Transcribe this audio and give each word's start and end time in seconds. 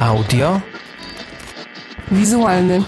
Audio. 0.00 0.60
Wizualny. 2.10 2.84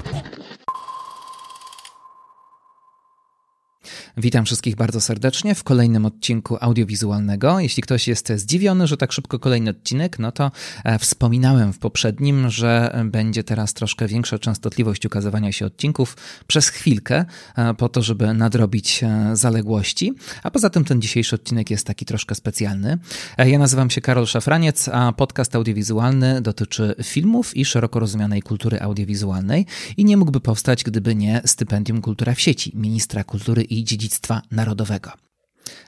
Witam 4.21 4.45
wszystkich 4.45 4.77
bardzo 4.77 5.01
serdecznie 5.01 5.55
w 5.55 5.65
kolejnym 5.65 6.07
odcinku 6.07 6.57
audiowizualnego. 6.61 7.61
Jeśli 7.61 7.83
ktoś 7.83 8.09
jest 8.09 8.33
zdziwiony, 8.37 8.87
że 8.87 8.97
tak 8.97 9.13
szybko 9.13 9.39
kolejny 9.39 9.71
odcinek, 9.71 10.19
no 10.19 10.33
to 10.33 10.51
e, 10.85 10.99
wspominałem 10.99 11.73
w 11.73 11.79
poprzednim, 11.79 12.51
że 12.51 13.01
będzie 13.05 13.45
teraz 13.45 13.75
troszkę 13.75 14.07
większa 14.07 14.39
częstotliwość 14.39 15.07
ukazywania 15.07 15.53
się 15.53 15.67
odcinków 15.67 16.17
przez 16.47 16.69
chwilkę, 16.69 17.25
e, 17.57 17.75
po 17.75 17.89
to, 17.89 18.03
żeby 18.03 18.35
nadrobić 18.35 19.01
e, 19.03 19.31
zaległości. 19.37 20.13
A 20.43 20.51
poza 20.51 20.71
tym 20.71 20.85
ten 20.85 21.03
dzisiejszy 21.03 21.37
odcinek 21.37 21.71
jest 21.71 21.87
taki 21.87 22.05
troszkę 22.05 22.35
specjalny. 22.35 22.99
Ja 23.39 23.59
nazywam 23.59 23.91
się 23.91 24.01
Karol 24.01 24.27
Szafraniec, 24.27 24.89
a 24.93 25.13
podcast 25.13 25.57
audiowizualny 25.57 26.43
dotyczy 26.43 26.95
filmów 27.03 27.57
i 27.57 27.65
szeroko 27.65 28.01
rozumianej 28.01 28.43
kultury 28.43 28.81
audiowizualnej 28.81 29.67
i 29.97 30.05
nie 30.05 30.17
mógłby 30.17 30.41
powstać, 30.41 30.85
gdyby 30.85 31.15
nie 31.15 31.43
stypendium 31.45 32.03
Kultura 32.03 32.35
w 32.35 32.41
sieci 32.41 32.73
ministra 32.75 33.25
kultury 33.25 33.63
i 33.63 33.85
dziedzictwa 33.85 34.08
dziedzictwa 34.09 34.43
narodowego. 34.51 35.28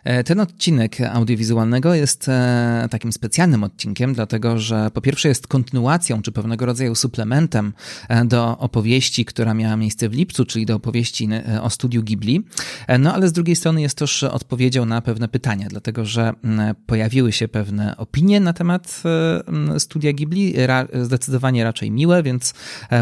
E, 0.05 0.25
ten 0.25 0.41
odcinek 0.41 1.01
audiowizualnego 1.01 1.95
jest 1.95 2.29
e, 2.29 2.89
takim 2.91 3.13
specjalnym 3.13 3.65
odcinkiem, 3.65 4.15
dlatego 4.15 4.59
że 4.59 4.91
po 4.95 5.01
pierwsze 5.01 5.29
jest 5.29 5.47
kontynuacją 5.47 6.23
czy 6.23 6.33
pewnego 6.33 6.67
rodzaju 6.67 6.95
suplementem 6.95 7.73
e, 8.09 8.25
do 8.25 8.59
opowieści, 8.59 9.25
która 9.25 9.55
miała 9.55 9.77
miejsce 9.77 10.09
w 10.09 10.13
lipcu, 10.13 10.45
czyli 10.45 10.67
do 10.67 10.75
opowieści 10.75 11.29
o 11.63 11.71
studiu 11.71 12.03
Ghibli. 12.03 12.45
No 12.99 13.15
ale 13.15 13.29
z 13.29 13.33
drugiej 13.33 13.57
strony 13.57 13.83
jest 13.83 13.99
też 13.99 14.23
odpowiedzią 14.23 14.85
na 14.87 15.01
pewne 15.01 15.29
pytania, 15.29 15.67
dlatego 15.71 16.05
że 16.05 16.33
pojawiły 16.87 17.33
się 17.33 17.49
pewne 17.49 17.97
opinie 17.97 18.41
na 18.41 18.53
temat 18.53 19.03
studia 19.79 20.13
Ghibli, 20.13 20.55
zdecydowanie 21.03 21.65
raczej 21.65 21.91
miłe, 21.91 22.23
więc 22.23 22.55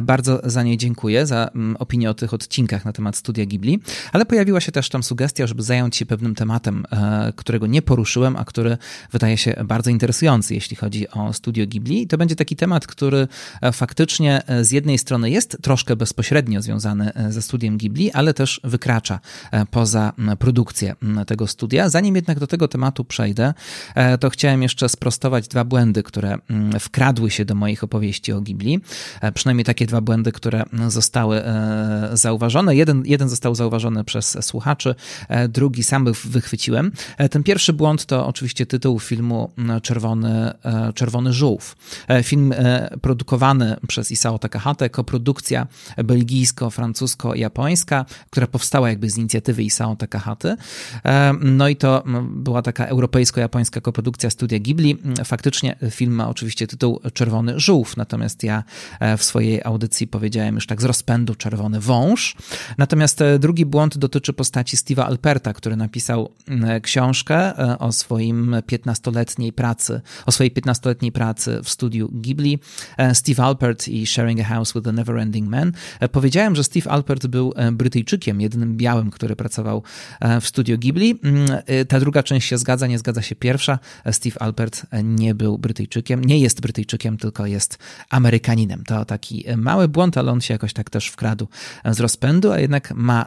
bardzo 0.03 0.41
za 0.44 0.62
nie 0.62 0.77
dziękuję, 0.77 1.27
za 1.27 1.50
opinię 1.78 2.11
o 2.11 2.14
tych 2.14 2.34
odcinkach 2.34 2.84
na 2.84 2.92
temat 2.92 3.16
studia 3.16 3.47
Ghibli, 3.47 3.81
ale 4.12 4.27
pojawiła 4.27 4.61
się 4.61 4.72
też 4.72 4.89
tam 4.89 5.03
sugestia, 5.03 5.47
żeby 5.47 5.62
zająć 5.62 5.97
się 5.97 6.06
pewnym 6.06 6.34
tematem, 6.34 6.78
e, 6.93 7.33
którego 7.37 7.67
nie 7.67 7.83
poruszyłem, 7.83 8.37
a 8.37 8.45
który 8.45 8.79
wydaje 9.12 9.37
się 9.37 9.55
bardzo 9.65 9.91
interesujący, 9.91 10.55
jeśli 10.55 10.77
chodzi 10.77 11.09
o 11.09 11.33
studio 11.33 11.67
Ghibli. 11.67 12.07
To 12.07 12.19
będzie 12.19 12.37
taki 12.37 12.57
temat, 12.57 12.87
który 12.87 13.29
e, 13.61 13.73
faktycznie 13.73 14.43
e, 14.47 14.65
z 14.65 14.71
jednej 14.71 14.99
strony 14.99 15.31
jest 15.31 15.59
troszkę 15.62 15.97
bezpośrednio 15.97 16.62
związany 16.62 17.12
ze 17.29 17.43
studiem 17.43 17.79
Ghibli, 17.79 18.12
ale 18.12 18.34
też 18.34 18.61
wykracza 18.65 19.21
poza 19.71 20.12
produkcję 20.39 20.95
tego 21.27 21.47
studia. 21.47 21.89
Zanim 21.89 22.17
jednak 22.17 22.39
do 22.39 22.47
tego 22.47 22.69
tematu 22.69 23.05
przejdę, 23.05 23.55
to 24.21 24.31
chciałem 24.31 24.62
jeszcze 24.62 24.89
sprostować 24.89 25.49
dwa 25.49 25.65
błędy, 25.65 26.03
które 26.03 26.39
wkradły 26.81 27.31
się 27.31 27.45
do 27.45 27.55
moich 27.55 27.84
opowieści 27.84 28.33
o 28.33 28.41
Ghibli. 28.41 28.81
Przynajmniej 29.34 29.65
takie 29.65 29.87
dwa 29.87 30.01
błędy, 30.01 30.33
które 30.33 30.62
zostały 30.89 31.43
zauważone. 32.12 32.77
Jeden, 32.77 33.03
jeden 33.06 33.29
został 33.29 33.55
zauważony 33.55 34.05
przez 34.05 34.39
słuchaczy, 34.41 34.95
drugi 35.49 35.83
sam 35.83 36.12
wychwyciłem 36.25 36.67
E, 37.16 37.28
ten 37.28 37.42
pierwszy 37.42 37.72
błąd 37.72 38.06
to 38.06 38.27
oczywiście 38.27 38.66
tytuł 38.66 39.00
filmu 39.00 39.50
Czerwony, 39.83 40.52
e, 40.64 40.92
Czerwony 40.92 41.33
Żółw. 41.33 41.77
E, 42.08 42.22
film 42.22 42.55
produkowany 43.02 43.77
przez 43.88 44.10
Isao 44.10 44.38
Takahata, 44.38 44.88
koprodukcja 44.88 45.66
belgijsko-francusko-japońska, 45.97 48.05
która 48.30 48.47
powstała 48.47 48.88
jakby 48.88 49.10
z 49.10 49.19
inicjatywy 49.19 49.62
Isao 49.62 49.97
Takahaty. 49.97 50.56
No 51.41 51.69
i 51.69 51.77
to 51.77 52.05
była 52.30 52.62
taka 52.62 52.86
europejsko-japońska 52.86 53.80
koprodukcja 53.80 54.30
studia 54.30 54.58
Ghibli. 54.58 54.98
Faktycznie 55.25 55.77
film 55.91 56.12
ma 56.12 56.28
oczywiście 56.28 56.66
tytuł 56.66 57.00
Czerwony 57.12 57.60
Żółw, 57.60 57.97
natomiast 57.97 58.42
ja 58.42 58.64
w 59.19 59.22
swojej 59.22 59.60
audycji 59.64 60.06
powiedziałem 60.06 60.54
już 60.54 60.66
tak 60.66 60.82
z 60.82 60.84
rozpędu 60.84 61.34
Czerwony 61.34 61.81
Wąż. 61.81 62.37
Natomiast 62.78 63.20
drugi 63.38 63.66
błąd 63.66 63.98
dotyczy 63.98 64.32
postaci 64.32 64.76
Steve'a 64.76 65.03
Alperta, 65.03 65.53
który 65.53 65.76
napisał 65.76 66.28
E, 66.47 66.47
książkę 66.82 67.59
e, 67.59 67.78
o 67.78 67.92
swoim 67.92 68.50
15-letniej 68.50 69.53
pracy, 69.53 70.00
o 70.26 70.32
swojej 70.32 70.53
15-letniej 70.53 71.12
pracy 71.12 71.60
w 71.64 71.69
studiu 71.69 72.09
Ghibli, 72.12 72.59
e, 72.97 73.14
Steve 73.14 73.42
Alpert 73.44 73.88
i 73.88 74.06
Sharing 74.06 74.41
a 74.41 74.44
House 74.44 74.72
with 74.72 74.84
the 74.84 74.92
Neverending 74.92 75.48
Man. 75.48 75.72
Powiedziałem, 76.12 76.56
że 76.56 76.64
Steve 76.64 76.91
Alpert 76.91 77.26
był 77.26 77.54
Brytyjczykiem, 77.72 78.41
jedynym 78.41 78.76
białym, 78.76 79.10
który 79.10 79.37
pracował 79.37 79.82
w 80.41 80.47
studiu 80.47 80.78
Ghibli. 80.78 81.20
Mm, 81.22 81.48
ta 81.88 82.00
druga 82.00 82.22
część 82.22 82.48
się 82.48 82.58
zgadza, 82.58 82.87
nie 82.87 82.98
zgadza 82.98 83.22
się 83.22 83.37
pierwsza. 83.37 83.78
Steve 84.10 84.42
Alpert 84.42 84.87
nie 85.04 85.34
był 85.34 85.58
Brytyjczykiem, 85.58 86.25
nie 86.25 86.38
jest 86.38 86.60
Brytyjczykiem, 86.60 87.19
tylko 87.19 87.47
jest 87.47 87.78
Amerykaninem. 88.10 88.84
To 88.84 89.04
taki 89.04 89.44
mały 89.56 89.88
błąd, 89.88 90.19
ale 90.19 90.32
on 90.32 90.41
się 90.41 90.54
jakoś 90.54 90.72
tak 90.72 90.91
też 90.91 91.08
wkradł 91.08 91.48
z 91.84 92.00
rozpędu, 92.00 92.53
a 92.53 92.58
jednak 92.58 92.92
ma 92.94 93.26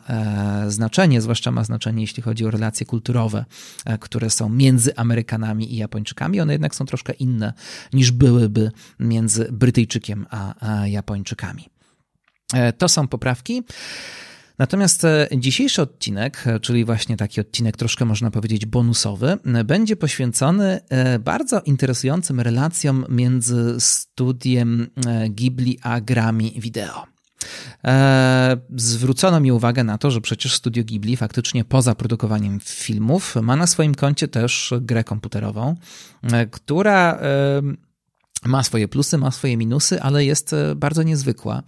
znaczenie, 0.67 1.21
zwłaszcza 1.21 1.51
ma 1.51 1.63
znaczenie, 1.63 2.01
jeśli 2.01 2.23
chodzi 2.23 2.45
o 2.45 2.51
relacje 2.51 2.85
kulturalne 2.85 3.10
kulturowe, 3.11 3.45
e, 3.85 3.97
które 3.97 4.29
są 4.29 4.49
między 4.49 4.95
Amerykanami 4.95 5.73
i 5.73 5.77
Japończykami, 5.77 6.41
one 6.41 6.53
jednak 6.53 6.75
są 6.75 6.85
troszkę 6.85 7.13
inne 7.13 7.53
niż 7.93 8.11
byłyby 8.11 8.71
między 8.99 9.47
Brytyjczykiem 9.51 10.25
a 10.29 10.87
Japończykami. 10.87 11.69
E, 12.53 12.73
to 12.73 12.89
są 12.89 13.07
poprawki. 13.07 13.63
Natomiast 14.57 15.05
e, 15.05 15.27
dzisiejszy 15.37 15.81
odcinek, 15.81 16.45
czyli 16.61 16.85
właśnie 16.85 17.17
taki 17.17 17.41
odcinek 17.41 17.77
troszkę 17.77 18.05
można 18.05 18.31
powiedzieć 18.31 18.65
bonusowy, 18.65 19.37
będzie 19.65 19.95
poświęcony 19.95 20.79
bardzo 21.19 21.61
interesującym 21.61 22.39
relacjom 22.39 23.05
między 23.09 23.75
studiem 23.79 24.87
Ghibli 25.29 25.79
a 25.81 26.01
grami 26.01 26.53
wideo. 26.57 27.10
E, 27.83 28.57
zwrócono 28.75 29.39
mi 29.39 29.51
uwagę 29.51 29.83
na 29.83 29.97
to, 29.97 30.11
że 30.11 30.21
przecież 30.21 30.55
Studio 30.55 30.83
Ghibli 30.83 31.17
faktycznie 31.17 31.65
poza 31.65 31.95
produkowaniem 31.95 32.59
filmów 32.59 33.35
ma 33.41 33.55
na 33.55 33.67
swoim 33.67 33.95
koncie 33.95 34.27
też 34.27 34.73
grę 34.81 35.03
komputerową, 35.03 35.75
e, 36.23 36.45
która 36.47 37.19
ma 38.45 38.63
swoje 38.63 38.87
plusy, 38.87 39.17
ma 39.17 39.31
swoje 39.31 39.57
minusy, 39.57 40.01
ale 40.01 40.25
jest 40.25 40.53
e, 40.53 40.75
bardzo 40.75 41.03
niezwykła 41.03 41.63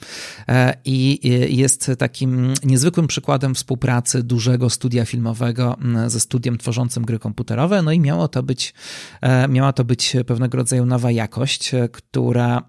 e, 0.48 0.74
i 0.86 1.20
jest 1.58 1.92
takim 1.98 2.54
niezwykłym 2.64 3.08
przykładem 3.08 3.56
współpracy 3.56 4.24
dużego 4.24 4.70
studia 4.70 5.06
filmowego 5.06 5.78
ze 6.08 6.20
studiem 6.20 6.58
tworzącym 6.58 7.06
gry 7.06 7.20
komputerowe. 7.20 7.82
No 7.82 7.92
i 7.92 8.00
miało 8.00 8.28
to 8.28 8.44
być, 8.44 8.74
e, 9.22 9.48
miała 9.48 9.74
to 9.74 9.84
być 9.84 10.16
pewnego 10.28 10.58
rodzaju 10.58 10.86
nowa 10.86 11.12
jakość, 11.12 11.72
która 11.92 12.62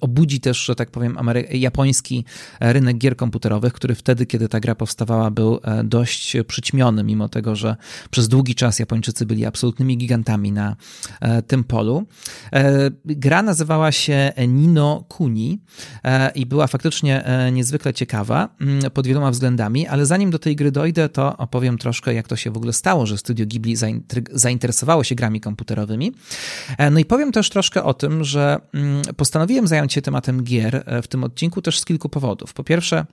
obudzi 0.00 0.40
też, 0.40 0.64
że 0.64 0.74
tak 0.74 0.90
powiem, 0.90 1.18
japoński 1.52 2.24
rynek 2.60 2.98
gier 2.98 3.16
komputerowych, 3.16 3.72
który 3.72 3.94
wtedy, 3.94 4.26
kiedy 4.26 4.48
ta 4.48 4.60
gra 4.60 4.74
powstawała, 4.74 5.30
był 5.30 5.60
dość 5.84 6.36
przyćmiony, 6.46 7.04
mimo 7.04 7.28
tego, 7.28 7.56
że 7.56 7.76
przez 8.10 8.28
długi 8.28 8.54
czas 8.54 8.78
Japończycy 8.78 9.26
byli 9.26 9.46
absolutnymi 9.46 9.98
gigantami 9.98 10.52
na 10.52 10.76
tym 11.46 11.64
polu. 11.64 12.06
Gra 13.04 13.42
nazywała 13.42 13.92
się 13.92 14.32
Nino 14.48 15.04
Kuni 15.08 15.60
e, 16.04 16.30
i 16.30 16.46
była 16.46 16.66
faktycznie 16.66 17.24
e, 17.24 17.52
niezwykle 17.52 17.94
ciekawa 17.94 18.48
mm, 18.60 18.90
pod 18.90 19.06
wieloma 19.06 19.30
względami, 19.30 19.86
ale 19.86 20.06
zanim 20.06 20.30
do 20.30 20.38
tej 20.38 20.56
gry 20.56 20.72
dojdę, 20.72 21.08
to 21.08 21.36
opowiem 21.36 21.78
troszkę, 21.78 22.14
jak 22.14 22.28
to 22.28 22.36
się 22.36 22.50
w 22.50 22.56
ogóle 22.56 22.72
stało, 22.72 23.06
że 23.06 23.18
Studio 23.18 23.46
Ghibli 23.46 23.76
zainteresowało 24.32 25.04
się 25.04 25.14
grami 25.14 25.40
komputerowymi. 25.40 26.12
E, 26.78 26.90
no 26.90 26.98
i 26.98 27.04
powiem 27.04 27.32
też 27.32 27.50
troszkę 27.50 27.84
o 27.84 27.94
tym, 27.94 28.24
że 28.24 28.60
mm, 28.74 29.02
postanowiłem 29.16 29.66
zająć 29.66 29.92
się 29.92 30.02
tematem 30.02 30.44
gier 30.44 30.84
w 31.02 31.08
tym 31.08 31.24
odcinku 31.24 31.62
też 31.62 31.80
z 31.80 31.84
kilku 31.84 32.08
powodów. 32.08 32.54
Po 32.54 32.64
pierwsze, 32.64 33.06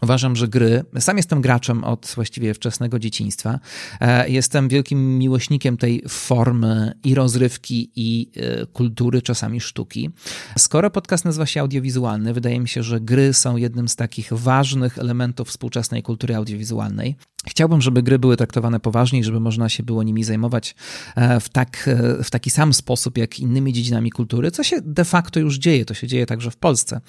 Uważam, 0.00 0.36
że 0.36 0.48
gry, 0.48 0.84
sam 0.98 1.16
jestem 1.16 1.40
graczem 1.40 1.84
od 1.84 2.12
właściwie 2.14 2.54
wczesnego 2.54 2.98
dzieciństwa. 2.98 3.60
E, 4.00 4.28
jestem 4.28 4.68
wielkim 4.68 5.18
miłośnikiem 5.18 5.76
tej 5.76 6.02
formy 6.08 6.92
i 7.04 7.14
rozrywki, 7.14 7.90
i 7.96 8.30
e, 8.36 8.66
kultury, 8.66 9.22
czasami 9.22 9.60
sztuki. 9.60 10.10
Skoro 10.58 10.90
podcast 10.90 11.24
nazywa 11.24 11.46
się 11.46 11.60
audiowizualny, 11.60 12.32
wydaje 12.32 12.60
mi 12.60 12.68
się, 12.68 12.82
że 12.82 13.00
gry 13.00 13.32
są 13.32 13.56
jednym 13.56 13.88
z 13.88 13.96
takich 13.96 14.32
ważnych 14.32 14.98
elementów 14.98 15.48
współczesnej 15.48 16.02
kultury 16.02 16.36
audiowizualnej. 16.36 17.16
Chciałbym, 17.46 17.80
żeby 17.80 18.02
gry 18.02 18.18
były 18.18 18.36
traktowane 18.36 18.80
poważniej, 18.80 19.24
żeby 19.24 19.40
można 19.40 19.68
się 19.68 19.82
było 19.82 20.02
nimi 20.02 20.24
zajmować 20.24 20.74
e, 21.16 21.40
w, 21.40 21.48
tak, 21.48 21.90
w 22.24 22.30
taki 22.30 22.50
sam 22.50 22.74
sposób 22.74 23.18
jak 23.18 23.40
innymi 23.40 23.72
dziedzinami 23.72 24.10
kultury, 24.10 24.50
co 24.50 24.62
się 24.62 24.80
de 24.80 25.04
facto 25.04 25.40
już 25.40 25.58
dzieje. 25.58 25.84
To 25.84 25.94
się 25.94 26.06
dzieje 26.06 26.26
także 26.26 26.50
w 26.50 26.56
Polsce. 26.56 27.00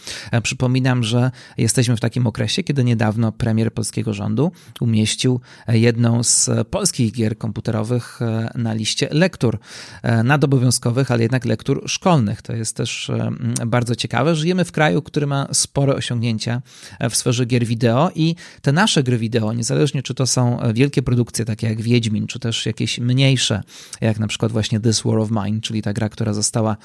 Przypominam, 0.43 1.03
że 1.03 1.31
jesteśmy 1.57 1.97
w 1.97 1.99
takim 1.99 2.27
okresie, 2.27 2.63
kiedy 2.63 2.83
niedawno 2.83 3.31
premier 3.31 3.73
polskiego 3.73 4.13
rządu 4.13 4.51
umieścił 4.81 5.39
jedną 5.67 6.23
z 6.23 6.49
polskich 6.69 7.11
gier 7.11 7.37
komputerowych 7.37 8.21
e, 8.21 8.51
na 8.55 8.73
liście 8.73 9.07
lektur 9.11 9.59
e, 10.01 10.23
nadobowiązkowych, 10.23 11.11
ale 11.11 11.21
jednak 11.21 11.45
lektur 11.45 11.83
szkolnych. 11.85 12.41
To 12.41 12.53
jest 12.53 12.75
też 12.75 13.09
e, 13.09 13.31
bardzo 13.65 13.95
ciekawe. 13.95 14.35
Żyjemy 14.35 14.65
w 14.65 14.71
kraju, 14.71 15.01
który 15.01 15.27
ma 15.27 15.47
spore 15.51 15.95
osiągnięcia 15.95 16.61
w 17.09 17.15
sferze 17.15 17.45
gier 17.45 17.65
wideo 17.65 18.11
i 18.15 18.35
te 18.61 18.71
nasze 18.71 19.03
gry 19.03 19.17
wideo, 19.17 19.53
niezależnie 19.53 20.03
czy 20.03 20.13
to 20.13 20.22
są 20.25 20.59
wielkie 20.73 21.01
produkcje 21.01 21.45
takie 21.45 21.67
jak 21.67 21.81
Wiedźmin, 21.81 22.27
czy 22.27 22.39
też 22.39 22.65
jakieś 22.65 22.99
mniejsze, 22.99 23.63
jak 24.01 24.19
na 24.19 24.27
przykład 24.27 24.51
właśnie 24.51 24.79
This 24.79 25.01
War 25.01 25.17
of 25.17 25.29
Mine, 25.31 25.61
czyli 25.61 25.81
ta 25.81 25.93
gra, 25.93 26.09
która 26.09 26.33
została 26.33 26.77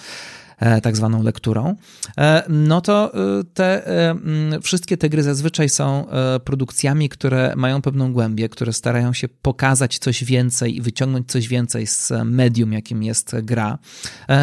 tak 0.82 0.96
zwaną 0.96 1.22
lekturą, 1.22 1.74
no 2.48 2.80
to 2.80 3.12
te 3.54 3.82
wszystkie 4.62 4.96
te 4.96 5.08
gry 5.08 5.22
zazwyczaj 5.22 5.68
są 5.68 6.06
produkcjami, 6.44 7.08
które 7.08 7.52
mają 7.56 7.82
pewną 7.82 8.12
głębię, 8.12 8.48
które 8.48 8.72
starają 8.72 9.12
się 9.12 9.28
pokazać 9.28 9.98
coś 9.98 10.24
więcej 10.24 10.76
i 10.76 10.80
wyciągnąć 10.80 11.28
coś 11.28 11.48
więcej 11.48 11.86
z 11.86 12.12
medium, 12.24 12.72
jakim 12.72 13.02
jest 13.02 13.36
gra. 13.42 13.78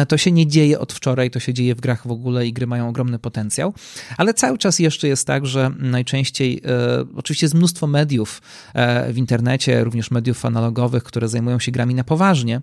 To 0.08 0.16
się 0.16 0.32
nie 0.32 0.46
dzieje 0.46 0.78
od 0.78 0.92
wczoraj, 0.92 1.30
to 1.30 1.40
się 1.40 1.54
dzieje 1.54 1.74
w 1.74 1.80
grach 1.80 2.06
w 2.06 2.10
ogóle 2.10 2.46
i 2.46 2.52
gry 2.52 2.66
mają 2.66 2.88
ogromny 2.88 3.18
potencjał, 3.18 3.74
ale 4.16 4.34
cały 4.34 4.58
czas 4.58 4.78
jeszcze 4.78 5.08
jest 5.08 5.26
tak, 5.26 5.46
że 5.46 5.70
najczęściej, 5.78 6.62
oczywiście 7.16 7.44
jest 7.44 7.54
mnóstwo 7.54 7.86
mediów 7.86 8.42
w 9.08 9.16
internecie, 9.16 9.84
również 9.84 10.10
mediów 10.10 10.44
analogowych, 10.44 11.02
które 11.02 11.28
zajmują 11.28 11.58
się 11.58 11.72
grami 11.72 11.94
na 11.94 12.04
poważnie 12.04 12.60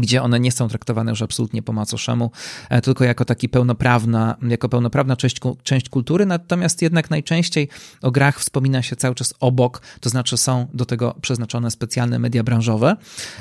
gdzie 0.00 0.22
one 0.22 0.40
nie 0.40 0.52
są 0.52 0.68
traktowane 0.68 1.10
już 1.10 1.22
absolutnie 1.22 1.62
po 1.62 1.72
macoszemu, 1.72 2.30
e, 2.70 2.80
tylko 2.80 3.04
jako 3.04 3.24
taki 3.24 3.48
pełnoprawna, 3.48 4.36
jako 4.48 4.68
pełnoprawna 4.68 5.16
część, 5.16 5.40
część 5.62 5.88
kultury, 5.88 6.26
natomiast 6.26 6.82
jednak 6.82 7.10
najczęściej 7.10 7.68
o 8.02 8.10
grach 8.10 8.40
wspomina 8.40 8.82
się 8.82 8.96
cały 8.96 9.14
czas 9.14 9.34
obok, 9.40 9.82
to 10.00 10.10
znaczy 10.10 10.36
są 10.36 10.66
do 10.74 10.84
tego 10.84 11.14
przeznaczone 11.20 11.70
specjalne 11.70 12.18
media 12.18 12.42
branżowe. 12.42 12.96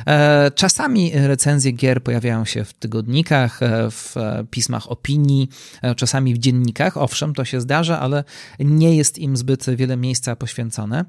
E, 0.08 0.52
czasami 0.56 1.12
recenzje 1.14 1.72
gier 1.72 2.04
pojawiają 2.04 2.46
się 2.46 2.66
w 2.66 2.74
tygodnikach, 2.74 3.64
e, 3.64 3.92
w 3.92 4.16
pismach 4.52 4.92
opinii, 4.92 5.50
czasami 5.96 6.34
w 6.34 6.38
dziennikach, 6.38 6.98
owszem, 6.98 7.34
to 7.34 7.46
się 7.46 7.62
zdarza, 7.62 8.00
ale 8.00 8.24
nie 8.60 8.96
jest 8.96 9.20
im 9.20 9.38
zbyt 9.38 9.66
wiele 9.76 9.98
miejsca 9.98 10.36
poświęcone. 10.36 11.06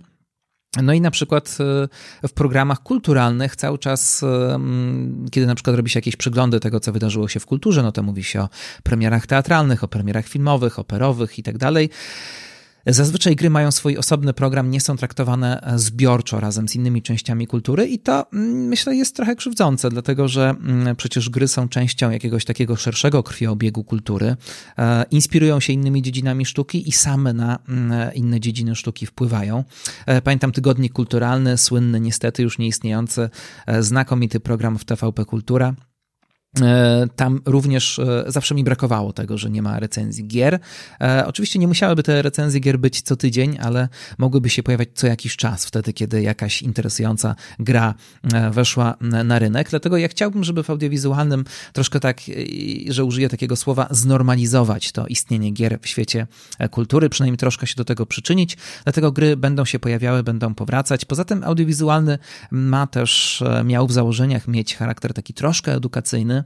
No 0.82 0.92
i 0.92 1.00
na 1.00 1.10
przykład 1.10 1.58
e, 2.24 2.28
w 2.28 2.32
programach 2.32 2.82
kulturalnych 2.82 3.56
cały 3.56 3.78
czas, 3.78 4.22
e, 4.22 4.58
kiedy 5.30 5.46
na 5.46 5.54
przykład 5.54 5.76
robi 5.76 5.90
się 5.90 5.98
jakieś 5.98 6.16
przeglądy 6.16 6.60
tego, 6.60 6.80
co 6.80 6.92
wydarzyło 6.92 7.28
się 7.28 7.40
w 7.40 7.46
kulturze, 7.46 7.82
no 7.82 7.92
to 7.92 8.02
mówi 8.02 8.24
się 8.24 8.40
o 8.40 8.48
premierach 8.82 9.26
teatralnych, 9.26 9.84
o 9.84 9.88
premierach 9.88 10.26
filmowych, 10.26 10.78
operowych 10.78 11.38
i 11.38 11.42
tak 11.42 11.58
dalej. 11.58 11.90
Zazwyczaj 12.86 13.36
gry 13.36 13.50
mają 13.50 13.70
swój 13.70 13.98
osobny 13.98 14.32
program, 14.32 14.70
nie 14.70 14.80
są 14.80 14.96
traktowane 14.96 15.72
zbiorczo 15.76 16.40
razem 16.40 16.68
z 16.68 16.74
innymi 16.74 17.02
częściami 17.02 17.46
kultury 17.46 17.86
i 17.86 17.98
to 17.98 18.26
mm, 18.32 18.68
myślę 18.68 18.96
jest 18.96 19.16
trochę 19.16 19.36
krzywdzące, 19.36 19.90
dlatego 19.90 20.28
że 20.28 20.50
mm, 20.50 20.96
przecież 20.96 21.30
gry 21.30 21.48
są 21.48 21.68
częścią 21.68 22.10
jakiegoś 22.10 22.44
takiego 22.44 22.76
szerszego 22.76 23.22
krwiobiegu 23.22 23.84
kultury, 23.84 24.36
e, 24.78 25.04
inspirują 25.10 25.60
się 25.60 25.72
innymi 25.72 26.02
dziedzinami 26.02 26.46
sztuki 26.46 26.88
i 26.88 26.92
same 26.92 27.32
na 27.32 27.58
mm, 27.68 28.14
inne 28.14 28.40
dziedziny 28.40 28.74
sztuki 28.74 29.06
wpływają. 29.06 29.64
E, 30.06 30.22
pamiętam 30.22 30.52
tygodnik 30.52 30.92
kulturalny, 30.92 31.58
słynny, 31.58 32.00
niestety 32.00 32.42
już 32.42 32.58
nieistniejący, 32.58 33.30
e, 33.66 33.82
znakomity 33.82 34.40
program 34.40 34.78
w 34.78 34.84
TVP 34.84 35.24
Kultura 35.24 35.74
E, 35.74 35.93
tam 37.16 37.40
również 37.46 37.98
e, 37.98 38.24
zawsze 38.26 38.54
mi 38.54 38.64
brakowało 38.64 39.12
tego, 39.12 39.38
że 39.38 39.50
nie 39.50 39.62
ma 39.62 39.80
recenzji 39.80 40.26
gier. 40.26 40.58
E, 41.00 41.24
oczywiście 41.26 41.58
nie 41.58 41.68
musiałyby 41.68 42.02
te 42.02 42.22
recenzje 42.22 42.60
gier 42.60 42.78
być 42.78 43.02
co 43.02 43.16
tydzień, 43.16 43.58
ale 43.62 43.88
mogłyby 44.18 44.50
się 44.50 44.62
pojawiać 44.62 44.88
co 44.94 45.06
jakiś 45.06 45.36
czas, 45.36 45.66
wtedy 45.66 45.92
kiedy 45.92 46.22
jakaś 46.22 46.62
interesująca 46.62 47.34
gra 47.58 47.94
weszła 48.50 48.94
na 49.00 49.38
rynek. 49.38 49.70
Dlatego 49.70 49.96
ja 49.96 50.08
chciałbym, 50.08 50.44
żeby 50.44 50.62
w 50.62 50.70
audiowizualnym 50.70 51.44
troszkę 51.72 52.00
tak, 52.00 52.20
że 52.88 53.04
użyję 53.04 53.28
takiego 53.28 53.56
słowa, 53.56 53.86
znormalizować 53.90 54.92
to 54.92 55.06
istnienie 55.06 55.50
gier 55.50 55.78
w 55.82 55.88
świecie 55.88 56.26
kultury, 56.70 57.08
przynajmniej 57.08 57.38
troszkę 57.38 57.66
się 57.66 57.74
do 57.76 57.84
tego 57.84 58.06
przyczynić. 58.06 58.56
Dlatego 58.84 59.12
gry 59.12 59.36
będą 59.36 59.64
się 59.64 59.78
pojawiały, 59.78 60.22
będą 60.22 60.54
powracać. 60.54 61.04
Poza 61.04 61.24
tym 61.24 61.44
audiowizualny 61.44 62.18
ma 62.50 62.86
też, 62.86 63.42
miał 63.64 63.86
w 63.86 63.92
założeniach 63.92 64.48
mieć 64.48 64.76
charakter 64.76 65.14
taki 65.14 65.34
troszkę 65.34 65.74
edukacyjny, 65.74 66.34
E, 66.38 66.43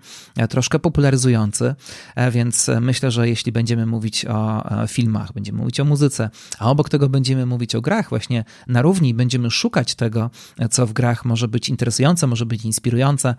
troszkę 0.49 0.79
popularyzujący, 0.79 1.75
e, 2.15 2.31
więc 2.31 2.71
myślę, 2.81 3.11
że 3.11 3.29
jeśli 3.29 3.53
będziemy 3.53 3.87
mówić 3.87 4.27
o 4.27 4.71
e, 4.83 4.89
filmach, 4.89 5.33
będziemy 5.33 5.59
mówić 5.59 5.81
o 5.81 5.85
muzyce, 5.85 6.31
a 6.59 6.71
obok 6.71 6.89
tego 6.89 7.09
będziemy 7.09 7.47
mówić 7.47 7.75
o 7.75 7.81
grach, 7.81 8.09
właśnie 8.09 8.45
na 8.67 8.83
równi 8.83 9.15
będziemy 9.15 9.51
szukać 9.51 9.95
tego, 9.95 10.31
co 10.71 10.87
w 10.87 10.93
grach 10.93 11.25
może 11.25 11.49
być 11.49 11.69
interesujące, 11.69 12.27
może 12.27 12.47
być 12.47 12.65
inspirujące, 12.65 13.35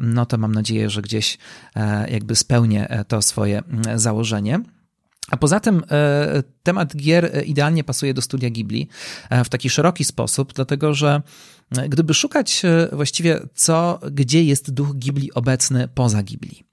no 0.00 0.26
to 0.26 0.38
mam 0.38 0.54
nadzieję, 0.54 0.90
że 0.90 1.02
gdzieś 1.02 1.38
jakby 2.10 2.36
spełnię 2.36 3.04
to 3.08 3.22
swoje 3.22 3.62
założenie. 3.96 4.60
A 5.30 5.36
poza 5.36 5.60
tym 5.60 5.82
temat 6.62 6.96
gier 6.96 7.42
idealnie 7.46 7.84
pasuje 7.84 8.14
do 8.14 8.22
studia 8.22 8.50
Ghibli 8.50 8.88
w 9.44 9.48
taki 9.48 9.70
szeroki 9.70 10.04
sposób, 10.04 10.52
dlatego 10.52 10.94
że 10.94 11.22
gdyby 11.88 12.14
szukać 12.14 12.64
e, 12.64 12.88
właściwie 12.92 13.40
co, 13.54 14.00
gdzie 14.12 14.44
jest 14.44 14.70
duch 14.70 14.96
Ghibli 14.96 15.34
obecny 15.34 15.88
poza 15.94 16.22
Ghibli. 16.22 16.67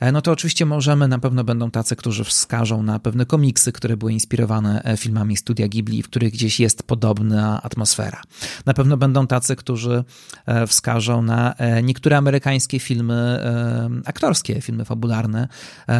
E, 0.00 0.12
no 0.12 0.22
to 0.22 0.32
oczywiście 0.32 0.66
możemy, 0.66 1.08
na 1.08 1.18
pewno 1.18 1.44
będą 1.44 1.70
tacy, 1.70 1.96
którzy 1.96 2.24
wskażą 2.24 2.82
na 2.82 2.98
pewne 2.98 3.26
komiksy, 3.26 3.72
które 3.72 3.96
były 3.96 4.12
inspirowane 4.12 4.82
e, 4.82 4.96
filmami 4.96 5.36
studia 5.36 5.68
Ghibli, 5.68 6.02
w 6.02 6.08
których 6.08 6.32
gdzieś 6.32 6.60
jest 6.60 6.82
podobna 6.82 7.62
atmosfera. 7.62 8.22
Na 8.66 8.74
pewno 8.74 8.96
będą 8.96 9.26
tacy, 9.26 9.56
którzy 9.56 10.04
e, 10.46 10.66
wskażą 10.66 11.22
na 11.22 11.54
niektóre 11.82 12.16
amerykańskie 12.16 12.78
filmy 12.78 13.40
aktorskie, 14.06 14.60
filmy 14.60 14.84
fabularne, 14.84 15.48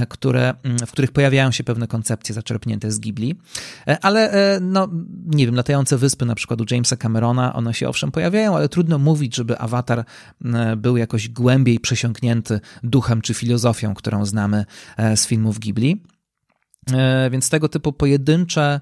które, 0.08 0.54
w 0.86 0.92
których 0.92 1.12
pojawiają 1.12 1.50
się 1.50 1.64
pewne 1.64 1.86
koncepcje 1.86 2.34
zaczerpnięte 2.34 2.90
z 2.90 2.98
Ghibli, 2.98 3.38
ale 4.02 4.30
no, 4.60 4.88
nie 5.26 5.46
wiem, 5.46 5.54
latające 5.54 5.98
wyspy 5.98 6.26
na 6.26 6.34
przykład 6.34 6.60
u 6.60 6.64
Jamesa 6.70 6.96
Camerona, 6.96 7.54
one 7.54 7.74
się 7.74 7.88
owszem 7.88 8.10
pojawiają, 8.10 8.56
ale 8.56 8.68
trudno 8.68 8.98
mówić, 8.98 9.36
żeby 9.36 9.58
awatar 9.58 10.04
był 10.76 10.96
jakoś 10.96 11.28
głębiej 11.28 11.80
przesiąknięty 11.80 12.60
duchem 12.82 13.20
czy 13.20 13.34
filozofią 13.34 13.49
filozofią, 13.50 13.94
którą 13.94 14.26
znamy 14.26 14.64
e, 14.96 15.16
z 15.16 15.26
filmów 15.26 15.58
Ghibli. 15.58 16.02
E, 16.92 17.30
więc 17.30 17.50
tego 17.50 17.68
typu 17.68 17.92
pojedyncze 17.92 18.80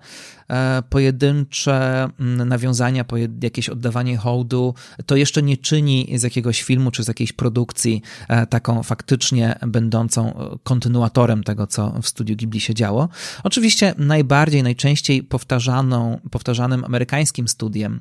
pojedyncze 0.88 2.08
mm, 2.20 2.48
nawiązania, 2.48 3.04
jakieś 3.42 3.68
oddawanie 3.68 4.16
hołdu, 4.16 4.74
to 5.06 5.16
jeszcze 5.16 5.42
nie 5.42 5.56
czyni 5.56 6.12
z 6.14 6.22
jakiegoś 6.22 6.62
filmu 6.62 6.90
czy 6.90 7.04
z 7.04 7.08
jakiejś 7.08 7.32
produkcji 7.32 8.02
e, 8.28 8.46
taką 8.46 8.82
faktycznie 8.82 9.58
będącą 9.66 10.28
e, 10.28 10.58
kontynuatorem 10.62 11.44
tego, 11.44 11.66
co 11.66 11.94
w 12.02 12.08
studiu 12.08 12.36
Ghibli 12.36 12.60
się 12.60 12.74
działo. 12.74 13.08
Oczywiście 13.44 13.94
najbardziej, 13.98 14.62
najczęściej 14.62 15.22
powtarzaną, 15.22 16.20
powtarzanym 16.30 16.84
amerykańskim 16.84 17.48
studiem, 17.48 18.00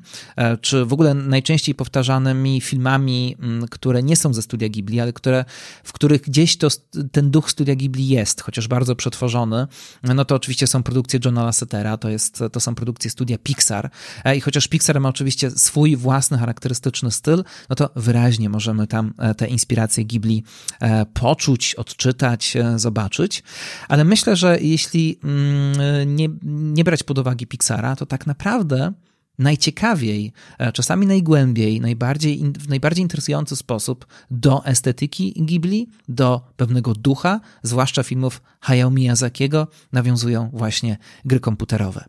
czy 0.60 0.84
w 0.84 0.92
ogóle 0.92 1.14
najczęściej 1.14 1.74
powtarzanymi 1.74 2.60
filmami, 2.60 3.36
mm, 3.40 3.68
które 3.68 4.02
nie 4.02 4.16
są 4.16 4.34
ze 4.34 4.42
studia 4.42 4.68
Ghibli, 4.68 5.00
ale 5.00 5.12
które, 5.12 5.44
w 5.84 5.92
których 5.92 6.22
gdzieś 6.22 6.56
to, 6.56 6.68
ten 7.12 7.30
duch 7.30 7.50
studia 7.50 7.74
Ghibli 7.74 8.08
jest, 8.08 8.40
chociaż 8.40 8.68
bardzo 8.68 8.96
przetworzony, 8.96 9.66
no 10.02 10.24
to 10.24 10.34
oczywiście 10.34 10.66
są 10.66 10.82
produkcje 10.82 11.20
Johna 11.24 11.44
Lassetera, 11.44 11.96
to 11.96 12.08
jest 12.08 12.37
to 12.52 12.60
są 12.60 12.74
produkcje 12.74 13.10
studia 13.10 13.38
Pixar. 13.38 13.90
E, 14.24 14.36
I 14.36 14.40
chociaż 14.40 14.68
Pixar 14.68 15.00
ma 15.00 15.08
oczywiście 15.08 15.50
swój 15.50 15.96
własny, 15.96 16.38
charakterystyczny 16.38 17.10
styl, 17.10 17.44
no 17.68 17.76
to 17.76 17.90
wyraźnie 17.96 18.48
możemy 18.48 18.86
tam 18.86 19.14
e, 19.18 19.34
te 19.34 19.46
inspiracje 19.46 20.04
Ghibli 20.04 20.44
e, 20.80 21.06
poczuć, 21.06 21.74
odczytać, 21.74 22.56
zobaczyć. 22.76 23.42
Ale 23.88 24.04
myślę, 24.04 24.36
że 24.36 24.58
jeśli 24.60 25.18
mm, 25.24 26.16
nie, 26.16 26.28
nie 26.42 26.84
brać 26.84 27.02
pod 27.02 27.18
uwagę 27.18 27.46
Pixara, 27.46 27.96
to 27.96 28.06
tak 28.06 28.26
naprawdę 28.26 28.92
najciekawiej, 29.38 30.32
czasami 30.72 31.06
najgłębiej, 31.06 31.80
najbardziej, 31.80 32.52
w 32.58 32.68
najbardziej 32.68 33.02
interesujący 33.02 33.56
sposób 33.56 34.06
do 34.30 34.64
estetyki 34.64 35.34
Ghibli, 35.36 35.88
do 36.08 36.40
pewnego 36.56 36.94
ducha, 36.94 37.40
zwłaszcza 37.62 38.02
filmów 38.02 38.42
Hayao 38.60 38.90
Miyazakiego, 38.90 39.68
nawiązują 39.92 40.50
właśnie 40.52 40.98
gry 41.24 41.40
komputerowe. 41.40 42.04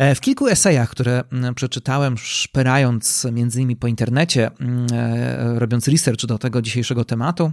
E, 0.00 0.14
w 0.14 0.20
kilku 0.20 0.48
esejach, 0.48 0.90
które 0.90 1.24
mm, 1.32 1.54
przeczytałem, 1.54 2.18
szperając 2.18 3.26
między 3.32 3.60
innymi 3.60 3.76
po 3.76 3.86
internecie, 3.86 4.50
mm, 4.60 4.86
e, 4.92 5.58
robiąc 5.58 5.88
research 5.88 6.26
do 6.26 6.38
tego 6.38 6.62
dzisiejszego 6.62 7.04
tematu, 7.04 7.52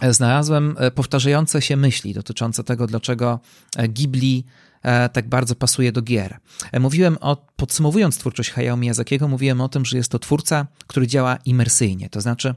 e, 0.00 0.12
znalazłem 0.12 0.76
powtarzające 0.94 1.62
się 1.62 1.76
myśli 1.76 2.14
dotyczące 2.14 2.64
tego, 2.64 2.86
dlaczego 2.86 3.40
Ghibli 3.88 4.44
E, 4.44 4.73
tak 5.12 5.28
bardzo 5.28 5.54
pasuje 5.54 5.92
do 5.92 6.02
gier. 6.02 6.38
E, 6.72 6.80
mówiłem 6.80 7.18
o, 7.20 7.46
podsumowując 7.56 8.18
twórczość 8.18 8.50
Hayao 8.50 8.76
Miyazakiego, 8.76 9.28
mówiłem 9.28 9.60
o 9.60 9.68
tym, 9.68 9.84
że 9.84 9.96
jest 9.96 10.10
to 10.10 10.18
twórca, 10.18 10.66
który 10.86 11.06
działa 11.06 11.36
imersyjnie, 11.44 12.08
to 12.08 12.20
znaczy 12.20 12.54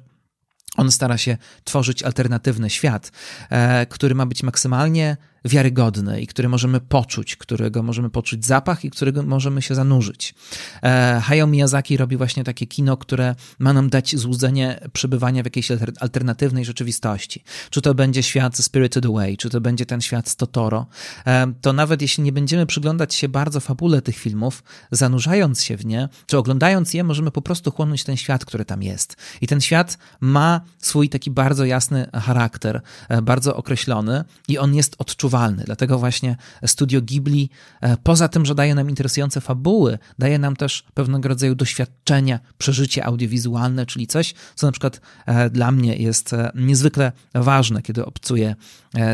on 0.77 0.91
stara 0.91 1.17
się 1.17 1.37
tworzyć 1.63 2.03
alternatywny 2.03 2.69
świat, 2.69 3.11
e, 3.49 3.85
który 3.85 4.15
ma 4.15 4.25
być 4.25 4.43
maksymalnie 4.43 5.17
wiarygodny 5.45 6.21
i 6.21 6.27
który 6.27 6.49
możemy 6.49 6.79
poczuć, 6.79 7.35
którego 7.35 7.83
możemy 7.83 8.09
poczuć 8.09 8.45
zapach 8.45 8.85
i 8.85 8.89
którego 8.89 9.23
możemy 9.23 9.61
się 9.61 9.75
zanurzyć. 9.75 10.35
E, 10.83 11.21
Hayao 11.23 11.47
Miyazaki 11.47 11.97
robi 11.97 12.17
właśnie 12.17 12.43
takie 12.43 12.67
kino, 12.67 12.97
które 12.97 13.35
ma 13.59 13.73
nam 13.73 13.89
dać 13.89 14.15
złudzenie 14.15 14.79
przebywania 14.93 15.43
w 15.43 15.45
jakiejś 15.45 15.71
alternatywnej 15.99 16.65
rzeczywistości. 16.65 17.43
Czy 17.69 17.81
to 17.81 17.93
będzie 17.93 18.23
świat 18.23 18.57
Spirited 18.57 19.05
Away, 19.05 19.37
czy 19.37 19.49
to 19.49 19.61
będzie 19.61 19.85
ten 19.85 20.01
świat 20.01 20.29
z 20.29 20.35
Totoro, 20.35 20.85
e, 21.27 21.53
to 21.61 21.73
nawet 21.73 22.01
jeśli 22.01 22.23
nie 22.23 22.31
będziemy 22.31 22.65
przyglądać 22.65 23.15
się 23.15 23.29
bardzo 23.29 23.59
fabule 23.59 24.01
tych 24.01 24.17
filmów, 24.17 24.63
zanurzając 24.91 25.63
się 25.63 25.77
w 25.77 25.85
nie, 25.85 26.09
czy 26.25 26.37
oglądając 26.37 26.93
je, 26.93 27.03
możemy 27.03 27.31
po 27.31 27.41
prostu 27.41 27.71
chłonąć 27.71 28.03
ten 28.03 28.17
świat, 28.17 28.45
który 28.45 28.65
tam 28.65 28.83
jest. 28.83 29.15
I 29.41 29.47
ten 29.47 29.61
świat 29.61 29.97
ma 30.19 30.61
swój 30.77 31.09
taki 31.09 31.31
bardzo 31.31 31.65
jasny 31.65 32.09
charakter, 32.13 32.81
e, 33.09 33.21
bardzo 33.21 33.55
określony 33.55 34.23
i 34.47 34.57
on 34.57 34.75
jest 34.75 34.95
odczuwalny. 34.97 35.26
Dlatego 35.65 35.99
właśnie 35.99 36.35
studio 36.65 37.01
Ghibli, 37.01 37.49
e, 37.81 37.97
poza 37.97 38.27
tym, 38.27 38.45
że 38.45 38.55
daje 38.55 38.75
nam 38.75 38.89
interesujące 38.89 39.41
fabuły, 39.41 39.97
daje 40.19 40.39
nam 40.39 40.55
też 40.55 40.83
pewnego 40.93 41.29
rodzaju 41.29 41.55
doświadczenia, 41.55 42.39
przeżycie 42.57 43.05
audiowizualne, 43.05 43.85
czyli 43.85 44.07
coś, 44.07 44.33
co 44.55 44.67
na 44.67 44.71
przykład 44.71 45.01
e, 45.25 45.49
dla 45.49 45.71
mnie 45.71 45.95
jest 45.95 46.35
niezwykle 46.55 47.11
ważne, 47.33 47.81
kiedy 47.81 48.05
obcuję 48.05 48.55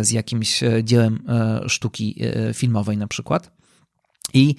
z 0.01 0.12
jakimś 0.12 0.63
dziełem 0.84 1.20
sztuki 1.67 2.22
filmowej 2.53 2.98
na 2.98 3.08
przykład. 3.08 3.62
I 4.33 4.55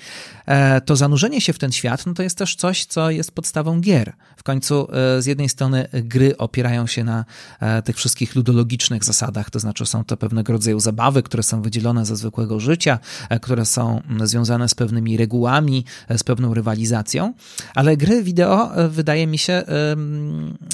e, 0.46 0.80
to 0.80 0.96
zanurzenie 0.96 1.40
się 1.40 1.52
w 1.52 1.58
ten 1.58 1.72
świat, 1.72 2.06
no 2.06 2.14
to 2.14 2.22
jest 2.22 2.38
też 2.38 2.56
coś, 2.56 2.84
co 2.84 3.10
jest 3.10 3.32
podstawą 3.32 3.80
gier. 3.80 4.12
W 4.36 4.42
końcu 4.42 4.88
e, 4.92 5.22
z 5.22 5.26
jednej 5.26 5.48
strony 5.48 5.88
gry 5.92 6.36
opierają 6.36 6.86
się 6.86 7.04
na 7.04 7.24
e, 7.60 7.82
tych 7.82 7.96
wszystkich 7.96 8.34
ludologicznych 8.34 9.04
zasadach, 9.04 9.50
to 9.50 9.58
znaczy 9.58 9.86
są 9.86 10.04
to 10.04 10.16
pewnego 10.16 10.52
rodzaju 10.52 10.80
zabawy, 10.80 11.22
które 11.22 11.42
są 11.42 11.62
wydzielone 11.62 12.06
ze 12.06 12.16
zwykłego 12.16 12.60
życia, 12.60 12.98
które 13.42 13.66
są 13.66 14.02
związane 14.24 14.68
z 14.68 14.74
pewnymi 14.74 15.16
regułami, 15.16 15.84
z 16.16 16.22
pewną 16.22 16.54
rywalizacją, 16.54 17.34
ale 17.74 17.96
gry 17.96 18.22
wideo, 18.22 18.70
wydaje 18.88 19.26
mi 19.26 19.38
się, 19.38 19.62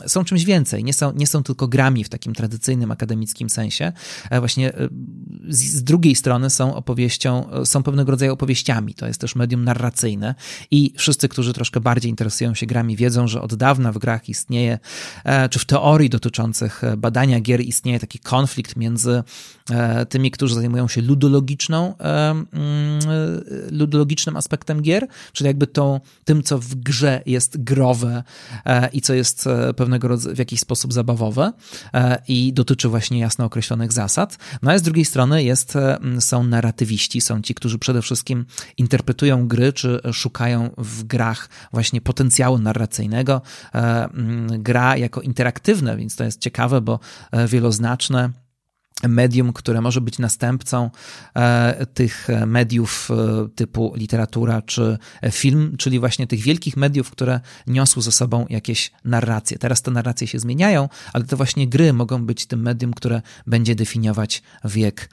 są 0.07 0.25
czymś 0.25 0.45
więcej. 0.45 0.85
Nie 0.85 0.93
są, 0.93 1.13
nie 1.13 1.27
są 1.27 1.43
tylko 1.43 1.69
grami 1.69 2.05
w 2.05 2.09
takim 2.09 2.35
tradycyjnym 2.35 2.91
akademickim 2.91 3.51
sensie. 3.51 3.93
Właśnie 4.41 4.73
z 5.51 5.83
drugiej 5.85 6.15
strony 6.15 6.51
są 6.51 6.75
opowieścią, 6.75 7.49
są 7.65 7.83
pewnego 7.83 8.11
rodzaju 8.11 8.33
opowieściami. 8.33 8.95
To 8.95 9.07
jest 9.07 9.21
też 9.21 9.35
medium 9.35 9.65
narracyjne 9.65 10.35
i 10.71 10.93
wszyscy, 10.97 11.29
którzy 11.29 11.53
troszkę 11.53 11.81
bardziej 11.81 12.11
interesują 12.11 12.55
się 12.55 12.67
grami, 12.67 12.97
wiedzą, 12.97 13.29
że 13.29 13.43
od 13.43 13.55
dawna 13.55 13.93
w 13.93 13.99
grach 13.99 14.29
istnieje, 14.29 14.79
e, 15.25 15.49
czy 15.49 15.59
w 15.59 15.65
teorii 15.65 16.11
dotyczących 16.11 16.85
e, 16.85 16.97
badania 16.97 17.41
gier 17.41 17.61
istnieje 17.61 18.01
taki 18.01 18.19
konflikt 18.19 18.77
między 18.77 19.23
e, 19.71 20.07
tymi, 20.07 20.31
którzy 20.31 20.55
zajmują 20.55 20.89
się 20.89 21.01
ludologiczną, 21.03 21.95
mm, 21.99 22.47
ludologicznym 23.71 24.37
aspektem 24.37 24.83
gier, 24.83 25.07
czyli 25.33 25.49
jakby 25.49 25.67
tą, 25.67 26.01
tym, 26.25 26.43
co 26.43 26.59
w 26.59 26.75
grze 26.75 27.23
jest 27.27 27.65
growe 27.65 28.23
i 28.93 29.01
co 29.01 29.15
jest 29.15 29.49
pewnego 29.77 30.09
rodzaju 30.09 30.37
w 30.37 30.39
jakiś 30.39 30.61
sposób 30.61 30.93
zabawowe 30.93 31.53
i 32.29 32.53
dotyczy 32.53 32.89
właśnie 32.89 33.19
jasno 33.19 33.45
określonych 33.45 33.93
zasad. 33.93 34.39
No 34.63 34.71
a 34.71 34.79
z 34.79 34.83
drugiej 34.83 35.05
strony 35.05 35.40
jest, 35.43 35.75
są 36.21 36.45
narratywiści, 36.45 37.21
są 37.21 37.43
ci, 37.43 37.55
którzy 37.55 37.79
przede 37.79 38.03
wszystkim 38.03 38.47
interpretują 38.77 39.49
gry, 39.49 39.73
czy 39.73 40.01
szukają 40.13 40.71
w 40.79 41.05
grach 41.05 41.49
właśnie 41.73 42.01
potencjału 42.01 42.59
narracyjnego. 42.59 43.43
E, 43.75 44.09
gra 44.49 44.97
jako 44.97 45.21
interaktywne, 45.21 45.97
więc 45.97 46.17
to 46.17 46.25
jest 46.25 46.41
ciekawe, 46.41 46.81
bo 46.81 47.01
e, 47.33 47.47
wieloznaczne 47.47 48.31
medium, 49.09 49.53
które 49.53 49.81
może 49.81 50.01
być 50.01 50.19
następcą 50.19 50.91
e, 51.37 51.87
tych 51.95 52.29
mediów 52.47 53.09
typu 53.55 53.93
literatura 53.97 54.63
czy 54.63 54.99
film, 55.31 55.77
czyli 55.79 55.99
właśnie 55.99 56.27
tych 56.27 56.41
wielkich 56.41 56.77
mediów, 56.77 57.11
które 57.11 57.41
niosły 57.67 58.03
ze 58.03 58.13
sobą 58.13 58.47
jakieś 58.51 58.93
narracje. 59.05 59.59
Teraz 59.59 59.83
te 59.83 59.91
narracje 59.91 60.27
się 60.27 60.39
zmieniają, 60.39 60.89
ale 61.13 61.25
to 61.25 61.37
właśnie 61.37 61.69
gry 61.69 61.93
mogą 61.93 62.27
być 62.27 62.47
tym 62.47 62.63
medium, 62.63 62.95
które 62.95 63.23
będzie 63.47 63.75
definiować 63.75 64.43
wiek 64.65 65.11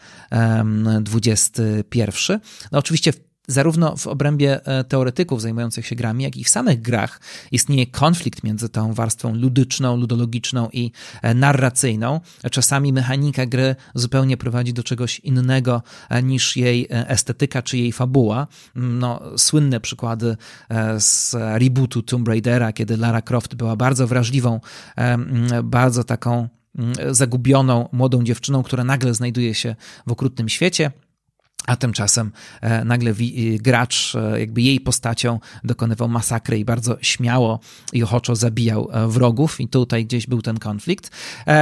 XXI. 1.13 2.33
No 2.71 2.79
oczywiście 2.79 3.13
zarówno 3.47 3.97
w 3.97 4.07
obrębie 4.07 4.65
e, 4.65 4.83
teoretyków 4.83 5.41
zajmujących 5.41 5.87
się 5.87 5.95
grami, 5.95 6.23
jak 6.23 6.37
i 6.37 6.43
w 6.43 6.49
samych 6.49 6.81
grach 6.81 7.21
istnieje 7.51 7.87
konflikt 7.87 8.43
między 8.43 8.69
tą 8.69 8.93
warstwą 8.93 9.35
ludyczną, 9.35 9.97
ludologiczną 9.97 10.69
i 10.73 10.91
e, 11.21 11.33
narracyjną. 11.33 12.21
Czasami 12.51 12.93
mechanika 12.93 13.45
gry 13.45 13.75
zupełnie 13.95 14.37
prowadzi 14.37 14.73
do 14.73 14.83
czegoś 14.83 15.19
innego 15.19 15.83
e, 16.09 16.23
niż 16.23 16.57
jej 16.57 16.87
estetyka 16.89 17.61
czy 17.61 17.77
jej 17.77 17.91
fabuła. 17.91 18.47
Mm, 18.75 18.99
no, 18.99 19.21
słynne 19.37 19.79
przykłady 19.79 20.37
z 20.97 21.35
rebootu 21.55 22.01
Tomb 22.01 22.27
Raidera, 22.27 22.73
kiedy 22.73 22.97
Lara 22.97 23.21
Croft 23.21 23.55
była 23.55 23.75
bardzo 23.75 24.07
wrażliwą, 24.07 24.59
bardzo 25.63 26.03
taką 26.03 26.49
zagubioną 27.11 27.89
młodą 27.91 28.23
dziewczyną, 28.23 28.63
która 28.63 28.83
nagle 28.83 29.13
znajduje 29.13 29.55
się 29.55 29.75
w 30.07 30.11
okrutnym 30.11 30.49
świecie 30.49 30.91
a 31.65 31.75
tymczasem 31.75 32.31
e, 32.61 32.85
nagle 32.85 33.13
gracz, 33.59 34.15
e, 34.15 34.39
jakby 34.39 34.61
jej 34.61 34.79
postacią, 34.79 35.39
dokonywał 35.63 36.07
masakry 36.07 36.59
i 36.59 36.65
bardzo 36.65 36.97
śmiało 37.01 37.59
i 37.93 38.03
ochoczo 38.03 38.35
zabijał 38.35 38.89
e, 38.91 39.07
wrogów, 39.07 39.61
i 39.61 39.67
tutaj 39.67 40.05
gdzieś 40.05 40.27
był 40.27 40.41
ten 40.41 40.59
konflikt. 40.59 41.11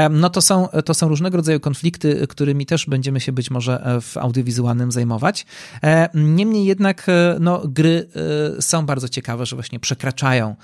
No 0.10 0.30
to 0.30 0.42
są, 0.42 0.68
to 0.86 0.94
są 0.94 1.08
różnego 1.08 1.38
rodzaju 1.38 1.60
konflikty, 1.60 2.28
którymi 2.28 2.66
też 2.66 2.86
będziemy 2.86 3.20
się 3.20 3.32
być 3.32 3.52
może 3.52 4.02
w 4.02 4.18
audiowizualnym 4.18 4.92
zajmować. 4.92 5.46
Niemniej 6.14 6.66
jednak, 6.66 7.08
no, 7.40 7.62
gry 7.66 8.08
są 8.60 8.86
bardzo 8.86 9.10
ciekawe, 9.10 9.46
że 9.46 9.56
właśnie 9.56 9.80
przekraczają 9.80 10.56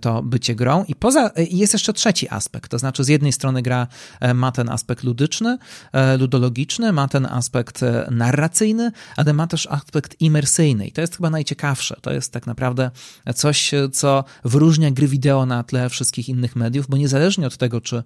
to 0.00 0.22
bycie 0.22 0.54
grą. 0.54 0.84
I 0.88 0.94
poza, 0.94 1.30
jest 1.50 1.72
jeszcze 1.72 1.92
trzeci 1.92 2.28
aspekt, 2.30 2.70
to 2.70 2.78
znaczy 2.78 3.04
z 3.04 3.08
jednej 3.08 3.32
strony 3.32 3.62
gra 3.62 3.86
ma 4.34 4.52
ten 4.52 4.68
aspekt 4.68 5.04
ludyczny, 5.04 5.58
ludologiczny, 6.18 6.92
ma 6.92 7.08
ten 7.08 7.26
aspekt 7.26 7.80
narracyjny, 8.10 8.71
ale 9.16 9.32
ma 9.32 9.46
też 9.46 9.66
aspekt 9.66 10.20
imersyjny 10.20 10.86
i 10.86 10.92
to 10.92 11.00
jest 11.00 11.16
chyba 11.16 11.30
najciekawsze. 11.30 11.96
To 12.00 12.12
jest 12.12 12.32
tak 12.32 12.46
naprawdę 12.46 12.90
coś, 13.34 13.70
co 13.92 14.24
wyróżnia 14.44 14.90
gry 14.90 15.08
wideo 15.08 15.46
na 15.46 15.62
tle 15.62 15.88
wszystkich 15.88 16.28
innych 16.28 16.56
mediów, 16.56 16.86
bo 16.88 16.96
niezależnie 16.96 17.46
od 17.46 17.56
tego, 17.56 17.80
czy 17.80 18.02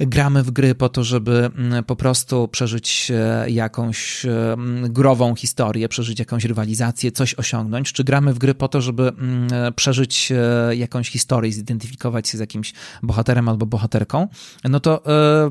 gramy 0.00 0.42
w 0.42 0.50
gry 0.50 0.74
po 0.74 0.88
to, 0.88 1.04
żeby 1.04 1.50
mm, 1.56 1.84
po 1.84 1.96
prostu 1.96 2.48
przeżyć 2.48 3.12
e, 3.14 3.50
jakąś 3.50 4.26
mm, 4.26 4.92
grową 4.92 5.34
historię, 5.34 5.88
przeżyć 5.88 6.18
jakąś 6.18 6.44
rywalizację, 6.44 7.12
coś 7.12 7.34
osiągnąć, 7.34 7.92
czy 7.92 8.04
gramy 8.04 8.34
w 8.34 8.38
gry 8.38 8.54
po 8.54 8.68
to, 8.68 8.80
żeby 8.80 9.08
mm, 9.08 9.74
przeżyć 9.74 10.32
e, 10.32 10.76
jakąś 10.76 11.10
historię, 11.10 11.52
zidentyfikować 11.52 12.28
się 12.28 12.38
z 12.38 12.40
jakimś 12.40 12.72
bohaterem 13.02 13.48
albo 13.48 13.66
bohaterką, 13.66 14.28
no 14.64 14.80
to 14.80 15.06
e, 15.06 15.50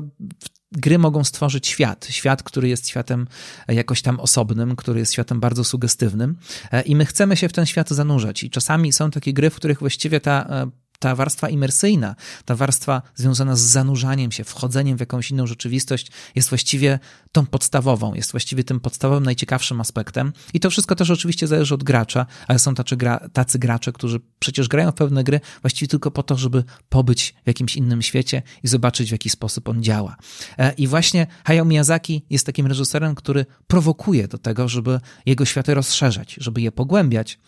gry 0.76 0.98
mogą 0.98 1.24
stworzyć 1.24 1.66
świat. 1.66 2.06
Świat, 2.10 2.42
który 2.42 2.68
jest 2.68 2.88
światem 2.88 3.26
jakoś 3.68 4.02
tam 4.02 4.20
osobnym, 4.20 4.76
który 4.76 5.00
jest 5.00 5.12
światem 5.12 5.40
bardzo 5.40 5.64
sugestywnym 5.64 6.36
e, 6.72 6.82
i 6.82 6.96
my 6.96 7.06
chcemy 7.06 7.36
się 7.36 7.48
w 7.48 7.52
ten 7.52 7.66
świat 7.66 7.90
zanurzać. 7.90 8.42
I 8.42 8.50
czasami 8.50 8.92
są 8.92 9.10
takie 9.10 9.32
gry, 9.32 9.50
w 9.50 9.54
których 9.54 9.78
właściwie 9.78 10.20
ta 10.20 10.46
e, 10.50 10.70
ta 11.06 11.14
warstwa 11.14 11.48
imersyjna, 11.48 12.16
ta 12.44 12.56
warstwa 12.56 13.02
związana 13.14 13.56
z 13.56 13.60
zanurzaniem 13.60 14.32
się, 14.32 14.44
wchodzeniem 14.44 14.96
w 14.96 15.00
jakąś 15.00 15.30
inną 15.30 15.46
rzeczywistość 15.46 16.10
jest 16.34 16.48
właściwie 16.48 16.98
tą 17.32 17.46
podstawową, 17.46 18.14
jest 18.14 18.30
właściwie 18.30 18.64
tym 18.64 18.80
podstawowym, 18.80 19.24
najciekawszym 19.24 19.80
aspektem. 19.80 20.32
I 20.54 20.60
to 20.60 20.70
wszystko 20.70 20.94
też 20.94 21.10
oczywiście 21.10 21.46
zależy 21.46 21.74
od 21.74 21.84
gracza, 21.84 22.26
ale 22.48 22.58
są 22.58 22.74
tacy, 22.74 22.96
gra, 22.96 23.28
tacy 23.32 23.58
gracze, 23.58 23.92
którzy 23.92 24.20
przecież 24.38 24.68
grają 24.68 24.90
w 24.90 24.94
pewne 24.94 25.24
gry 25.24 25.40
właściwie 25.62 25.88
tylko 25.88 26.10
po 26.10 26.22
to, 26.22 26.36
żeby 26.36 26.64
pobyć 26.88 27.34
w 27.44 27.46
jakimś 27.46 27.76
innym 27.76 28.02
świecie 28.02 28.42
i 28.62 28.68
zobaczyć, 28.68 29.08
w 29.08 29.12
jaki 29.12 29.30
sposób 29.30 29.68
on 29.68 29.82
działa. 29.82 30.16
E, 30.58 30.72
I 30.72 30.86
właśnie 30.86 31.26
Hayao 31.44 31.64
Miyazaki 31.64 32.22
jest 32.30 32.46
takim 32.46 32.66
reżyserem, 32.66 33.14
który 33.14 33.46
prowokuje 33.66 34.28
do 34.28 34.38
tego, 34.38 34.68
żeby 34.68 35.00
jego 35.26 35.44
światy 35.44 35.74
rozszerzać, 35.74 36.36
żeby 36.40 36.60
je 36.60 36.72
pogłębiać, 36.72 37.38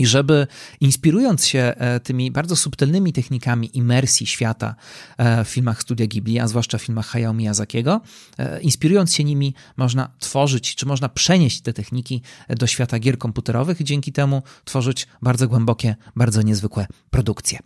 i 0.00 0.06
żeby 0.06 0.46
inspirując 0.80 1.46
się 1.46 1.58
e, 1.58 2.00
tymi 2.00 2.30
bardzo 2.30 2.56
subtelnymi 2.56 3.12
technikami 3.12 3.78
imersji 3.78 4.26
świata 4.26 4.74
e, 5.18 5.44
w 5.44 5.48
filmach 5.48 5.82
Studia 5.82 6.06
Ghibli, 6.06 6.38
a 6.38 6.48
zwłaszcza 6.48 6.78
w 6.78 6.82
filmach 6.82 7.06
Hayao 7.06 7.34
Miyazakiego, 7.34 8.00
e, 8.38 8.60
inspirując 8.60 9.14
się 9.14 9.24
nimi 9.24 9.54
można 9.76 10.10
tworzyć, 10.18 10.74
czy 10.74 10.86
można 10.86 11.08
przenieść 11.08 11.60
te 11.60 11.72
techniki 11.72 12.22
do 12.48 12.66
świata 12.66 12.98
gier 12.98 13.18
komputerowych 13.18 13.80
i 13.80 13.84
dzięki 13.84 14.12
temu 14.12 14.42
tworzyć 14.64 15.06
bardzo 15.22 15.48
głębokie, 15.48 15.96
bardzo 16.16 16.42
niezwykłe 16.42 16.86
produkcje. 17.10 17.58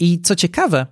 I 0.00 0.20
co 0.20 0.36
ciekawe, 0.36 0.86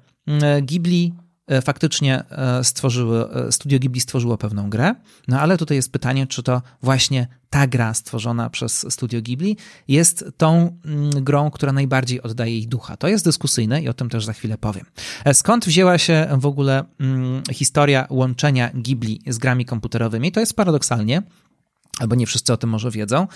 Ghibli 0.62 1.14
faktycznie 1.62 2.24
stworzyły, 2.62 3.28
Studio 3.50 3.78
Ghibli 3.78 4.00
stworzyło 4.00 4.38
pewną 4.38 4.70
grę, 4.70 4.94
no 5.28 5.40
ale 5.40 5.58
tutaj 5.58 5.76
jest 5.76 5.92
pytanie, 5.92 6.26
czy 6.26 6.42
to 6.42 6.62
właśnie 6.82 7.26
ta 7.50 7.66
gra 7.66 7.94
stworzona 7.94 8.50
przez 8.50 8.92
Studio 8.92 9.22
Ghibli 9.22 9.56
jest 9.88 10.24
tą 10.36 10.78
mm, 10.84 11.10
grą, 11.10 11.50
która 11.50 11.72
najbardziej 11.72 12.22
oddaje 12.22 12.52
jej 12.52 12.68
ducha. 12.68 12.96
To 12.96 13.08
jest 13.08 13.24
dyskusyjne 13.24 13.82
i 13.82 13.88
o 13.88 13.94
tym 13.94 14.08
też 14.08 14.24
za 14.24 14.32
chwilę 14.32 14.58
powiem. 14.58 14.84
Skąd 15.32 15.66
wzięła 15.66 15.98
się 15.98 16.28
w 16.38 16.46
ogóle 16.46 16.84
hmm, 16.98 17.42
historia 17.52 18.06
łączenia 18.10 18.70
Ghibli 18.74 19.20
z 19.26 19.38
grami 19.38 19.64
komputerowymi? 19.64 20.32
To 20.32 20.40
jest 20.40 20.56
paradoksalnie, 20.56 21.22
albo 21.98 22.14
nie 22.14 22.26
wszyscy 22.26 22.52
o 22.52 22.56
tym 22.56 22.70
może 22.70 22.90
wiedzą, 22.90 23.26
E, 23.26 23.28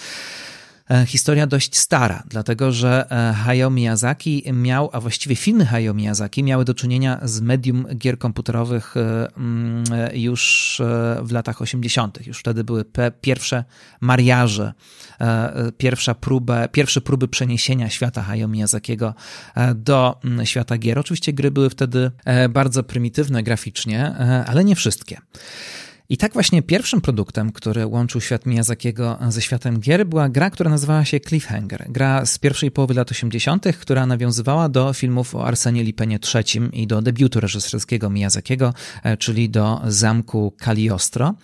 historia 1.06 1.46
dość 1.46 1.76
stara, 1.76 2.22
dlatego 2.28 2.72
że 2.72 3.06
e, 3.10 3.32
Hayao 3.32 3.70
Miyazaki 3.70 4.44
miał, 4.52 4.90
a 4.92 5.00
właściwie 5.00 5.36
filmy 5.36 5.66
Hayao 5.66 5.94
Miyazaki 5.94 6.42
miały 6.42 6.64
do 6.64 6.74
czynienia 6.74 7.20
z 7.22 7.40
medium 7.40 7.86
gier 7.96 8.18
komputerowych 8.18 8.96
e, 8.96 9.28
mm, 9.36 9.84
już 10.14 10.82
w 11.22 11.32
latach 11.32 11.62
80. 11.62 12.26
Już 12.26 12.38
wtedy 12.38 12.64
były 12.64 12.84
pierwsze 13.20 13.64
mariaże, 14.00 14.72
pierwsza 15.78 16.14
próba, 16.14 16.68
pierwsze 16.68 17.00
próby 17.00 17.28
przeniesienia 17.28 17.90
świata 17.90 18.22
Hayao 18.22 18.48
Miyazakiego 18.48 19.14
do 19.74 20.20
mm, 20.24 20.46
świata 20.46 20.78
gier. 20.78 20.98
Oczywiście 20.98 21.32
gry 21.32 21.50
były 21.50 21.70
wtedy 21.70 22.10
bardzo 22.50 22.82
prymitywne 22.82 23.42
graficznie, 23.42 24.14
ale 24.46 24.64
nie 24.64 24.76
wszystkie. 24.76 25.20
I 26.08 26.16
tak 26.16 26.32
właśnie 26.32 26.62
pierwszym 26.62 27.00
produktem, 27.00 27.52
który 27.52 27.86
łączył 27.86 28.20
świat 28.20 28.46
Miyazakiego 28.46 29.18
ze 29.28 29.42
światem 29.42 29.80
gier, 29.80 30.06
była 30.06 30.28
gra, 30.28 30.50
która 30.50 30.70
nazywała 30.70 31.04
się 31.04 31.20
Cliffhanger. 31.20 31.86
Gra 31.88 32.26
z 32.26 32.38
pierwszej 32.38 32.70
połowy 32.70 32.94
lat 32.94 33.10
80., 33.10 33.66
która 33.80 34.06
nawiązywała 34.06 34.68
do 34.68 34.92
filmów 34.92 35.34
o 35.34 35.46
Arsenie 35.46 35.84
Lipenie 35.84 36.18
III 36.34 36.82
i 36.82 36.86
do 36.86 37.02
debiutu 37.02 37.40
reżyserskiego 37.40 38.10
Miyazakiego, 38.10 38.74
e, 39.02 39.16
czyli 39.16 39.50
do 39.50 39.80
Zamku 39.86 40.52
Cagliostro. 40.58 41.34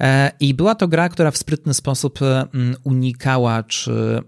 E, 0.00 0.32
I 0.40 0.54
była 0.54 0.74
to 0.74 0.88
gra, 0.88 1.08
która 1.08 1.30
w 1.30 1.36
sprytny 1.36 1.74
sposób 1.74 2.22
e, 2.22 2.46
unikała, 2.84 3.62
czy 3.62 4.22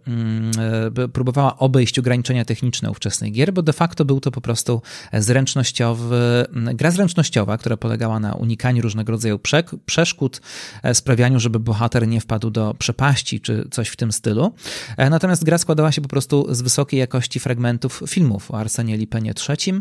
próbowała 1.13 1.59
obejść 1.59 1.99
ograniczenia 1.99 2.45
techniczne 2.45 2.91
ówczesnych 2.91 3.33
gier, 3.33 3.53
bo 3.53 3.63
de 3.63 3.73
facto 3.73 4.05
był 4.05 4.21
to 4.21 4.31
po 4.31 4.41
prostu 4.41 4.83
zręcznościowy, 5.13 6.47
gra 6.75 6.91
zręcznościowa, 6.91 7.59
która 7.59 7.77
polegała 7.77 8.21
na 8.21 8.35
unikaniu 8.35 8.83
różnego 8.83 9.13
rodzaju 9.13 9.39
przek 9.39 9.76
przeszkód, 9.87 10.41
e, 10.83 10.95
sprawianiu, 10.95 11.41
żeby 11.41 11.61
bohater 11.61 12.09
nie 12.09 12.21
wpadł 12.21 12.51
do 12.51 12.75
przepaści 12.75 13.41
czy 13.41 13.69
coś 13.71 13.89
w 13.89 13.97
tym 13.97 14.13
stylu. 14.13 14.55
E, 14.97 15.11
natomiast 15.11 15.45
gra 15.45 15.59
składała 15.59 15.93
się 15.93 16.01
po 16.01 16.09
prostu 16.09 16.55
z 16.55 16.63
wysokiej 16.63 17.01
jakości 17.01 17.41
fragmentów 17.41 18.03
filmów 18.09 18.51
o 18.51 18.59
Arsenie 18.59 18.97
Lipenie 18.97 19.35
III 19.49 19.75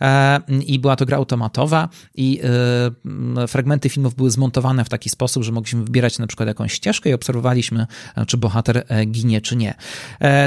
e, 0.00 0.40
i 0.66 0.78
była 0.78 0.96
to 0.96 1.06
gra 1.06 1.16
automatowa 1.16 1.88
i 2.14 2.40
fragmenty 3.48 3.88
filmów 3.88 4.14
były 4.14 4.30
zmontowane 4.30 4.84
w 4.84 4.88
taki 4.88 5.10
sposób, 5.10 5.42
że 5.42 5.52
mogliśmy 5.52 5.84
wybierać 5.84 6.18
na 6.18 6.26
przykład 6.26 6.46
jakąś 6.46 6.72
ścieżkę 6.72 7.10
i 7.10 7.12
obserwowaliśmy, 7.12 7.86
czy 8.26 8.36
bohater 8.36 8.84
ginie, 9.06 9.40
czy 9.40 9.56
nie. 9.56 9.74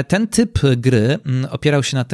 Ten 0.08 0.28
typ 0.28 0.58
gry 0.76 1.18
opierał 1.50 1.82
się 1.82 1.96
na 1.96 2.04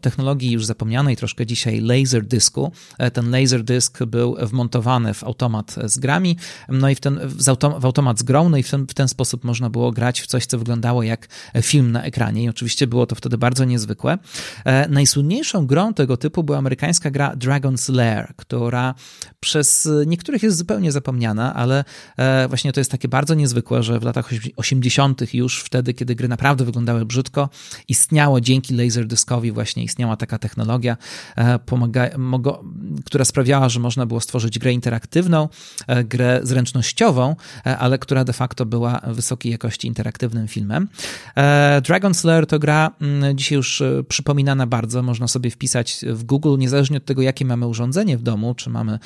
technologii 0.00 0.50
już 0.50 0.66
zapomnianej 0.66 1.16
troszkę 1.16 1.46
dzisiaj 1.46 1.80
laser 1.80 2.26
dysku. 2.26 2.72
Ten 3.12 3.30
laser 3.30 3.64
disk 3.64 4.04
był 4.04 4.36
wmontowany 4.42 5.14
w 5.14 5.24
automat 5.24 5.76
z 5.84 5.98
grami, 5.98 6.31
no 6.68 6.90
i 6.90 6.94
w, 6.94 7.00
ten, 7.00 7.20
w, 7.24 7.48
autom, 7.48 7.80
w 7.80 7.84
automat 7.84 8.18
z 8.18 8.22
grą, 8.22 8.48
no 8.48 8.56
i 8.56 8.62
w 8.62 8.70
ten, 8.70 8.86
w 8.86 8.94
ten 8.94 9.08
sposób 9.08 9.44
można 9.44 9.70
było 9.70 9.92
grać 9.92 10.20
w 10.20 10.26
coś, 10.26 10.46
co 10.46 10.58
wyglądało 10.58 11.02
jak 11.02 11.28
film 11.62 11.92
na 11.92 12.02
ekranie 12.02 12.42
i 12.44 12.48
oczywiście 12.48 12.86
było 12.86 13.06
to 13.06 13.14
wtedy 13.14 13.38
bardzo 13.38 13.64
niezwykłe. 13.64 14.18
E, 14.64 14.88
najsłynniejszą 14.88 15.66
grą 15.66 15.94
tego 15.94 16.16
typu 16.16 16.44
była 16.44 16.58
amerykańska 16.58 17.10
gra 17.10 17.34
Dragon's 17.36 17.94
Lair, 17.94 18.32
która 18.36 18.94
przez 19.40 19.88
niektórych 20.06 20.42
jest 20.42 20.56
zupełnie 20.56 20.92
zapomniana, 20.92 21.54
ale 21.54 21.84
e, 22.16 22.48
właśnie 22.48 22.72
to 22.72 22.80
jest 22.80 22.90
takie 22.90 23.08
bardzo 23.08 23.34
niezwykłe, 23.34 23.82
że 23.82 24.00
w 24.00 24.02
latach 24.02 24.30
80. 24.56 25.34
już 25.34 25.62
wtedy, 25.62 25.94
kiedy 25.94 26.14
gry 26.14 26.28
naprawdę 26.28 26.64
wyglądały 26.64 27.06
brzydko, 27.06 27.48
istniało 27.88 28.40
dzięki 28.40 28.74
Laserdiscowi 28.74 29.52
właśnie 29.52 29.84
istniała 29.84 30.16
taka 30.16 30.38
technologia, 30.38 30.96
e, 31.36 31.58
pomaga, 31.58 32.08
mogo, 32.18 32.64
która 33.04 33.24
sprawiała, 33.24 33.68
że 33.68 33.80
można 33.80 34.06
było 34.06 34.20
stworzyć 34.20 34.58
grę 34.58 34.72
interaktywną, 34.72 35.48
grę 36.04 36.21
grę 36.22 36.40
zręcznościową, 36.42 37.36
e, 37.66 37.78
ale 37.78 37.98
która 37.98 38.24
de 38.24 38.32
facto 38.32 38.66
była 38.66 39.00
wysokiej 39.06 39.52
jakości 39.52 39.88
interaktywnym 39.88 40.48
filmem. 40.48 40.88
E, 41.36 41.80
Dragon 41.80 42.14
Slayer 42.14 42.46
to 42.46 42.58
gra 42.58 42.90
mm, 43.00 43.38
dzisiaj 43.38 43.56
już 43.56 43.80
e, 43.80 44.04
przypominana 44.08 44.66
bardzo, 44.66 45.02
można 45.02 45.28
sobie 45.28 45.50
wpisać 45.50 46.04
w 46.06 46.24
Google, 46.24 46.58
niezależnie 46.58 46.96
od 46.96 47.04
tego, 47.04 47.22
jakie 47.22 47.44
mamy 47.44 47.66
urządzenie 47.66 48.18
w 48.18 48.22
domu, 48.22 48.54
czy 48.54 48.70
mamy 48.70 48.98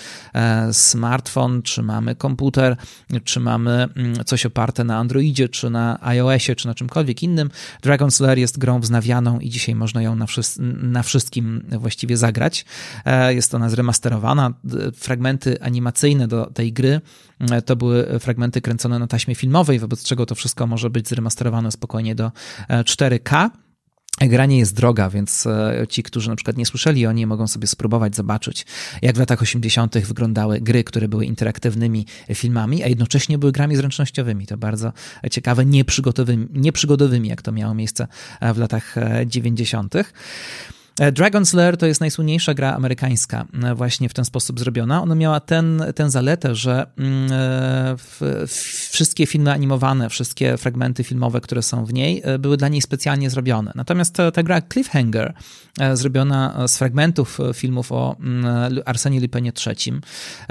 smartfon, 0.73 1.63
czy 1.63 1.83
mamy 1.83 2.15
komputer, 2.15 2.77
czy 3.25 3.41
mamy 3.41 3.89
mm, 3.97 4.25
coś 4.25 4.47
oparte 4.47 4.85
na 4.85 4.97
Androidzie, 4.97 5.49
czy 5.49 5.71
na 5.71 5.99
iOSie, 6.03 6.57
czy 6.57 6.67
na 6.67 6.75
czymkolwiek 6.75 7.23
innym. 7.23 7.51
Dragon 7.83 8.11
Slayer 8.11 8.39
jest 8.39 8.59
grą 8.59 8.81
wznawianą 8.81 9.41
i 9.41 9.51
dzisiaj 9.51 9.75
można 9.75 10.03
ją 10.03 10.17
na, 10.17 10.27
na 10.83 11.03
wszystkim 11.03 11.63
właściwie 11.79 12.17
zagrać. 12.17 12.65
Jest 13.29 13.55
ona 13.55 13.71
zremasterowana. 13.71 14.53
Fragmenty 14.95 15.63
animacyjne 15.63 16.29
do 16.29 16.47
tej 16.55 16.73
gry 16.73 17.01
to 17.67 17.77
były 17.77 18.19
fragmenty 18.21 18.61
kręcone 18.61 18.99
na 18.99 19.07
taśmie 19.07 19.35
filmowej, 19.35 19.79
wobec 19.79 20.05
czego 20.05 20.27
to 20.27 20.35
wszystko 20.35 20.67
może 20.67 20.91
być 20.91 21.09
zremasterowane 21.09 21.73
spokojnie 21.73 22.15
do 22.15 22.33
4K. 22.69 23.51
E, 24.21 24.29
Gra 24.29 24.47
nie 24.47 24.59
jest 24.59 24.75
droga, 24.77 25.11
więc 25.11 25.47
e, 25.47 25.87
ci, 25.89 26.03
którzy 26.03 26.31
na 26.31 26.37
przykład 26.37 26.57
nie 26.57 26.67
słyszeli 26.67 27.07
o 27.07 27.13
niej, 27.13 27.27
mogą 27.27 27.47
sobie 27.47 27.67
spróbować 27.67 28.17
zobaczyć, 28.17 28.67
jak 29.03 29.17
w 29.17 29.19
latach 29.19 29.43
80. 29.43 29.99
wyglądały 29.99 30.61
gry, 30.61 30.85
które 30.85 31.09
były 31.09 31.25
interaktywnymi 31.25 32.07
filmami, 32.35 32.85
a 32.85 32.87
jednocześnie 32.87 33.39
były 33.39 33.53
grami 33.53 33.77
zręcznościowymi. 33.77 34.47
To 34.47 34.57
bardzo 34.57 34.93
ciekawe, 35.31 35.67
nieprzygodowymi, 35.67 36.47
nieprzygodowymi 36.53 37.29
jak 37.29 37.43
to 37.43 37.53
miało 37.53 37.75
miejsce 37.75 38.07
w 38.55 38.59
latach 38.59 38.95
90. 39.27 39.95
E, 41.01 41.13
Dragon's 41.13 41.55
Lair 41.55 41.77
to 41.77 41.87
jest 41.87 42.01
najsłynniejsza 42.01 42.55
gra 42.55 42.75
amerykańska, 42.75 43.47
e, 43.63 43.75
właśnie 43.75 44.09
w 44.09 44.15
ten 44.15 44.25
sposób 44.25 44.61
zrobiona. 44.61 45.03
Ona 45.03 45.15
miała 45.15 45.41
ten, 45.41 45.83
ten 45.95 46.11
zaletę, 46.11 46.55
że 46.55 46.87
mm, 46.97 47.33
e, 47.33 48.47
wszystkie 48.91 49.27
filmy 49.27 49.53
animowane, 49.53 50.11
wszystkie 50.11 50.57
fragmenty 50.57 51.05
filmowe, 51.05 51.41
które 51.41 51.63
są 51.63 51.85
w 51.85 51.93
niej, 51.93 52.23
były 52.39 52.57
dla 52.57 52.69
niej 52.69 52.83
specjalnie 52.83 53.31
zrobione. 53.31 53.73
Natomiast 53.75 54.15
ta, 54.15 54.31
ta 54.31 54.43
gra 54.43 54.63
Cliffhanger, 54.73 55.35
zrobiona 55.95 56.69
z 56.69 56.79
fragmentów 56.79 57.39
filmów 57.55 57.93
o 57.93 58.17
mm, 58.21 58.47
Arsenie 58.85 59.21
Lupenie 59.21 59.53
III, 59.67 59.93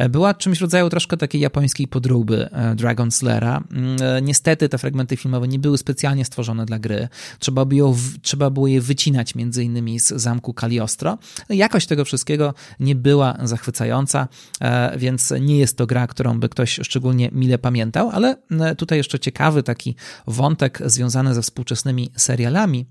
była 0.10 0.34
czymś 0.34 0.58
w 0.58 0.62
rodzaju 0.62 0.90
troszkę 0.90 1.18
takiej 1.18 1.42
japońskiej 1.42 1.88
podróby 1.88 2.50
Dragon's 2.76 3.24
Laira. 3.24 3.64
Mm, 3.72 4.26
niestety 4.26 4.70
te 4.70 4.78
fragmenty 4.78 5.18
filmowe 5.18 5.48
nie 5.48 5.60
były 5.60 5.78
specjalnie 5.78 6.26
stworzone 6.26 6.66
dla 6.66 6.80
gry. 6.80 7.08
Trzeba 7.40 7.66
było, 7.66 7.96
trzeba 8.22 8.50
było 8.50 8.68
je 8.68 8.82
wycinać 8.82 9.36
między 9.36 9.64
innymi 9.64 10.00
z 10.00 10.14
zamku 10.36 10.54
Kaliostro. 10.54 11.18
Jakość 11.50 11.88
tego 11.88 12.06
wszystkiego 12.06 12.54
nie 12.80 12.96
była 12.96 13.38
zachwycająca, 13.44 14.28
e, 14.62 14.98
więc 14.98 15.34
nie 15.42 15.60
jest 15.60 15.78
to 15.78 15.88
gra, 15.88 16.08
którą 16.08 16.40
by 16.40 16.50
ktoś 16.50 16.80
szczególnie 16.84 17.30
mile 17.32 17.58
pamiętał, 17.58 18.10
ale 18.10 18.36
e, 18.52 18.76
tutaj 18.76 18.98
jeszcze 18.98 19.20
ciekawy 19.20 19.64
taki 19.64 19.96
wątek 20.28 20.82
związany 20.86 21.34
ze 21.34 21.42
współczesnymi 21.42 22.12
serialami. 22.16 22.86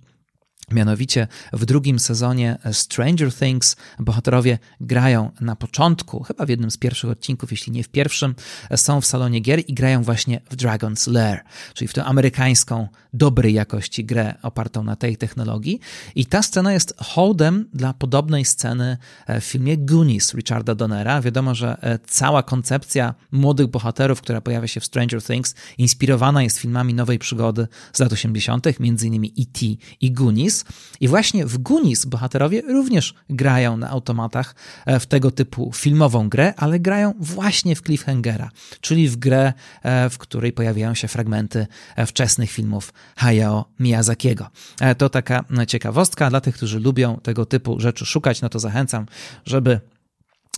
Mianowicie 0.70 1.26
w 1.52 1.64
drugim 1.64 1.98
sezonie 1.98 2.58
Stranger 2.72 3.34
Things 3.34 3.76
bohaterowie 3.98 4.58
grają 4.80 5.30
na 5.40 5.56
początku, 5.56 6.22
chyba 6.22 6.46
w 6.46 6.48
jednym 6.48 6.70
z 6.70 6.76
pierwszych 6.76 7.10
odcinków, 7.10 7.50
jeśli 7.50 7.72
nie 7.72 7.84
w 7.84 7.88
pierwszym, 7.88 8.34
są 8.76 9.00
w 9.00 9.06
salonie 9.06 9.40
gier 9.40 9.62
i 9.66 9.74
grają 9.74 10.02
właśnie 10.02 10.40
w 10.50 10.56
Dragon's 10.56 11.12
Lair, 11.12 11.40
czyli 11.74 11.88
w 11.88 11.92
tę 11.92 12.04
amerykańską, 12.04 12.88
dobrej 13.14 13.54
jakości 13.54 14.04
grę 14.04 14.34
opartą 14.42 14.84
na 14.84 14.96
tej 14.96 15.16
technologii. 15.16 15.80
I 16.14 16.26
ta 16.26 16.42
scena 16.42 16.72
jest 16.72 16.94
hołdem 16.98 17.68
dla 17.74 17.94
podobnej 17.94 18.44
sceny 18.44 18.96
w 19.28 19.44
filmie 19.44 19.78
Goonies 19.78 20.34
Richarda 20.34 20.74
Donnera. 20.74 21.20
Wiadomo, 21.20 21.54
że 21.54 21.76
e, 21.82 21.98
cała 22.06 22.42
koncepcja 22.42 23.14
młodych 23.32 23.66
bohaterów, 23.66 24.22
która 24.22 24.40
pojawia 24.40 24.68
się 24.68 24.80
w 24.80 24.84
Stranger 24.84 25.22
Things, 25.22 25.54
inspirowana 25.78 26.42
jest 26.42 26.58
filmami 26.58 26.94
nowej 26.94 27.18
przygody 27.18 27.68
z 27.92 27.98
lat 27.98 28.12
80., 28.12 28.80
między 28.80 29.06
innymi 29.06 29.34
E.T. 29.38 29.66
i 30.00 30.12
Goonies. 30.12 30.53
I 31.00 31.08
właśnie 31.08 31.46
w 31.46 31.58
Gunis 31.58 32.04
bohaterowie 32.04 32.60
również 32.60 33.14
grają 33.30 33.76
na 33.76 33.90
automatach 33.90 34.54
e, 34.86 35.00
w 35.00 35.06
tego 35.06 35.30
typu 35.30 35.72
filmową 35.74 36.28
grę, 36.28 36.54
ale 36.56 36.80
grają 36.80 37.14
właśnie 37.20 37.76
w 37.76 37.82
Cliffhangera, 37.82 38.50
czyli 38.80 39.08
w 39.08 39.16
grę, 39.16 39.52
e, 39.82 40.10
w 40.10 40.18
której 40.18 40.52
pojawiają 40.52 40.94
się 40.94 41.08
fragmenty 41.08 41.66
e, 41.96 42.06
wczesnych 42.06 42.50
filmów 42.50 42.92
Hayao 43.16 43.64
Miyazakiego. 43.80 44.50
To 44.98 45.08
taka 45.08 45.44
ciekawostka 45.68 46.30
dla 46.30 46.40
tych, 46.40 46.54
którzy 46.54 46.80
lubią 46.80 47.20
tego 47.22 47.46
typu 47.46 47.80
rzeczy 47.80 48.06
szukać, 48.06 48.42
no 48.42 48.48
to 48.48 48.58
zachęcam, 48.58 49.06
żeby 49.46 49.80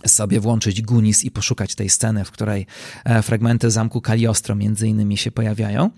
sobie 0.05 0.39
włączyć 0.39 0.81
Gunis 0.81 1.23
i 1.23 1.31
poszukać 1.31 1.75
tej 1.75 1.89
sceny, 1.89 2.25
w 2.25 2.31
której 2.31 2.65
fragmenty 3.23 3.71
zamku 3.71 4.01
Kaliostro 4.01 4.55
między 4.55 4.87
innymi 4.87 5.17
się 5.17 5.31
pojawiają. 5.31 5.89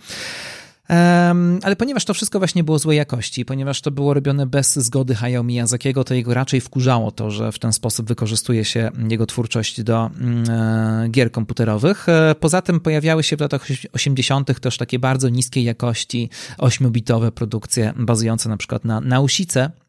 Ale 1.64 1.76
ponieważ 1.76 2.06
to 2.06 2.14
wszystko 2.14 2.40
właśnie 2.40 2.64
było 2.64 2.80
złej 2.80 2.98
jakości, 2.98 3.46
ponieważ 3.46 3.82
to 3.82 3.92
było 3.92 4.14
robione 4.14 4.46
bez 4.46 4.80
zgody 4.80 5.16
Hayao 5.16 5.44
Miyazakiego, 5.44 6.04
to 6.04 6.14
jego 6.14 6.34
raczej 6.34 6.62
wkurzało 6.62 7.12
to, 7.12 7.32
że 7.32 7.52
w 7.52 7.60
ten 7.60 7.74
sposób 7.74 8.08
wykorzystuje 8.08 8.66
się 8.66 8.92
jego 9.10 9.26
twórczość 9.26 9.84
do 9.84 10.10
mm, 10.22 10.50
e, 10.50 11.10
gier 11.10 11.32
komputerowych. 11.32 12.10
E, 12.10 12.36
poza 12.40 12.62
tym 12.62 12.80
pojawiały 12.80 13.24
się 13.24 13.38
w 13.38 13.42
latach 13.42 13.68
80. 13.94 14.60
też 14.60 14.78
takie 14.78 15.00
bardzo 15.00 15.30
niskiej 15.30 15.64
jakości 15.64 16.30
8-bitowe 16.58 17.32
produkcje 17.32 17.94
bazujące 17.98 18.50
na 18.50 18.58
przykład 18.58 18.86
na 18.86 19.20
E, 19.56 19.89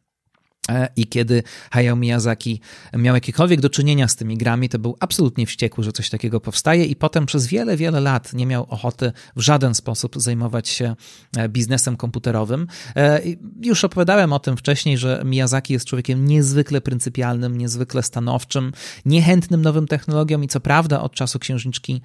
I 0.96 1.06
kiedy 1.06 1.42
Hayao 1.70 1.96
Miyazaki 1.96 2.60
miał 2.94 3.14
jakiekolwiek 3.14 3.60
do 3.60 3.70
czynienia 3.70 4.08
z 4.08 4.16
tymi 4.16 4.36
grami, 4.36 4.68
to 4.68 4.78
był 4.78 4.96
absolutnie 5.00 5.46
wściekły, 5.46 5.84
że 5.84 5.92
coś 5.92 6.10
takiego 6.10 6.40
powstaje, 6.40 6.84
i 6.84 6.96
potem 6.96 7.26
przez 7.26 7.46
wiele, 7.46 7.76
wiele 7.76 8.00
lat 8.00 8.32
nie 8.32 8.46
miał 8.46 8.66
ochoty 8.68 9.12
w 9.36 9.40
żaden 9.40 9.74
sposób 9.74 10.16
zajmować 10.16 10.68
się 10.68 10.96
e, 11.36 11.48
biznesem 11.48 11.96
komputerowym. 11.96 12.66
E, 12.96 13.20
już 13.62 13.84
opowiadałem 13.84 14.32
o 14.32 14.38
tym 14.38 14.56
wcześniej, 14.56 14.98
że 14.98 15.22
Miyazaki 15.24 15.72
jest 15.72 15.86
człowiekiem 15.86 16.26
niezwykle 16.26 16.80
pryncypialnym, 16.80 17.58
niezwykle 17.58 18.02
stanowczym, 18.02 18.72
niechętnym 19.04 19.62
nowym 19.62 19.86
technologiom 19.86 20.44
i 20.44 20.48
co 20.48 20.60
prawda 20.60 21.00
od 21.00 21.14
czasu 21.14 21.38
księżniczki 21.38 22.02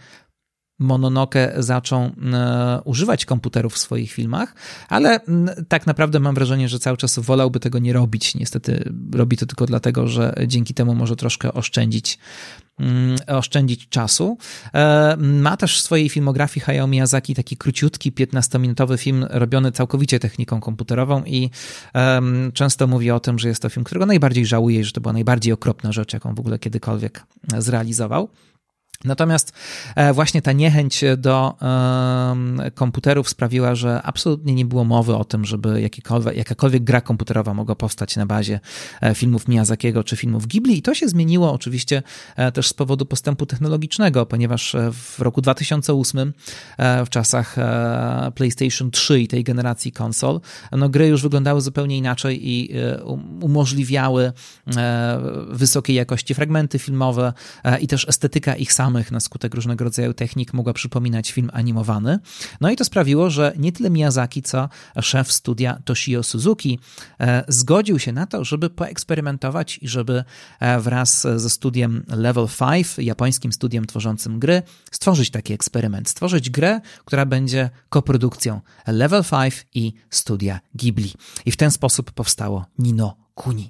Mononoke 0.79 1.53
zaczął 1.57 2.01
e, 2.01 2.81
używać 2.85 3.25
komputerów 3.25 3.73
w 3.73 3.77
swoich 3.77 4.11
filmach, 4.11 4.55
ale 4.89 5.19
tak 5.67 5.87
naprawdę 5.87 6.19
mam 6.19 6.35
wrażenie, 6.35 6.69
że 6.69 6.79
cały 6.79 6.97
czas 6.97 7.19
wolałby 7.19 7.59
tego 7.59 7.79
nie 7.79 7.93
robić. 7.93 8.35
Niestety 8.35 8.93
robi 9.13 9.37
to 9.37 9.45
tylko 9.45 9.65
dlatego, 9.65 10.07
że 10.07 10.35
dzięki 10.47 10.73
temu 10.73 10.95
może 10.95 11.15
troszkę 11.15 11.53
oszczędzić 11.53 12.19
mm, 12.79 13.17
oszczędzić 13.27 13.89
czasu. 13.89 14.37
E, 14.73 15.17
ma 15.17 15.57
też 15.57 15.79
w 15.79 15.81
swojej 15.81 16.09
filmografii 16.09 16.63
Hayao 16.63 16.87
Miyazaki 16.87 17.35
taki 17.35 17.57
króciutki, 17.57 18.11
15-minutowy 18.11 18.97
film 18.97 19.25
robiony 19.29 19.71
całkowicie 19.71 20.19
techniką 20.19 20.59
komputerową 20.59 21.23
i 21.23 21.49
często 22.53 22.87
mówi 22.87 23.11
o 23.11 23.19
tym, 23.19 23.39
że 23.39 23.47
jest 23.47 23.61
to 23.61 23.69
film, 23.69 23.83
którego 23.83 24.05
najbardziej 24.05 24.45
żałuje 24.45 24.83
że 24.83 24.91
to 24.91 25.01
była 25.01 25.13
najbardziej 25.13 25.53
okropna 25.53 25.91
rzecz, 25.91 26.13
jaką 26.13 26.35
w 26.35 26.39
ogóle 26.39 26.59
kiedykolwiek 26.59 27.23
zrealizował. 27.57 28.29
Natomiast 29.03 29.53
e, 29.95 30.13
właśnie 30.13 30.41
ta 30.41 30.51
niechęć 30.51 31.03
do 31.17 31.55
komputerów 32.73 33.29
sprawiła, 33.29 33.75
że 33.75 34.01
absolutnie 34.03 34.55
nie 34.55 34.65
było 34.65 34.83
mowy 34.83 35.15
o 35.15 35.25
tym, 35.25 35.45
żeby 35.45 35.89
jakakolwiek 36.35 36.83
gra 36.83 37.01
komputerowa 37.01 37.53
mogła 37.53 37.75
powstać 37.75 38.15
na 38.15 38.25
bazie 38.25 38.59
e, 39.01 39.15
filmów 39.15 39.47
Miyazakiego 39.47 40.03
czy 40.03 40.15
filmów 40.15 40.47
Ghibli. 40.47 40.77
I 40.77 40.81
to 40.81 40.93
się 40.93 41.07
zmieniło 41.07 41.53
oczywiście 41.53 42.03
e, 42.35 42.51
też 42.51 42.67
z 42.67 42.73
powodu 42.73 43.05
postępu 43.05 43.45
technologicznego, 43.45 44.25
ponieważ 44.25 44.75
w 44.91 45.19
roku 45.19 45.41
2008, 45.41 46.33
w 47.05 47.09
czasach 47.09 47.55
PlayStation 48.35 48.91
3 48.91 49.21
i 49.21 49.27
tej 49.27 49.43
generacji 49.43 49.91
konsol, 49.91 50.41
no, 50.71 50.89
gry 50.89 51.07
już 51.07 51.21
wyglądały 51.21 51.61
zupełnie 51.61 51.97
inaczej 51.97 52.49
i 52.49 52.69
umożliwiały 53.41 54.31
wysokiej 55.49 55.95
jakości 55.95 56.33
fragmenty 56.33 56.79
filmowe 56.79 57.33
i 57.81 57.87
też 57.87 58.09
estetyka 58.09 58.55
ich 58.55 58.73
samych 58.73 58.84
samych 58.85 59.11
na 59.11 59.19
skutek 59.19 59.55
różnego 59.55 59.83
rodzaju 59.83 60.13
technik 60.13 60.53
mogła 60.53 60.73
przypominać 60.73 61.31
film 61.31 61.49
animowany. 61.53 62.19
No 62.61 62.69
i 62.69 62.75
to 62.75 62.85
sprawiło, 62.85 63.29
że 63.29 63.53
nie 63.57 63.71
tyle 63.71 63.89
Miyazaki, 63.89 64.41
co 64.41 64.69
szef 65.01 65.31
studia 65.31 65.79
Toshio 65.85 66.23
Suzuki 66.23 66.79
e, 67.19 67.43
zgodził 67.47 67.99
się 67.99 68.11
na 68.11 68.27
to, 68.27 68.43
żeby 68.43 68.69
poeksperymentować 68.69 69.79
i 69.81 69.87
żeby 69.87 70.23
e, 70.59 70.79
wraz 70.79 71.27
ze 71.35 71.49
studiem 71.49 72.03
Level 72.07 72.47
5, 72.59 72.87
japońskim 72.97 73.53
studiem 73.53 73.85
tworzącym 73.85 74.39
gry, 74.39 74.61
stworzyć 74.91 75.29
taki 75.29 75.53
eksperyment. 75.53 76.09
Stworzyć 76.09 76.49
grę, 76.49 76.81
która 77.05 77.25
będzie 77.25 77.69
koprodukcją 77.89 78.61
Level 78.87 79.23
5 79.41 79.65
i 79.73 79.93
studia 80.09 80.59
Ghibli. 80.75 81.13
I 81.45 81.51
w 81.51 81.57
ten 81.57 81.71
sposób 81.71 82.11
powstało 82.11 82.65
Nino 82.77 83.17
Kuni. 83.35 83.69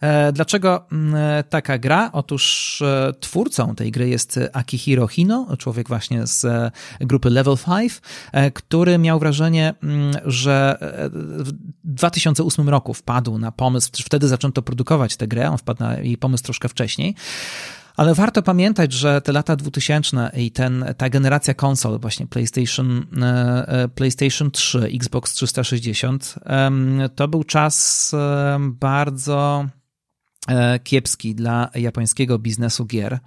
E, 0.00 0.32
dlaczego 0.32 0.86
mm, 0.92 1.14
e, 1.14 1.44
taka 1.44 1.78
gra? 1.78 2.10
Otóż 2.12 2.82
e, 2.82 3.12
twórcą 3.20 3.74
tej 3.74 3.90
gry 3.90 4.08
jest 4.08 4.40
Akihiro 4.52 5.06
Hino, 5.06 5.56
człowiek 5.58 5.88
właśnie 5.88 6.26
z 6.26 6.72
grupy 7.00 7.30
Level 7.30 7.56
5, 7.66 8.00
który 8.54 8.98
miał 8.98 9.18
wrażenie, 9.18 9.74
mm, 9.82 10.12
że 10.24 10.78
w 11.12 11.52
2008 11.84 12.68
roku 12.68 12.94
wpadł 12.94 13.38
na 13.38 13.52
pomysł, 13.52 13.90
wtedy 14.04 14.28
zaczęto 14.28 14.62
produkować 14.62 15.16
tę 15.16 15.28
grę, 15.28 15.50
on 15.50 15.58
wpadł 15.58 15.82
na 15.82 15.98
jej 15.98 16.16
pomysł 16.16 16.44
troszkę 16.44 16.68
wcześniej, 16.68 17.14
ale 17.96 18.14
warto 18.14 18.42
pamiętać, 18.42 18.92
że 18.92 19.20
te 19.20 19.32
lata 19.32 19.56
2000 19.56 20.30
i 20.36 20.50
ten, 20.50 20.84
ta 20.96 21.08
generacja 21.08 21.54
konsol, 21.54 21.98
właśnie 21.98 22.26
PlayStation, 22.26 23.06
PlayStation 23.94 24.50
3, 24.50 24.78
Xbox 24.94 25.32
360, 25.32 26.34
to 27.14 27.28
był 27.28 27.44
czas 27.44 28.12
bardzo 28.60 29.66
E, 29.76 29.79
kiepski 30.84 31.34
dla 31.34 31.70
japońskiego 31.74 32.38
biznesu 32.38 32.86
gier. 32.86 33.18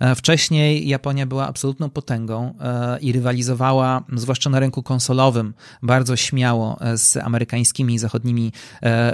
E, 0.00 0.14
wcześniej 0.14 0.88
Japonia 0.88 1.26
była 1.26 1.46
absolutną 1.46 1.90
potęgą 1.90 2.54
e, 2.60 2.98
i 3.00 3.12
rywalizowała, 3.12 4.04
zwłaszcza 4.12 4.50
na 4.50 4.60
rynku 4.60 4.82
konsolowym, 4.82 5.54
bardzo 5.82 6.16
śmiało 6.16 6.78
z 6.96 7.16
amerykańskimi 7.16 7.94
i 7.94 7.98
zachodnimi 7.98 8.52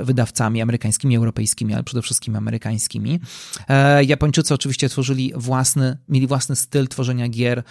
wydawcami, 0.03 0.63
amerykańskimi, 0.63 1.17
europejskimi, 1.17 1.75
ale 1.75 1.83
przede 1.83 2.03
wszystkim 2.03 2.37
amerykańskimi. 2.37 3.21
Japończycy 4.07 4.55
oczywiście 4.55 4.89
tworzyli 4.89 5.33
własny, 5.37 5.97
mieli 6.09 6.27
własny 6.27 6.57
styl 6.57 6.89
tworzenia 6.89 7.29
gier, 7.29 7.63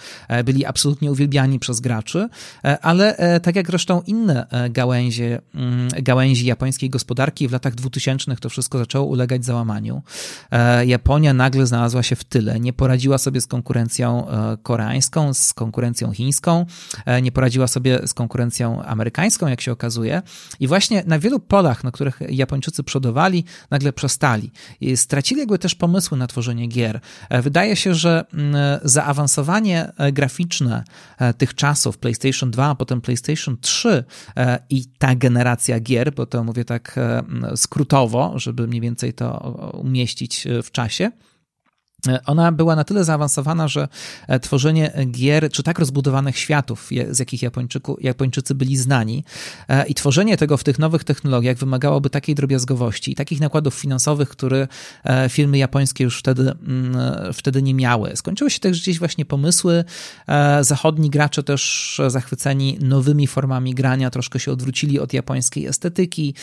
byli 0.44 0.64
absolutnie 0.64 1.10
uwielbiani 1.10 1.58
przez 1.58 1.80
graczy, 1.80 2.28
ale 2.82 3.40
tak 3.42 3.56
jak 3.56 3.66
zresztą 3.66 4.02
inne 4.06 4.46
gałęzie, 4.70 5.40
mm, 5.54 5.88
gałęzi 6.02 6.46
japońskiej 6.46 6.90
gospodarki 6.90 7.48
w 7.48 7.52
latach 7.52 7.74
2000 7.74 8.36
to 8.36 8.48
wszystko 8.50 8.78
zaczęło 8.78 9.06
ulegać 9.06 9.44
załamaniu 9.44 9.77
E, 10.50 10.86
Japonia 10.86 11.34
nagle 11.34 11.66
znalazła 11.66 12.02
się 12.02 12.16
w 12.16 12.24
tyle, 12.24 12.60
nie 12.60 12.72
poradziła 12.72 13.18
sobie 13.18 13.40
z 13.40 13.46
konkurencją 13.46 14.28
e, 14.28 14.56
koreańską, 14.62 15.34
z 15.34 15.52
konkurencją 15.52 16.12
chińską, 16.12 16.66
e, 17.06 17.22
nie 17.22 17.32
poradziła 17.32 17.66
sobie 17.66 18.00
z 18.06 18.14
konkurencją 18.14 18.82
amerykańską, 18.82 19.46
jak 19.46 19.60
się 19.60 19.72
okazuje. 19.72 20.22
I 20.60 20.68
właśnie 20.68 21.02
na 21.06 21.18
wielu 21.18 21.40
polach, 21.40 21.84
na 21.84 21.90
których 21.90 22.20
Japończycy 22.28 22.82
przodowali, 22.82 23.44
nagle 23.70 23.92
przestali. 23.92 24.52
Stracili 24.96 25.40
jakby 25.40 25.58
też 25.58 25.74
pomysły 25.74 26.18
na 26.18 26.26
tworzenie 26.26 26.66
gier. 26.66 27.00
Wydaje 27.30 27.76
się, 27.76 27.94
że 27.94 28.24
mm, 28.32 28.54
zaawansowanie 28.84 29.92
graficzne 30.12 30.84
tych 31.38 31.54
czasów, 31.54 31.98
PlayStation 31.98 32.50
2, 32.50 32.66
a 32.66 32.74
potem 32.74 33.00
PlayStation 33.00 33.56
3 33.60 34.04
i 34.70 34.84
ta 34.98 35.14
generacja 35.14 35.80
gier, 35.80 36.14
bo 36.14 36.26
to 36.26 36.44
mówię 36.44 36.64
tak 36.64 36.98
skrótowo, 37.56 38.32
żeby 38.36 38.66
mniej 38.66 38.80
więcej 38.80 39.12
to 39.12 39.67
umieścić 39.72 40.46
e, 40.46 40.62
w 40.62 40.70
czasie. 40.70 41.10
Ona 42.26 42.52
była 42.52 42.76
na 42.76 42.84
tyle 42.84 43.04
zaawansowana, 43.04 43.68
że 43.68 43.88
e, 44.28 44.40
tworzenie 44.40 44.92
gier, 45.10 45.50
czy 45.50 45.62
tak 45.62 45.78
rozbudowanych 45.78 46.38
światów, 46.38 46.88
z 47.10 47.18
jakich 47.18 47.40
Japończycy 48.00 48.54
byli 48.54 48.76
znani, 48.76 49.24
e, 49.68 49.86
i 49.86 49.94
tworzenie 49.94 50.36
tego 50.36 50.56
w 50.56 50.64
tych 50.64 50.78
nowych 50.78 51.04
technologiach 51.04 51.56
wymagałoby 51.56 52.10
takiej 52.10 52.34
drobiazgowości 52.34 53.12
i 53.12 53.14
takich 53.14 53.40
nakładów 53.40 53.74
finansowych, 53.74 54.28
które 54.28 54.68
e, 55.04 55.28
firmy 55.28 55.58
japońskie 55.58 56.04
już 56.04 56.18
wtedy, 56.18 56.42
mm, 56.42 57.32
wtedy 57.32 57.62
nie 57.62 57.74
miały. 57.74 58.16
Skończyły 58.16 58.50
się 58.50 58.60
też 58.60 58.82
gdzieś 58.82 58.98
właśnie 58.98 59.24
pomysły. 59.24 59.84
Zachodni 60.60 61.10
gracze 61.10 61.42
też 61.42 62.00
zachwyceni 62.08 62.78
nowymi 62.80 63.26
formami 63.26 63.74
grania, 63.74 64.10
troszkę 64.10 64.40
się 64.40 64.52
odwrócili 64.52 65.00
od 65.00 65.12
japońskiej 65.12 65.66
estetyki, 65.66 66.34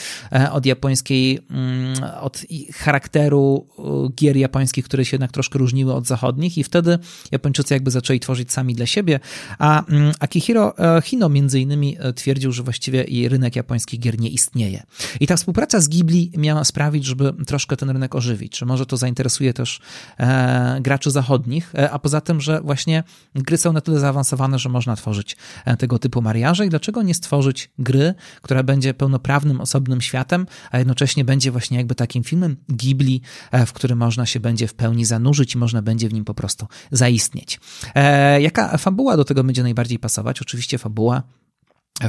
od 0.51 0.65
japońskiej, 0.65 1.39
mm, 1.49 1.95
od 2.21 2.41
charakteru 2.73 3.67
gier 4.15 4.37
japońskich, 4.37 4.85
które 4.85 5.05
się 5.05 5.15
jednak 5.15 5.31
troszkę 5.31 5.44
troszkę 5.45 5.59
różniły 5.59 5.93
od 5.93 6.07
zachodnich 6.07 6.57
i 6.57 6.63
wtedy 6.63 6.99
Japończycy 7.31 7.73
jakby 7.73 7.91
zaczęli 7.91 8.19
tworzyć 8.19 8.51
sami 8.51 8.75
dla 8.75 8.85
siebie, 8.85 9.19
a 9.59 9.85
mm, 9.85 10.11
Akihiro 10.19 10.77
e, 10.77 11.01
Hino 11.01 11.29
między 11.29 11.59
innymi 11.59 11.97
e, 11.99 12.13
twierdził, 12.13 12.51
że 12.51 12.63
właściwie 12.63 13.03
i 13.03 13.29
rynek 13.29 13.55
japońskich 13.55 13.99
gier 13.99 14.19
nie 14.19 14.29
istnieje. 14.29 14.83
I 15.19 15.27
ta 15.27 15.35
współpraca 15.35 15.81
z 15.81 15.87
Ghibli 15.87 16.31
miała 16.37 16.63
sprawić, 16.63 17.05
żeby 17.05 17.33
troszkę 17.47 17.77
ten 17.77 17.89
rynek 17.89 18.15
ożywić, 18.15 18.57
że 18.57 18.65
może 18.65 18.85
to 18.85 18.97
zainteresuje 18.97 19.53
też 19.53 19.79
e, 20.17 20.77
graczy 20.81 21.11
zachodnich, 21.11 21.75
e, 21.75 21.91
a 21.91 21.99
poza 21.99 22.21
tym, 22.21 22.41
że 22.41 22.61
właśnie 22.61 23.03
gry 23.35 23.57
są 23.57 23.73
na 23.73 23.81
tyle 23.81 23.99
zaawansowane, 23.99 24.59
że 24.59 24.69
można 24.69 24.95
tworzyć 24.95 25.37
tego 25.77 25.99
typu 25.99 26.21
mariaże 26.21 26.65
i 26.65 26.69
dlaczego 26.69 27.01
nie 27.01 27.13
stworzyć 27.13 27.69
gry, 27.79 28.13
która 28.41 28.63
będzie 28.63 28.93
pełnoprawnym, 28.93 29.61
osobnym 29.61 30.01
światem, 30.01 30.45
a 30.71 30.77
jednocześnie 30.77 31.25
będzie 31.25 31.51
właśnie 31.51 31.77
jakby 31.77 31.95
takim 31.95 32.23
filmem 32.23 32.57
Ghibli, 32.69 33.21
w 33.65 33.73
którym 33.73 33.99
można 33.99 34.25
się 34.25 34.39
będzie 34.39 34.67
w 34.67 34.73
pełni 34.73 35.05
zanurzyć 35.05 35.34
zanurzyć 35.35 35.55
i 35.55 35.57
można 35.57 35.81
będzie 35.81 36.09
w 36.09 36.13
nim 36.13 36.25
po 36.25 36.33
prostu 36.33 36.67
zaistnieć. 36.91 37.59
E, 37.95 38.41
jaka 38.41 38.77
fabuła 38.77 39.17
do 39.17 39.25
tego 39.25 39.43
będzie 39.43 39.63
najbardziej 39.63 39.99
pasować? 39.99 40.41
Oczywiście 40.41 40.77
fabuła 40.77 41.23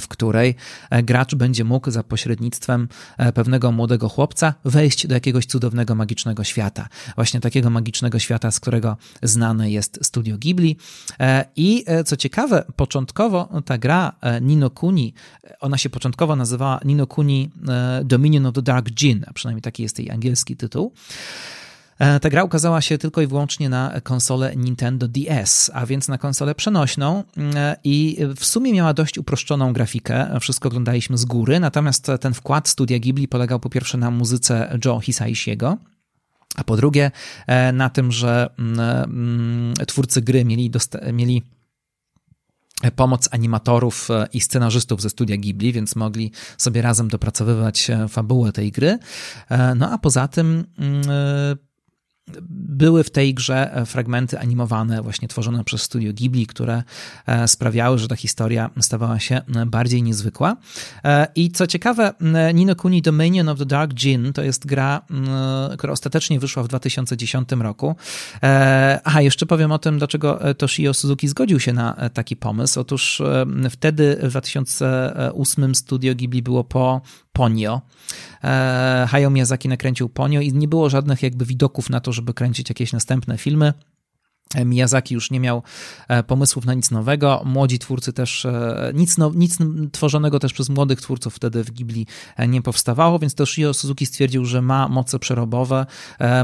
w 0.00 0.08
której 0.08 0.54
e, 0.90 1.02
gracz 1.02 1.34
będzie 1.34 1.64
mógł 1.64 1.90
za 1.90 2.02
pośrednictwem 2.02 2.88
e, 3.18 3.32
pewnego 3.32 3.72
młodego 3.72 4.08
chłopca 4.08 4.54
wejść 4.64 5.06
do 5.06 5.14
jakiegoś 5.14 5.46
cudownego, 5.46 5.94
magicznego 5.94 6.44
świata. 6.44 6.88
Właśnie 7.14 7.40
takiego 7.40 7.70
magicznego 7.70 8.18
świata, 8.18 8.50
z 8.50 8.60
którego 8.60 8.96
znane 9.22 9.70
jest 9.70 9.98
Studio 10.02 10.38
Ghibli. 10.38 10.76
E, 11.20 11.44
I 11.56 11.84
co 12.06 12.16
ciekawe, 12.16 12.64
początkowo 12.76 13.62
ta 13.64 13.78
gra 13.78 14.12
Nino 14.40 14.70
Kuni, 14.70 15.14
ona 15.60 15.78
się 15.78 15.90
początkowo 15.90 16.36
nazywała 16.36 16.80
Nino 16.84 17.06
Kuni 17.06 17.50
Dominion 18.04 18.46
of 18.46 18.54
the 18.54 18.62
Dark 18.62 18.90
Djinn, 18.90 19.24
a 19.26 19.32
przynajmniej 19.32 19.62
taki 19.62 19.82
jest 19.82 19.98
jej 19.98 20.10
angielski 20.10 20.56
tytuł. 20.56 20.92
E, 21.98 22.20
ta 22.20 22.30
gra 22.30 22.44
ukazała 22.44 22.80
się 22.80 22.98
tylko 22.98 23.22
i 23.22 23.26
wyłącznie 23.26 23.68
na 23.68 24.00
konsolę 24.00 24.56
Nintendo 24.56 25.08
DS, 25.08 25.70
a 25.74 25.86
więc 25.86 26.08
na 26.08 26.18
konsolę 26.18 26.54
przenośną 26.54 27.24
e, 27.54 27.76
i 27.84 28.18
w 28.36 28.44
sumie 28.44 28.72
miała 28.72 28.94
dość 28.94 29.18
uproszczoną 29.18 29.72
grafikę. 29.72 30.40
Wszystko 30.40 30.68
oglądaliśmy 30.68 31.18
z 31.18 31.24
góry, 31.24 31.60
natomiast 31.60 32.10
ten 32.20 32.34
wkład 32.34 32.68
studia 32.68 32.98
Ghibli 32.98 33.28
polegał 33.28 33.60
po 33.60 33.70
pierwsze 33.70 33.98
na 33.98 34.10
muzyce 34.10 34.78
Joe 34.84 35.00
Hisaishiego, 35.00 35.76
a 36.56 36.64
po 36.64 36.76
drugie 36.76 37.10
e, 37.46 37.72
na 37.72 37.90
tym, 37.90 38.12
że 38.12 38.50
mm, 38.58 38.80
mm, 38.80 39.74
twórcy 39.86 40.22
gry 40.22 40.44
mieli, 40.44 40.70
mieli 41.12 41.42
pomoc 42.96 43.28
animatorów 43.32 44.08
i 44.32 44.40
scenarzystów 44.40 45.02
ze 45.02 45.10
studia 45.10 45.36
Ghibli, 45.36 45.72
więc 45.72 45.96
mogli 45.96 46.32
sobie 46.58 46.82
razem 46.82 47.08
dopracowywać 47.08 47.90
fabułę 48.08 48.52
tej 48.52 48.72
gry. 48.72 48.98
No 49.76 49.90
a 49.90 49.98
poza 49.98 50.28
tym 50.28 50.64
mm, 50.78 51.02
były 52.50 53.04
w 53.04 53.10
tej 53.10 53.34
grze 53.34 53.74
e, 53.74 53.86
fragmenty 53.86 54.38
animowane, 54.38 55.02
właśnie 55.02 55.28
tworzone 55.28 55.64
przez 55.64 55.82
studio 55.82 56.12
Ghibli, 56.12 56.46
które 56.46 56.82
e, 57.26 57.48
sprawiały, 57.48 57.98
że 57.98 58.08
ta 58.08 58.16
historia 58.16 58.70
stawała 58.80 59.20
się 59.20 59.40
e, 59.56 59.66
bardziej 59.66 60.02
niezwykła. 60.02 60.56
I 61.34 61.50
co 61.50 61.66
ciekawe, 61.66 62.12
Nino 62.54 62.76
Kuni 62.76 63.02
Dominion 63.02 63.48
of 63.48 63.58
the 63.58 63.66
Dark 63.66 63.94
Djinn 63.94 64.32
to 64.32 64.42
jest 64.42 64.66
gra, 64.66 65.02
która 65.78 65.92
ostatecznie 65.92 66.40
wyszła 66.40 66.62
w 66.62 66.68
2010 66.68 67.48
roku. 67.52 67.96
Aha, 69.04 69.20
jeszcze 69.22 69.46
powiem 69.46 69.72
o 69.72 69.78
tym, 69.78 69.98
dlaczego 69.98 70.40
Toshio 70.58 70.94
Suzuki 70.94 71.28
zgodził 71.28 71.60
się 71.60 71.72
na 71.72 72.10
taki 72.14 72.36
pomysł. 72.36 72.80
Otóż 72.80 73.22
wtedy 73.70 74.18
w 74.22 74.30
2008 74.30 75.74
studio 75.74 76.14
Ghibli 76.14 76.42
było 76.42 76.64
po 76.64 77.00
Ponio. 77.36 77.80
Hayao 79.08 79.30
Miyazaki 79.30 79.68
nakręcił 79.68 80.08
Ponio 80.08 80.40
i 80.40 80.52
nie 80.52 80.68
było 80.68 80.90
żadnych 80.90 81.22
jakby 81.22 81.44
widoków 81.44 81.90
na 81.90 82.00
to, 82.00 82.12
żeby 82.12 82.34
kręcić 82.34 82.68
jakieś 82.68 82.92
następne 82.92 83.38
filmy. 83.38 83.72
Miyazaki 84.64 85.14
już 85.14 85.30
nie 85.30 85.40
miał 85.40 85.62
e, 86.08 86.22
pomysłów 86.22 86.64
na 86.64 86.74
nic 86.74 86.90
nowego. 86.90 87.42
Młodzi 87.44 87.78
twórcy 87.78 88.12
też, 88.12 88.44
e, 88.44 88.92
nic, 88.94 89.18
no, 89.18 89.32
nic 89.34 89.58
tworzonego 89.92 90.38
też 90.38 90.52
przez 90.52 90.68
młodych 90.68 91.00
twórców 91.00 91.34
wtedy 91.34 91.64
w 91.64 91.70
Ghibli 91.70 92.06
e, 92.36 92.48
nie 92.48 92.62
powstawało, 92.62 93.18
więc 93.18 93.34
Toshio 93.34 93.74
Suzuki 93.74 94.06
stwierdził, 94.06 94.44
że 94.44 94.62
ma 94.62 94.88
moce 94.88 95.18
przerobowe, 95.18 95.86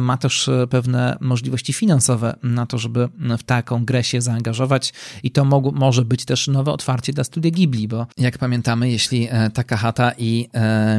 ma 0.01 0.17
też 0.17 0.51
pewne 0.71 1.17
możliwości 1.21 1.73
finansowe 1.73 2.37
na 2.43 2.67
to, 2.67 2.79
żeby 2.79 3.09
w 3.39 3.43
taką 3.43 3.85
grę 3.85 4.05
się 4.05 4.21
zaangażować 4.21 4.93
i 5.23 5.31
to 5.31 5.45
mógł, 5.45 5.73
może 5.73 6.05
być 6.05 6.25
też 6.25 6.49
nowe 6.49 6.73
otwarcie 6.73 7.13
dla 7.13 7.25
studia 7.25 7.51
Ghibli, 7.51 7.89
bo 7.89 8.07
jak 8.19 8.39
pamiętamy, 8.39 8.91
jeśli 8.91 9.29
Takahata 9.55 10.13
i 10.19 10.49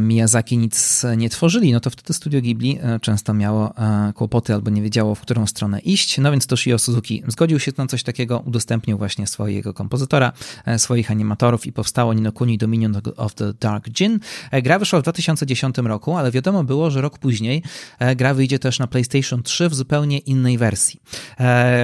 Miyazaki 0.02 0.58
nic 0.58 1.06
nie 1.18 1.30
tworzyli, 1.30 1.74
no 1.74 1.80
to 1.80 1.90
wtedy 1.90 2.14
studio 2.14 2.42
Ghibli 2.42 2.80
często 3.02 3.34
miało 3.34 3.74
kłopoty 4.16 4.54
albo 4.54 4.70
nie 4.70 4.82
wiedziało, 4.82 5.16
w 5.16 5.22
którą 5.22 5.48
stronę 5.48 5.80
iść, 5.80 6.18
no 6.18 6.32
więc 6.32 6.48
Toshio 6.48 6.80
Suzuki 6.80 6.93
Suzuki 6.94 7.24
zgodził 7.28 7.60
się 7.60 7.72
na 7.78 7.88
coś 7.88 8.04
takiego, 8.04 8.40
udostępnił 8.46 8.98
właśnie 8.98 9.28
swojego 9.28 9.74
kompozytora, 9.74 10.32
e, 10.66 10.80
swoich 10.80 11.12
animatorów 11.12 11.66
i 11.66 11.72
powstało 11.72 12.14
Ninokuni 12.14 12.58
Dominion 12.58 13.02
of 13.18 13.34
the 13.34 13.54
Dark 13.54 13.90
Djinn. 13.90 14.20
E, 14.52 14.62
gra 14.62 14.80
wyszła 14.80 15.00
w 15.00 15.02
2010 15.02 15.78
roku, 15.78 16.18
ale 16.18 16.32
wiadomo 16.32 16.64
było, 16.64 16.92
że 16.92 17.02
rok 17.02 17.20
później 17.20 17.64
e, 18.00 18.16
gra 18.16 18.34
wyjdzie 18.34 18.60
też 18.60 18.80
na 18.80 18.88
PlayStation 18.88 19.44
3 19.44 19.70
w 19.70 19.76
zupełnie 19.76 20.18
innej 20.18 20.58
wersji. 20.58 21.00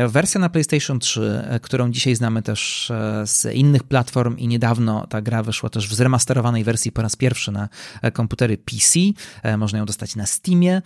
Wersja 0.07 0.41
na 0.41 0.49
PlayStation 0.49 0.99
3, 0.99 1.43
którą 1.61 1.91
dzisiaj 1.91 2.15
znamy 2.15 2.41
też 2.41 2.91
z 3.25 3.55
innych 3.55 3.83
platform 3.83 4.37
i 4.37 4.47
niedawno 4.47 5.07
ta 5.07 5.21
gra 5.21 5.43
wyszła 5.43 5.69
też 5.69 5.87
w 5.87 5.93
zremasterowanej 5.93 6.63
wersji 6.63 6.91
po 6.91 7.01
raz 7.01 7.15
pierwszy 7.15 7.51
na 7.51 7.69
komputery 8.13 8.57
PC. 8.57 8.99
Można 9.57 9.79
ją 9.79 9.85
dostać 9.85 10.15
na 10.15 10.25
Steamie. 10.25 10.81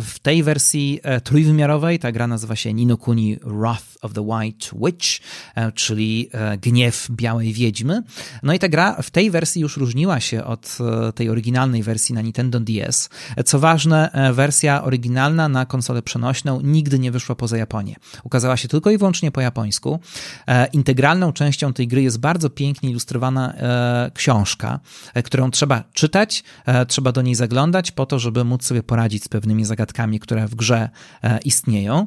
W 0.00 0.14
tej 0.22 0.42
wersji 0.42 1.00
trójwymiarowej 1.24 1.98
ta 1.98 2.12
gra 2.12 2.26
nazywa 2.26 2.56
się 2.56 2.74
Ninokuni 2.74 3.39
Wrath 3.44 3.90
of 4.02 4.12
the 4.12 4.20
White 4.20 4.66
Witch, 4.82 5.06
e, 5.54 5.72
czyli 5.72 6.28
e, 6.32 6.58
Gniew 6.58 7.10
Białej 7.10 7.52
Wiedźmy. 7.52 8.02
No 8.42 8.52
i 8.52 8.58
ta 8.58 8.68
gra 8.68 9.02
w 9.02 9.10
tej 9.10 9.30
wersji 9.30 9.62
już 9.62 9.76
różniła 9.76 10.20
się 10.20 10.44
od 10.44 10.78
e, 11.08 11.12
tej 11.12 11.30
oryginalnej 11.30 11.82
wersji 11.82 12.14
na 12.14 12.20
Nintendo 12.20 12.60
DS. 12.60 13.10
Co 13.44 13.58
ważne, 13.58 14.30
wersja 14.32 14.84
oryginalna 14.84 15.48
na 15.48 15.66
konsolę 15.66 16.02
przenośną 16.02 16.60
nigdy 16.60 16.98
nie 16.98 17.10
wyszła 17.10 17.34
poza 17.34 17.56
Japonię. 17.56 17.96
Ukazała 18.24 18.56
się 18.56 18.68
tylko 18.68 18.90
i 18.90 18.98
wyłącznie 18.98 19.30
po 19.30 19.40
japońsku. 19.40 20.00
Integralną 20.72 21.32
częścią 21.32 21.72
tej 21.72 21.88
gry 21.88 22.02
jest 22.02 22.18
bardzo 22.18 22.50
pięknie 22.50 22.90
ilustrowana 22.90 23.54
książka, 24.14 24.80
którą 25.24 25.50
trzeba 25.50 25.84
czytać, 25.92 26.44
trzeba 26.88 27.12
do 27.12 27.22
niej 27.22 27.34
zaglądać 27.34 27.90
po 27.90 28.06
to, 28.06 28.18
żeby 28.18 28.44
móc 28.44 28.64
sobie 28.64 28.82
poradzić 28.82 29.24
z 29.24 29.28
pewnymi 29.28 29.64
zagadkami, 29.64 30.20
które 30.20 30.48
w 30.48 30.54
grze 30.54 30.88
istnieją. 31.44 32.06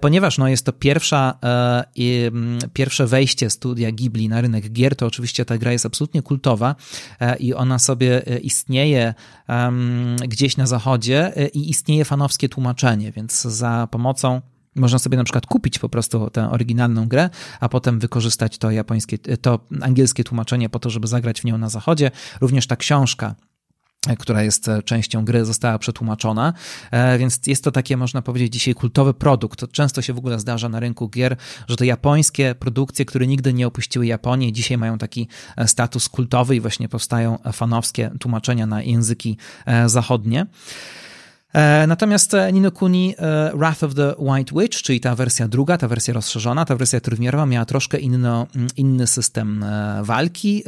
Ponieważ 0.00 0.38
no, 0.38 0.48
jest 0.48 0.55
to 0.64 0.72
pierwsza, 0.72 1.38
e, 1.44 1.84
pierwsze 2.72 3.06
wejście 3.06 3.50
studia 3.50 3.92
Ghibli 3.92 4.28
na 4.28 4.40
rynek 4.40 4.72
gier, 4.72 4.96
to 4.96 5.06
oczywiście 5.06 5.44
ta 5.44 5.58
gra 5.58 5.72
jest 5.72 5.86
absolutnie 5.86 6.22
kultowa 6.22 6.74
e, 7.20 7.36
i 7.36 7.54
ona 7.54 7.78
sobie 7.78 8.26
e, 8.26 8.38
istnieje 8.38 9.14
gdzieś 10.28 10.56
na 10.56 10.66
zachodzie 10.66 11.32
i 11.54 11.70
istnieje 11.70 12.04
fanowskie 12.04 12.48
tłumaczenie, 12.48 13.12
więc 13.12 13.42
za 13.42 13.88
pomocą 13.90 14.40
można 14.74 14.98
sobie 14.98 15.16
na 15.16 15.24
przykład 15.24 15.46
kupić 15.46 15.78
po 15.78 15.88
prostu 15.88 16.30
tę 16.30 16.50
oryginalną 16.50 17.08
grę, 17.08 17.30
a 17.60 17.68
potem 17.68 17.98
wykorzystać 17.98 18.58
to 18.58 18.70
japońskie, 18.70 19.18
to 19.18 19.60
angielskie 19.80 20.24
tłumaczenie 20.24 20.68
po 20.68 20.78
to, 20.78 20.90
żeby 20.90 21.06
zagrać 21.06 21.40
w 21.40 21.44
nią 21.44 21.58
na 21.58 21.68
zachodzie. 21.68 22.10
Również 22.40 22.66
ta 22.66 22.76
książka 22.76 23.34
która 24.18 24.42
jest 24.42 24.68
e, 24.68 24.82
częścią 24.82 25.24
gry, 25.24 25.44
została 25.44 25.78
przetłumaczona, 25.78 26.52
e, 26.90 27.18
więc 27.18 27.40
jest 27.46 27.64
to 27.64 27.70
takie, 27.70 27.96
można 27.96 28.22
powiedzieć, 28.22 28.52
dzisiaj 28.52 28.74
kultowy 28.74 29.14
produkt. 29.14 29.60
To 29.60 29.66
często 29.66 30.02
się 30.02 30.12
w 30.12 30.18
ogóle 30.18 30.40
zdarza 30.40 30.68
na 30.68 30.80
rynku 30.80 31.08
gier, 31.08 31.36
że 31.68 31.76
te 31.76 31.86
japońskie 31.86 32.54
produkcje, 32.54 33.04
które 33.04 33.26
nigdy 33.26 33.52
nie 33.52 33.66
opuściły 33.66 34.06
Japonii, 34.06 34.52
dzisiaj 34.52 34.78
mają 34.78 34.98
taki 34.98 35.28
e, 35.56 35.68
status 35.68 36.08
kultowy 36.08 36.56
i 36.56 36.60
właśnie 36.60 36.88
powstają 36.88 37.38
fanowskie 37.52 38.10
tłumaczenia 38.20 38.66
na 38.66 38.82
języki 38.82 39.36
zachodnie. 39.86 40.46
E, 41.56 41.86
natomiast 41.86 42.34
e, 42.34 42.52
Nino 42.52 42.70
Kuni 42.70 43.14
e, 43.18 43.50
Wrath 43.54 43.82
of 43.82 43.94
the 43.94 44.14
White 44.18 44.54
Witch, 44.54 44.82
czyli 44.82 45.00
ta 45.00 45.14
wersja 45.14 45.48
druga, 45.48 45.78
ta 45.78 45.88
wersja 45.88 46.14
rozszerzona, 46.14 46.64
ta 46.64 46.76
wersja 46.76 47.00
trójwymiarowa 47.00 47.46
miała 47.46 47.64
troszkę 47.64 47.98
inno, 47.98 48.46
mm, 48.56 48.68
inny 48.76 49.06
system 49.06 49.64
walki. 50.02 50.62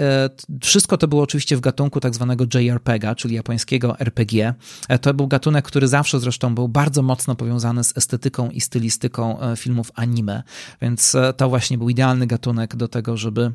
Wszystko 0.61 0.97
to 0.97 1.09
było 1.09 1.23
oczywiście 1.23 1.57
w 1.57 1.61
gatunku 1.61 2.01
tak 2.01 2.15
zwanego 2.15 2.45
JRPG, 2.55 3.15
czyli 3.15 3.35
japońskiego 3.35 3.99
RPG. 3.99 4.55
To 5.01 5.15
był 5.15 5.27
gatunek, 5.27 5.65
który 5.65 5.89
zawsze 5.89 6.21
zresztą 6.21 6.55
był 6.55 6.69
bardzo 6.69 7.03
mocno 7.03 7.35
powiązany 7.35 7.85
z 7.85 7.97
estetyką 7.97 8.51
i 8.51 8.61
stylistyką 8.61 9.39
filmów 9.57 9.93
anime, 9.95 10.43
więc 10.83 11.17
to 11.37 11.49
właśnie 11.49 11.79
był 11.79 11.89
idealny 11.89 12.27
gatunek 12.27 12.77
do 12.77 12.89
tego, 12.89 13.17
żeby 13.17 13.53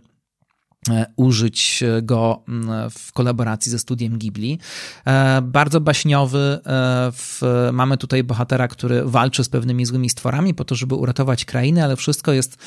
użyć 1.16 1.84
go 2.02 2.44
mm, 2.48 2.90
w 2.90 3.12
kolaboracji 3.12 3.72
ze 3.72 3.80
studiem 3.80 4.18
Ghibli. 4.18 4.60
E, 5.06 5.42
bardzo 5.42 5.82
baśniowy. 5.82 6.60
E, 6.66 7.12
w, 7.12 7.42
mamy 7.74 7.98
tutaj 7.98 8.24
bohatera, 8.24 8.68
który 8.68 9.04
walczy 9.06 9.44
z 9.44 9.50
pewnymi 9.50 9.86
złymi 9.86 10.10
stworami 10.10 10.54
po 10.54 10.66
to, 10.66 10.76
żeby 10.76 10.96
uratować 10.96 11.46
krainę, 11.46 11.84
ale 11.84 11.96
wszystko 11.96 12.34
jest 12.34 12.58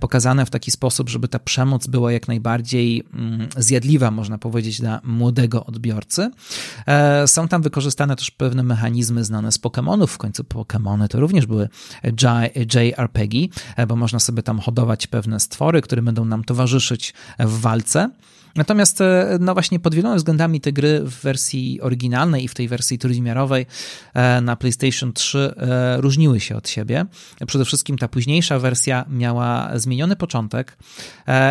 pokazane 0.00 0.46
w 0.46 0.50
taki 0.50 0.70
sposób, 0.70 1.08
żeby 1.08 1.28
ta 1.28 1.38
przemoc 1.38 1.86
była 1.86 2.12
jak 2.12 2.28
najbardziej 2.28 3.04
mm, 3.14 3.48
zjadliwa, 3.56 4.10
można 4.10 4.38
powiedzieć, 4.38 4.80
dla 4.80 5.00
młodego 5.04 5.66
odbiorcy. 5.66 6.30
Są 7.26 7.48
tam 7.48 7.62
wykorzystane 7.62 8.16
też 8.16 8.30
pewne 8.30 8.62
mechanizmy 8.62 9.24
znane 9.24 9.52
z 9.52 9.58
Pokémonów. 9.60 10.06
W 10.06 10.18
końcu 10.18 10.42
Pokémony 10.42 11.08
to 11.08 11.20
również 11.20 11.46
były 11.46 11.68
JRPG, 12.74 13.38
bo 13.88 13.96
można 13.96 14.18
sobie 14.18 14.42
tam 14.42 14.58
hodować 14.58 15.06
pewne 15.06 15.40
stwory, 15.40 15.82
które 15.82 16.02
będą 16.02 16.24
nam 16.24 16.44
towarzyszyć 16.44 17.14
w 17.38 17.55
w 17.56 17.60
walce. 17.60 18.10
Natomiast, 18.56 19.00
e, 19.00 19.38
no 19.40 19.54
właśnie, 19.54 19.80
pod 19.80 19.94
wieloma 19.94 20.16
względami 20.16 20.60
te 20.60 20.72
gry 20.72 21.00
w 21.00 21.22
wersji 21.22 21.80
oryginalnej 21.80 22.44
i 22.44 22.48
w 22.48 22.54
tej 22.54 22.68
wersji 22.68 22.98
trójwymiarowej 22.98 23.66
e, 24.14 24.40
na 24.40 24.56
PlayStation 24.56 25.12
3 25.12 25.54
e, 25.56 26.00
różniły 26.00 26.40
się 26.40 26.56
od 26.56 26.68
siebie. 26.68 27.06
Przede 27.46 27.64
wszystkim 27.64 27.98
ta 27.98 28.08
późniejsza 28.08 28.58
wersja 28.58 29.04
miała 29.10 29.70
zmieniony 29.78 30.16
początek, 30.16 30.78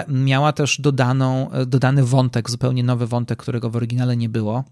miała 0.07 0.53
też 0.53 0.81
dodaną, 0.81 1.49
dodany 1.67 2.03
wątek, 2.03 2.49
zupełnie 2.49 2.83
nowy 2.83 3.07
wątek, 3.07 3.39
którego 3.39 3.69
w 3.69 3.75
oryginale 3.75 4.17
nie 4.17 4.29
było. 4.29 4.63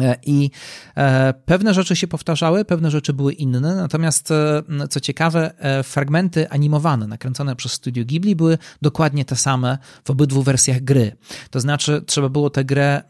E, 0.00 0.16
I 0.26 0.50
e, 0.96 1.34
pewne 1.44 1.74
rzeczy 1.74 1.96
się 1.96 2.06
powtarzały, 2.06 2.64
pewne 2.64 2.90
rzeczy 2.90 3.12
były 3.12 3.32
inne, 3.32 3.60
natomiast 3.60 4.30
e, 4.30 4.62
co 4.90 5.00
ciekawe, 5.00 5.54
fragmenty 5.84 6.50
animowane, 6.50 7.06
nakręcone 7.06 7.56
przez 7.56 7.72
Studio 7.72 8.04
Ghibli 8.04 8.36
były 8.36 8.58
dokładnie 8.82 9.24
te 9.24 9.36
same 9.36 9.78
w 10.04 10.10
obydwu 10.10 10.42
wersjach 10.42 10.80
gry. 10.80 11.16
To 11.50 11.60
znaczy, 11.60 12.02
trzeba 12.06 12.28
było 12.28 12.50
tę 12.50 12.64
grę 12.64 13.02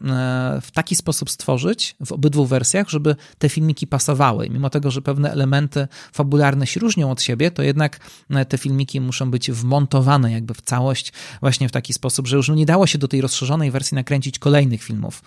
w 0.61 0.71
taki 0.71 0.95
sposób 0.95 1.29
stworzyć 1.29 1.95
w 2.05 2.11
obydwu 2.11 2.45
wersjach, 2.45 2.89
żeby 2.89 3.15
te 3.37 3.49
filmiki 3.49 3.87
pasowały. 3.87 4.49
Mimo 4.49 4.69
tego, 4.69 4.91
że 4.91 5.01
pewne 5.01 5.31
elementy 5.31 5.87
fabularne 6.13 6.67
się 6.67 6.79
różnią 6.79 7.11
od 7.11 7.21
siebie, 7.21 7.51
to 7.51 7.63
jednak 7.63 7.99
te 8.49 8.57
filmiki 8.57 9.01
muszą 9.01 9.31
być 9.31 9.51
wmontowane 9.51 10.31
jakby 10.31 10.53
w 10.53 10.61
całość 10.61 11.13
właśnie 11.41 11.69
w 11.69 11.71
taki 11.71 11.93
sposób, 11.93 12.27
że 12.27 12.37
już 12.37 12.49
nie 12.49 12.65
dało 12.65 12.87
się 12.87 12.97
do 12.97 13.07
tej 13.07 13.21
rozszerzonej 13.21 13.71
wersji 13.71 13.95
nakręcić 13.95 14.39
kolejnych 14.39 14.83
filmów 14.83 15.23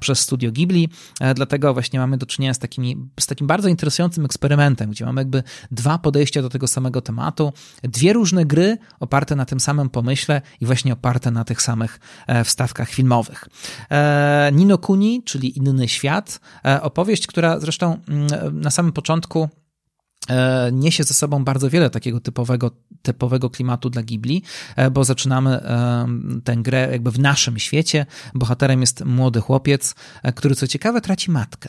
przez 0.00 0.20
Studio 0.20 0.52
Ghibli. 0.52 0.88
E, 1.20 1.34
dlatego 1.34 1.74
właśnie 1.74 1.98
mamy 1.98 2.18
do 2.18 2.26
czynienia 2.26 2.54
z, 2.54 2.58
takimi, 2.58 2.96
z 3.20 3.26
takim 3.26 3.46
bardzo 3.46 3.68
interesującym 3.68 4.24
eksperymentem, 4.24 4.90
gdzie 4.90 5.04
mamy 5.04 5.20
jakby 5.20 5.42
dwa 5.70 5.98
podejścia 5.98 6.42
do 6.42 6.48
tego 6.48 6.66
samego 6.68 7.00
tematu, 7.00 7.52
dwie 7.82 8.12
różne 8.12 8.44
gry 8.44 8.78
oparte 9.00 9.36
na 9.36 9.44
tym 9.44 9.60
samym 9.60 9.90
pomyśle 9.90 10.42
i 10.60 10.66
właśnie 10.66 10.92
oparte 10.92 11.30
na 11.30 11.44
tych 11.44 11.62
samych 11.62 12.00
e, 12.26 12.44
wstawkach 12.44 12.90
filmowych. 12.90 13.44
E, 13.90 14.50
Nino 14.52 14.78
Kuni, 14.78 15.22
czyli 15.24 15.58
Inny 15.58 15.88
Świat, 15.88 16.40
opowieść, 16.82 17.26
która 17.26 17.60
zresztą 17.60 18.00
mm, 18.08 18.60
na 18.60 18.70
samym 18.70 18.92
początku 18.92 19.48
niesie 20.72 21.04
ze 21.04 21.14
sobą 21.14 21.44
bardzo 21.44 21.70
wiele 21.70 21.90
takiego 21.90 22.20
typowego, 22.20 22.70
typowego 23.06 23.50
klimatu 23.50 23.90
dla 23.90 24.02
Ghibli, 24.02 24.42
e, 24.76 24.90
bo 24.90 25.04
zaczynamy 25.04 25.50
e, 25.50 26.06
tę 26.44 26.56
grę 26.56 26.88
jakby 26.92 27.10
w 27.10 27.18
naszym 27.18 27.58
świecie. 27.58 28.06
Bohaterem 28.34 28.80
jest 28.80 29.04
młody 29.04 29.40
chłopiec, 29.40 29.94
który 30.34 30.54
co 30.54 30.66
ciekawe 30.66 31.00
traci 31.00 31.30
matkę. 31.30 31.68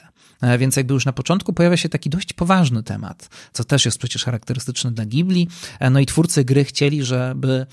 Więc 0.59 0.75
jakby 0.75 0.93
już 0.93 1.05
na 1.05 1.13
początku 1.13 1.53
pojawia 1.53 1.77
się 1.77 1.89
taki 1.89 2.09
dość 2.09 2.33
poważny 2.33 2.83
temat, 2.83 3.29
co 3.53 3.63
też 3.63 3.85
jest 3.85 3.97
przecież 3.97 4.23
charakterystyczne 4.23 4.91
dla 4.91 5.05
Ghibli. 5.05 5.47
No 5.91 5.99
i 5.99 6.05
twórcy 6.05 6.45
gry 6.45 6.65
chcieli, 6.65 7.03
żeby 7.03 7.65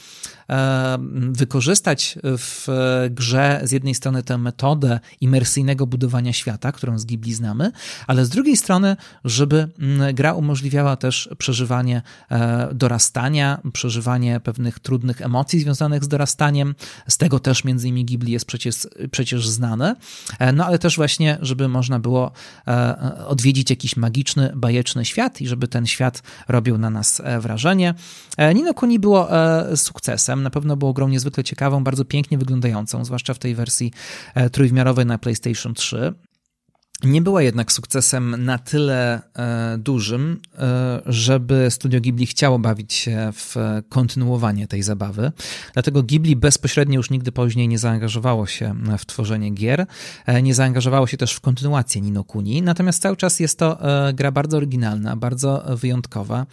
wykorzystać 1.32 2.18
w 2.22 2.68
grze 3.10 3.60
z 3.64 3.72
jednej 3.72 3.94
strony 3.94 4.22
tę 4.22 4.38
metodę 4.38 5.00
imersyjnego 5.20 5.86
budowania 5.86 6.32
świata, 6.32 6.72
którą 6.72 6.98
z 6.98 7.04
Ghibli 7.04 7.34
znamy, 7.34 7.72
ale 8.06 8.24
z 8.24 8.28
drugiej 8.28 8.56
strony, 8.56 8.96
żeby 9.24 9.68
gra 10.14 10.34
umożliwiała 10.34 10.96
też 10.96 11.28
przeżywanie 11.38 12.02
e, 12.30 12.68
dorastania, 12.74 13.60
przeżywanie 13.72 14.40
pewnych 14.40 14.78
trudnych 14.78 15.22
emocji 15.22 15.60
związanych 15.60 16.04
z 16.04 16.08
dorastaniem. 16.08 16.74
Z 17.08 17.16
tego 17.16 17.38
też 17.38 17.64
między 17.64 17.88
innymi 17.88 18.04
Ghibli 18.04 18.32
jest 18.32 18.46
przecież, 18.46 18.74
przecież 19.10 19.48
znane. 19.48 19.96
E, 20.38 20.52
no 20.52 20.66
ale 20.66 20.78
też 20.78 20.96
właśnie, 20.96 21.38
żeby 21.40 21.68
można 21.68 21.98
było 21.98 22.32
e, 22.68 23.26
odwiedzić 23.26 23.70
jakiś 23.70 23.96
magiczny, 23.96 24.52
bajeczny 24.56 25.04
świat 25.04 25.40
i 25.40 25.48
żeby 25.48 25.68
ten 25.68 25.86
świat 25.86 26.22
robił 26.48 26.78
na 26.78 26.90
nas 26.90 27.22
wrażenie. 27.40 27.94
Nino 28.54 28.74
Kuni 28.74 28.98
było 28.98 29.28
sukcesem 29.76 30.33
na 30.42 30.50
pewno 30.50 30.76
było 30.76 30.92
grą 30.92 31.08
niezwykle 31.08 31.44
ciekawą, 31.44 31.84
bardzo 31.84 32.04
pięknie 32.04 32.38
wyglądającą, 32.38 33.04
zwłaszcza 33.04 33.34
w 33.34 33.38
tej 33.38 33.54
wersji 33.54 33.92
e, 34.34 34.50
trójwymiarowej 34.50 35.06
na 35.06 35.18
PlayStation 35.18 35.74
3. 35.74 36.14
Nie 37.02 37.22
była 37.22 37.42
jednak 37.42 37.72
sukcesem 37.72 38.44
na 38.44 38.58
tyle 38.58 39.22
e, 39.36 39.78
dużym, 39.78 40.40
e, 40.58 41.02
żeby 41.06 41.66
Studio 41.70 42.00
Ghibli 42.00 42.26
chciało 42.26 42.58
bawić 42.58 42.92
się 42.92 43.32
w 43.32 43.56
kontynuowanie 43.88 44.66
tej 44.68 44.82
zabawy. 44.82 45.32
Dlatego 45.72 46.02
Ghibli 46.02 46.36
bezpośrednio 46.36 46.96
już 46.96 47.10
nigdy 47.10 47.32
później 47.32 47.68
nie 47.68 47.78
zaangażowało 47.78 48.46
się 48.46 48.74
w 48.98 49.06
tworzenie 49.06 49.50
gier, 49.50 49.86
e, 50.26 50.42
nie 50.42 50.54
zaangażowało 50.54 51.06
się 51.06 51.16
też 51.16 51.32
w 51.32 51.40
kontynuację 51.40 52.00
Nino 52.00 52.24
Kuni. 52.24 52.62
Natomiast 52.62 53.02
cały 53.02 53.16
czas 53.16 53.40
jest 53.40 53.58
to 53.58 53.78
gra 54.14 54.32
bardzo 54.32 54.56
oryginalna, 54.56 55.16
bardzo 55.16 55.64
wyjątkowa, 55.76 56.46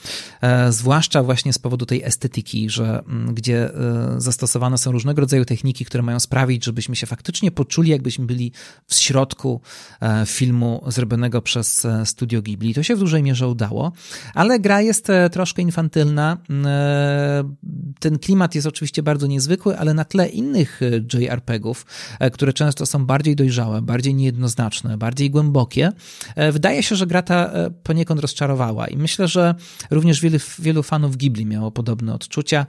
zwłaszcza 0.70 1.24
właśnie 1.24 1.54
z 1.54 1.60
powodu 1.60 1.86
tej 1.86 2.04
estetyki, 2.04 2.70
że 2.70 3.04
gdzie 3.34 3.70
zastosowane 4.18 4.78
są 4.78 4.92
różnego 4.92 5.22
rodzaju 5.22 5.46
techniki, 5.46 5.86
które 5.86 6.04
mają 6.04 6.20
sprawić, 6.20 6.66
żebyśmy 6.66 6.96
się 6.96 7.08
faktycznie 7.08 7.52
poczuli, 7.52 7.92
jakbyśmy 7.92 8.26
byli 8.26 8.52
w 8.88 8.96
środku 8.96 9.62
filmu 10.32 10.84
zrobionego 10.88 11.42
przez 11.42 11.86
e, 11.86 12.06
Studio 12.06 12.42
Ghibli. 12.42 12.74
To 12.74 12.84
się 12.84 12.96
w 12.96 13.00
dużej 13.00 13.24
mierze 13.24 13.48
udało, 13.48 13.92
ale 14.34 14.60
gra 14.60 14.82
jest 14.82 15.10
e, 15.10 15.30
troszkę 15.30 15.62
infantylna. 15.62 16.38
E, 16.66 17.44
ten 18.00 18.20
klimat 18.20 18.56
jest 18.56 18.68
oczywiście 18.68 19.04
bardzo 19.04 19.28
niezwykły, 19.28 19.78
ale 19.78 19.94
na 19.94 20.06
tle 20.06 20.30
innych 20.30 20.82
JRPG-ów, 21.14 21.86
które 22.34 22.54
często 22.54 22.86
są 22.86 23.06
bardziej 23.06 23.36
dojrzałe, 23.36 23.82
bardziej 23.82 24.16
niejednoznaczne, 24.16 24.98
bardziej 24.98 25.30
głębokie, 25.30 25.92
wydaje 26.52 26.84
się, 26.84 26.96
że 26.96 27.08
gra 27.08 27.22
ta 27.22 27.52
poniekąd 27.84 28.22
rozczarowała 28.22 28.88
i 28.88 28.98
myślę, 28.98 29.28
że 29.28 29.56
również 29.92 30.22
wielu, 30.22 30.38
wielu 30.60 30.84
fanów 30.84 31.18
Ghibli 31.18 31.46
miało 31.46 31.72
podobne 31.72 32.14
odczucia, 32.14 32.66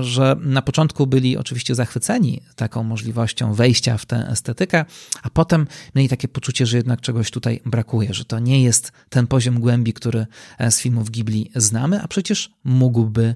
że 0.00 0.36
na 0.40 0.62
początku 0.62 1.06
byli 1.06 1.36
oczywiście 1.36 1.74
zachwyceni 1.74 2.40
taką 2.56 2.82
możliwością 2.82 3.54
wejścia 3.54 3.98
w 3.98 4.06
tę 4.06 4.28
estetykę, 4.28 4.84
a 5.22 5.30
potem 5.30 5.66
mieli 5.94 6.08
takie 6.08 6.28
poczucie, 6.28 6.66
że 6.66 6.71
jednak 6.76 7.00
czegoś 7.00 7.30
tutaj 7.30 7.60
brakuje, 7.66 8.14
że 8.14 8.24
to 8.24 8.38
nie 8.38 8.62
jest 8.62 8.92
ten 9.08 9.26
poziom 9.26 9.60
głębi, 9.60 9.92
który 9.92 10.26
e, 10.58 10.70
z 10.70 10.80
filmów 10.80 11.10
Ghibli 11.10 11.50
znamy, 11.56 12.02
a 12.02 12.08
przecież 12.08 12.50
mógłby 12.64 13.34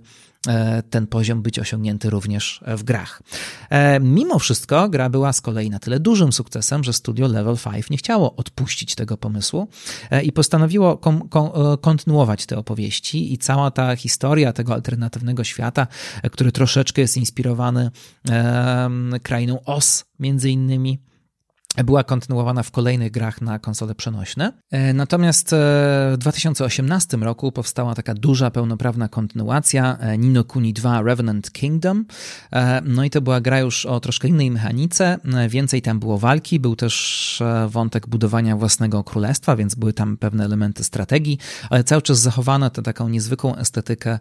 e, 0.49 0.83
ten 0.83 1.07
poziom 1.07 1.42
być 1.42 1.59
osiągnięty 1.59 2.11
również 2.11 2.64
w 2.66 2.83
grach. 2.83 3.22
E, 3.70 4.01
mimo 4.01 4.38
wszystko 4.38 4.88
gra 4.88 5.09
była 5.11 5.33
z 5.33 5.40
kolei 5.40 5.70
na 5.70 5.79
tyle 5.79 6.01
dużym 6.01 6.33
sukcesem, 6.33 6.85
że 6.85 6.92
studio 6.92 7.29
Level 7.29 7.57
5 7.72 7.90
nie 7.90 7.96
chciało 7.96 8.37
odpuścić 8.37 8.94
tego 8.94 9.16
pomysłu 9.16 9.68
i 10.22 10.33
postanowiło 10.33 11.01
kontynuować 11.81 12.46
te 12.46 12.59
opowieści 12.59 13.33
i 13.33 13.38
cała 13.38 13.70
ta 13.70 13.96
historia 13.96 14.53
tego 14.53 14.75
alternatywnego 14.75 15.44
świata, 15.44 15.87
który 16.33 16.53
troszeczkę 16.53 17.03
jest 17.03 17.16
inspirowany 17.16 17.90
krainą 19.22 19.64
Os 19.64 20.05
między 20.20 20.51
innymi, 20.51 20.99
była 21.84 22.04
kontynuowana 22.04 22.62
w 22.62 22.70
kolejnych 22.70 23.10
grach 23.10 23.40
na 23.42 23.58
konsole 23.58 23.94
przenośne. 23.94 24.52
E, 24.70 24.92
natomiast 24.92 25.52
e, 25.52 25.56
w 26.12 26.16
2018 26.18 27.16
roku 27.16 27.52
powstała 27.52 27.94
taka 27.94 28.14
duża, 28.14 28.50
pełnoprawna 28.50 29.08
kontynuacja 29.08 29.98
e, 29.98 30.18
Nino 30.18 30.44
Kuni 30.44 30.72
2 30.72 31.02
Revenant 31.02 31.52
Kingdom. 31.52 32.04
No 32.84 33.04
i 33.04 33.10
to 33.10 33.20
była 33.20 33.40
gra 33.40 33.60
już 33.60 33.86
o 33.86 34.00
troszkę 34.00 34.28
innej 34.28 34.50
mechanice, 34.50 35.18
więcej 35.48 35.82
tam 35.82 36.00
było 36.00 36.18
walki, 36.18 36.60
był 36.60 36.76
też 36.76 37.42
wątek 37.68 38.08
budowania 38.08 38.56
własnego 38.56 39.04
królestwa, 39.04 39.56
więc 39.56 39.74
były 39.74 39.92
tam 39.92 40.16
pewne 40.16 40.44
elementy 40.44 40.84
strategii, 40.84 41.38
ale 41.70 41.84
cały 41.84 42.02
czas 42.02 42.18
zachowano 42.18 42.70
tę 42.70 42.82
taką 42.82 43.08
niezwykłą 43.08 43.56
estetykę, 43.56 44.18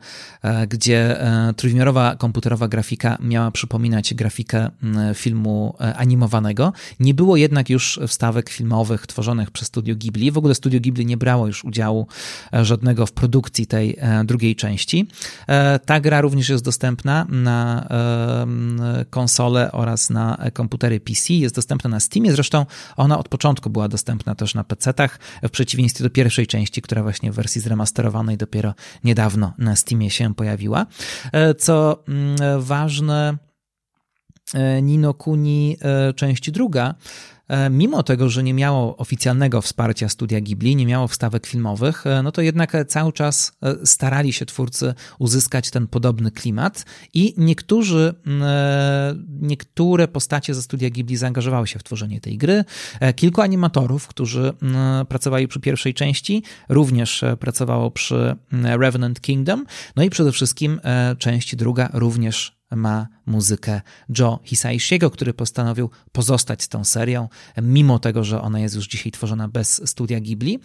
gdzie 0.69 1.17
trójwymiarowa 1.55 2.15
komputerowa 2.15 2.67
grafika 2.67 3.17
miała 3.19 3.51
przypominać 3.51 4.13
grafikę 4.13 4.69
filmu 5.13 5.75
animowanego. 5.95 6.73
Nie 6.99 7.13
było 7.13 7.37
jednak 7.45 7.69
już 7.69 7.99
wstawek 8.07 8.49
filmowych 8.49 9.07
tworzonych 9.07 9.51
przez 9.51 9.67
Studio 9.67 9.95
Ghibli. 9.95 10.31
W 10.31 10.37
ogóle 10.37 10.55
Studio 10.55 10.79
Ghibli 10.79 11.05
nie 11.05 11.17
brało 11.17 11.47
już 11.47 11.63
udziału 11.63 12.07
e, 12.53 12.65
żadnego 12.65 13.05
w 13.05 13.11
produkcji 13.11 13.67
tej 13.67 13.95
e, 13.99 14.23
drugiej 14.25 14.55
części. 14.55 15.07
E, 15.47 15.79
ta 15.79 15.99
gra 15.99 16.21
również 16.21 16.49
jest 16.49 16.63
dostępna 16.63 17.27
na 17.29 17.65
konsole 19.09 19.71
oraz 19.71 20.09
na 20.09 20.37
komputery 20.53 20.99
PC. 20.99 21.33
Jest 21.33 21.55
dostępna 21.55 21.89
na 21.89 21.99
Steamie. 21.99 22.31
Zresztą 22.31 22.65
ona 22.97 23.19
od 23.19 23.29
początku 23.29 23.69
była 23.69 23.87
dostępna 23.87 24.35
też 24.35 24.55
na 24.55 24.63
PC-tach, 24.63 25.19
w 25.43 25.49
przeciwieństwie 25.49 26.03
do 26.03 26.09
pierwszej 26.09 26.47
części, 26.47 26.81
która 26.81 27.03
właśnie 27.03 27.31
w 27.31 27.35
wersji 27.35 27.61
zremasterowanej 27.61 28.37
dopiero 28.37 28.73
niedawno 29.03 29.53
na 29.57 29.75
Steamie 29.75 30.11
się 30.11 30.35
pojawiła. 30.35 30.85
Co 31.57 32.03
mm, 32.07 32.61
ważne, 32.61 33.37
Nino 34.81 35.13
Kuni 35.13 35.77
część 36.15 36.51
druga 36.51 36.95
mimo 37.69 38.03
tego, 38.03 38.29
że 38.29 38.43
nie 38.43 38.53
miało 38.53 38.97
oficjalnego 38.97 39.61
wsparcia 39.61 40.09
studia 40.09 40.41
Ghibli, 40.41 40.75
nie 40.75 40.85
miało 40.85 41.07
wstawek 41.07 41.45
filmowych, 41.45 42.07
e, 42.07 42.23
no 42.23 42.31
to 42.31 42.41
jednak 42.41 42.73
cały 42.87 43.13
czas 43.13 43.51
e, 43.63 43.85
starali 43.85 44.33
się 44.33 44.45
twórcy 44.45 44.93
uzyskać 45.19 45.71
ten 45.71 45.87
podobny 45.87 46.31
klimat 46.31 46.85
i 47.13 47.33
niektórzy, 47.37 48.13
niektóre 49.41 50.07
postacie 50.07 50.53
ze 50.53 50.61
studia 50.61 50.89
Ghibli 50.89 51.17
zaangażowały 51.17 51.67
się 51.67 51.79
w 51.79 51.83
tworzenie 51.83 52.21
tej 52.21 52.37
gry. 52.37 52.63
Kilku 53.15 53.41
animatorów, 53.41 54.07
którzy 54.07 54.53
pracowali 55.09 55.47
przy 55.47 55.59
pierwszej 55.59 55.93
części, 55.93 56.43
również 56.69 57.23
pracowało 57.39 57.91
przy 57.91 58.35
Revenant 58.51 59.21
Kingdom, 59.21 59.65
no 59.95 60.03
i 60.03 60.09
przede 60.09 60.31
wszystkim 60.31 60.79
część 61.17 61.55
druga 61.55 61.89
również 61.93 62.55
ma 62.71 63.07
muzykę 63.25 63.81
Joe 64.19 64.39
Hisaishiego, 64.43 65.11
który 65.11 65.33
postanowił 65.33 65.89
pozostać 66.11 66.63
z 66.63 66.69
tą 66.69 66.83
serią, 66.83 67.29
mimo 67.61 67.99
tego, 67.99 68.23
że 68.23 68.41
ona 68.41 68.59
jest 68.59 68.75
już 68.75 68.87
dzisiaj 68.87 69.11
tworzona 69.11 69.47
bez 69.47 69.89
studia 69.89 70.19
Ghibli. 70.19 70.59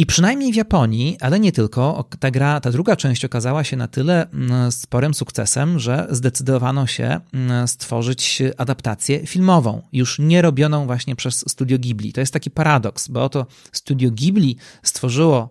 I 0.00 0.06
przynajmniej 0.06 0.52
w 0.52 0.56
Japonii, 0.56 1.16
ale 1.20 1.40
nie 1.40 1.52
tylko, 1.52 2.08
ta 2.20 2.30
gra, 2.30 2.60
ta 2.60 2.70
druga 2.70 2.96
część 2.96 3.24
okazała 3.24 3.64
się 3.64 3.76
na 3.76 3.88
tyle 3.88 4.30
mm, 4.30 4.72
sporym 4.72 5.14
sukcesem, 5.14 5.78
że 5.78 6.06
zdecydowano 6.10 6.86
się 6.86 7.20
mm, 7.32 7.68
stworzyć 7.68 8.42
adaptację 8.58 9.26
filmową, 9.26 9.82
już 9.92 10.18
nie 10.18 10.42
robioną 10.42 10.86
właśnie 10.86 11.16
przez 11.16 11.50
Studio 11.50 11.78
Ghibli. 11.78 12.12
To 12.12 12.20
jest 12.20 12.32
taki 12.32 12.50
paradoks, 12.50 13.08
bo 13.08 13.24
oto 13.24 13.46
Studio 13.72 14.10
Ghibli 14.10 14.56
stworzyło 14.82 15.48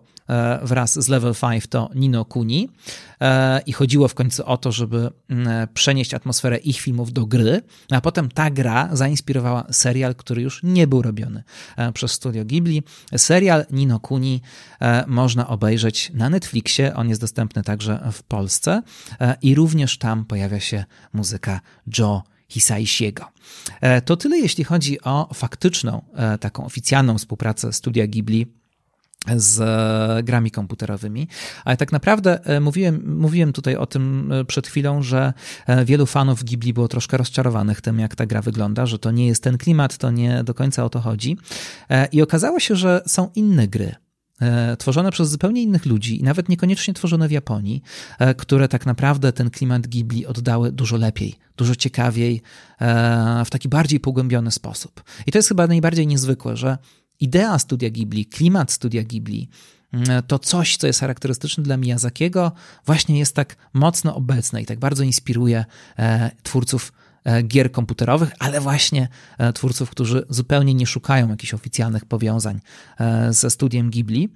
wraz 0.62 1.04
z 1.04 1.08
Level 1.08 1.34
5 1.34 1.66
to 1.66 1.90
Nino 1.94 2.24
Kuni. 2.24 2.68
E, 3.20 3.60
i 3.66 3.72
chodziło 3.72 4.08
w 4.08 4.14
końcu 4.14 4.46
o 4.46 4.56
to, 4.56 4.72
żeby 4.72 5.10
mm, 5.28 5.68
przenieść 5.74 6.14
atmosferę 6.14 6.56
ich 6.56 6.80
filmów 6.80 7.12
do 7.12 7.26
gry, 7.26 7.62
a 7.90 8.00
potem 8.00 8.28
ta 8.28 8.50
gra 8.50 8.88
zainspirowała 8.92 9.66
serial, 9.70 10.14
który 10.14 10.42
już 10.42 10.62
nie 10.62 10.86
był 10.86 11.02
robiony 11.02 11.42
e, 11.76 11.92
przez 11.92 12.12
Studio 12.12 12.44
Ghibli. 12.44 12.82
Serial 13.16 13.66
Nino 13.70 14.00
Kuni 14.00 14.42
można 15.06 15.48
obejrzeć 15.48 16.10
na 16.14 16.30
Netflixie, 16.30 16.94
on 16.94 17.08
jest 17.08 17.20
dostępny 17.20 17.62
także 17.62 18.10
w 18.12 18.22
Polsce. 18.22 18.82
I 19.42 19.54
również 19.54 19.98
tam 19.98 20.24
pojawia 20.24 20.60
się 20.60 20.84
muzyka 21.12 21.60
Joe 21.98 22.22
Hisaishiego. 22.48 23.24
To 24.04 24.16
tyle, 24.16 24.38
jeśli 24.38 24.64
chodzi 24.64 25.00
o 25.00 25.34
faktyczną, 25.34 26.02
taką 26.40 26.64
oficjalną 26.64 27.18
współpracę 27.18 27.72
Studia 27.72 28.06
Ghibli 28.06 28.46
z 29.36 29.60
e, 29.60 30.22
grami 30.22 30.50
komputerowymi. 30.50 31.28
Ale 31.64 31.76
tak 31.76 31.92
naprawdę 31.92 32.44
e, 32.44 32.60
mówiłem, 32.60 33.16
mówiłem 33.18 33.52
tutaj 33.52 33.76
o 33.76 33.86
tym 33.86 34.32
e, 34.32 34.44
przed 34.44 34.66
chwilą, 34.66 35.02
że 35.02 35.32
wielu 35.84 36.06
fanów 36.06 36.44
Ghibli 36.44 36.72
było 36.72 36.88
troszkę 36.88 37.16
rozczarowanych 37.16 37.80
tym, 37.80 37.98
jak 37.98 38.16
ta 38.16 38.26
gra 38.26 38.42
wygląda, 38.42 38.86
że 38.86 38.98
to 38.98 39.10
nie 39.10 39.26
jest 39.26 39.42
ten 39.42 39.58
klimat, 39.58 39.98
to 39.98 40.10
nie 40.10 40.44
do 40.44 40.54
końca 40.54 40.84
o 40.84 40.90
to 40.90 41.00
chodzi. 41.00 41.36
I 42.12 42.22
okazało 42.22 42.60
się, 42.60 42.76
że 42.76 43.02
są 43.06 43.30
inne 43.34 43.68
gry, 43.68 43.94
tworzone 44.78 45.10
przez 45.10 45.30
zupełnie 45.30 45.62
innych 45.62 45.86
ludzi 45.86 46.20
i 46.20 46.22
nawet 46.22 46.48
niekoniecznie 46.48 46.94
tworzone 46.94 47.28
w 47.28 47.30
Japonii, 47.30 47.82
które 48.36 48.68
tak 48.68 48.86
naprawdę 48.86 49.32
ten 49.32 49.50
klimat 49.50 49.86
Ghibli 49.86 50.26
oddały 50.26 50.72
dużo 50.72 50.96
lepiej, 50.96 51.34
dużo 51.56 51.74
ciekawiej, 51.74 52.42
w 53.44 53.50
taki 53.50 53.68
bardziej 53.68 54.00
pogłębiony 54.00 54.50
sposób. 54.50 55.02
I 55.26 55.32
to 55.32 55.38
jest 55.38 55.48
chyba 55.48 55.66
najbardziej 55.66 56.06
niezwykłe, 56.06 56.56
że 56.56 56.78
idea 57.20 57.58
studia 57.58 57.90
Ghibli, 57.90 58.26
klimat 58.26 58.72
studia 58.72 59.02
Ghibli, 59.02 59.48
mm, 59.92 60.22
to 60.26 60.38
coś, 60.38 60.76
co 60.76 60.86
jest 60.86 61.00
charakterystyczne 61.00 61.62
dla 61.62 61.76
Miyazakiego, 61.76 62.52
właśnie 62.86 63.18
jest 63.18 63.34
tak 63.34 63.56
mocno 63.72 64.14
obecne 64.14 64.62
i 64.62 64.66
tak 64.66 64.78
bardzo 64.78 65.04
inspiruje 65.04 65.64
e, 65.98 66.30
twórców 66.42 66.92
e, 67.24 67.42
gier 67.42 67.72
komputerowych, 67.72 68.32
ale 68.38 68.60
właśnie 68.60 69.08
e, 69.38 69.52
twórców, 69.52 69.90
którzy 69.90 70.26
zupełnie 70.28 70.74
nie 70.74 70.86
szukają 70.86 71.28
jakichś 71.28 71.54
oficjalnych 71.54 72.04
powiązań 72.04 72.60
ze 73.30 73.50
studiem 73.50 73.90
Ghibli. 73.90 74.28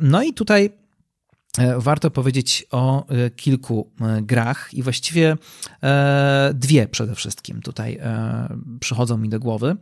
No 0.00 0.22
i 0.22 0.34
tutaj 0.34 0.70
warto 1.78 2.10
powiedzieć 2.10 2.66
o 2.70 3.06
e, 3.08 3.30
kilku 3.30 3.90
e, 4.00 4.22
grach 4.22 4.74
i 4.74 4.82
właściwie 4.82 5.36
dwie 6.54 6.88
przede 6.88 7.14
wszystkim 7.14 7.62
tutaj 7.62 8.00
przychodzą 8.80 9.18
mi 9.18 9.28
do 9.28 9.40
głowy. 9.40 9.76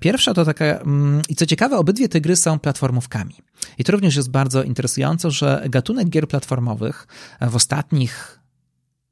Pierwsza 0.00 0.34
to 0.34 0.44
taka, 0.44 0.64
mm, 0.64 1.22
i 1.28 1.34
co 1.34 1.46
ciekawe, 1.46 1.76
obydwie 1.76 2.08
te 2.08 2.20
gry 2.20 2.36
są 2.36 2.58
platformówkami. 2.58 3.34
I 3.78 3.84
to 3.84 3.92
również 3.92 4.16
jest 4.16 4.30
bardzo 4.30 4.62
interesujące, 4.62 5.30
że 5.30 5.64
gatunek 5.68 6.08
gier 6.08 6.28
platformowych 6.28 7.06
w 7.40 7.56
ostatnich 7.56 8.37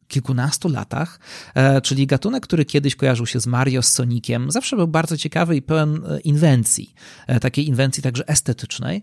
kilkunastu 0.09 0.69
latach, 0.69 1.21
e, 1.55 1.81
czyli 1.81 2.07
gatunek, 2.07 2.43
który 2.43 2.65
kiedyś 2.65 2.97
kojarzył 2.97 3.27
się 3.27 3.41
z 3.41 3.47
Mario, 3.47 3.83
z 3.83 3.93
Soniciem, 3.93 4.51
zawsze 4.51 4.77
był 4.77 4.89
bardzo 4.89 5.17
ciekawy 5.17 5.57
i 5.57 5.63
pełen 5.63 6.03
e, 6.07 6.21
inwencji, 6.21 6.95
e, 7.27 7.41
takiej 7.41 7.69
inwencji 7.69 8.03
także 8.03 8.29
estetycznej, 8.29 9.03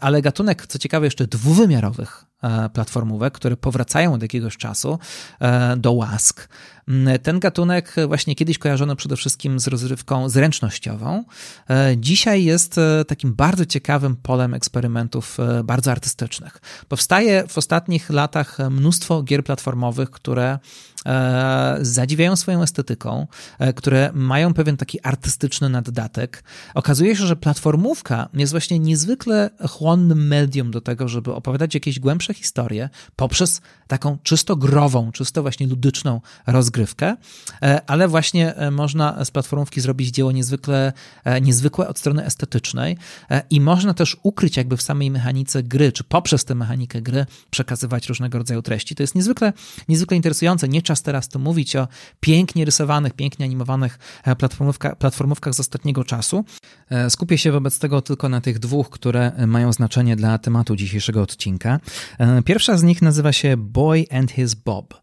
ale 0.00 0.22
gatunek, 0.22 0.66
co 0.66 0.78
ciekawe, 0.78 1.06
jeszcze 1.06 1.26
dwuwymiarowych 1.26 2.31
platformówek, 2.72 3.34
które 3.34 3.56
powracają 3.56 4.14
od 4.14 4.22
jakiegoś 4.22 4.56
czasu 4.56 4.98
do 5.76 5.92
łask, 5.92 6.48
Mm, 6.88 7.18
ten 7.18 7.40
gatunek 7.40 7.94
właśnie 8.08 8.34
kiedyś 8.34 8.58
kojarzony 8.58 8.96
przede 8.96 9.16
wszystkim 9.16 9.60
z 9.60 9.66
rozrywką 9.66 10.28
zręcznościową, 10.28 11.24
e, 11.70 11.94
dzisiaj 11.96 12.44
jest 12.44 12.78
e, 12.78 13.04
takim 13.04 13.34
bardzo 13.34 13.66
ciekawym 13.66 14.16
polem 14.16 14.54
eksperymentów 14.54 15.40
e, 15.40 15.64
bardzo 15.64 15.90
artystycznych. 15.90 16.58
Powstaje 16.88 17.44
w 17.48 17.58
ostatnich 17.58 18.10
latach 18.10 18.58
mnóstwo 18.70 19.22
gier 19.22 19.44
platformowych, 19.44 20.10
które 20.10 20.58
zadziwiają 21.80 22.36
swoją 22.36 22.62
estetyką, 22.62 23.26
które 23.74 24.10
mają 24.14 24.54
pewien 24.54 24.76
taki 24.76 25.00
artystyczny 25.02 25.68
naddatek. 25.68 26.44
Okazuje 26.74 27.16
się, 27.16 27.26
że 27.26 27.36
platformówka 27.36 28.28
jest 28.34 28.52
właśnie 28.52 28.78
niezwykle 28.78 29.50
chłonnym 29.68 30.26
medium 30.26 30.70
do 30.70 30.80
tego, 30.80 31.08
żeby 31.08 31.34
opowiadać 31.34 31.74
jakieś 31.74 32.00
głębsze 32.00 32.31
historie 32.34 32.88
poprzez 33.16 33.60
taką 33.88 34.18
czysto 34.22 34.56
grową, 34.56 35.12
czysto 35.12 35.42
właśnie 35.42 35.66
ludyczną 35.66 36.20
rozgrywkę 36.46 36.72
rozgrywkę, 36.72 37.16
e, 37.62 37.80
ale 37.86 38.08
właśnie 38.08 38.54
e, 38.54 38.70
można 38.70 39.24
z 39.24 39.30
platformówki 39.30 39.80
zrobić 39.80 40.10
dzieło 40.10 40.32
niezwykle, 40.32 40.92
e, 41.24 41.40
niezwykłe 41.40 41.88
od 41.88 41.98
strony 41.98 42.24
estetycznej 42.24 42.96
i 43.50 43.60
można 43.60 43.94
też 43.94 44.16
ukryć 44.22 44.56
jakby 44.56 44.76
w 44.76 44.82
samej 44.82 45.10
mechanice 45.10 45.62
gry, 45.62 45.92
czy 45.92 46.04
poprzez 46.04 46.44
tę 46.44 46.54
mechanikę 46.54 47.02
gry 47.02 47.26
przekazywać 47.50 48.08
różnego 48.08 48.38
rodzaju 48.38 48.62
treści. 48.62 48.94
To 48.94 49.02
jest 49.02 49.14
niezwykle, 49.14 49.52
niezwykle 49.88 50.16
interesujące. 50.16 50.68
Nie 50.68 50.82
czas 50.82 51.02
teraz 51.02 51.28
tu 51.28 51.38
mówić 51.38 51.76
o 51.76 51.88
pięknie 52.20 52.64
rysowanych, 52.64 53.12
pięknie 53.12 53.46
animowanych 53.46 53.98
platformówka, 54.38 54.96
platformówkach 54.96 55.54
z 55.54 55.60
ostatniego 55.60 56.04
czasu. 56.04 56.44
Skupię 57.08 57.38
się 57.38 57.52
wobec 57.52 57.78
tego 57.78 58.02
tylko 58.02 58.28
na 58.28 58.40
tych 58.40 58.58
dwóch, 58.58 58.90
które 58.90 59.32
mają 59.46 59.72
znaczenie 59.72 60.16
dla 60.16 60.38
tematu 60.38 60.76
dzisiejszego 60.76 61.22
odcinka. 61.22 61.80
Pierwsza 62.44 62.76
z 62.76 62.82
nich 62.82 63.02
nazywa 63.02 63.32
się 63.32 63.56
Boy 63.56 64.04
and 64.10 64.30
His 64.30 64.54
Bob. 64.54 65.02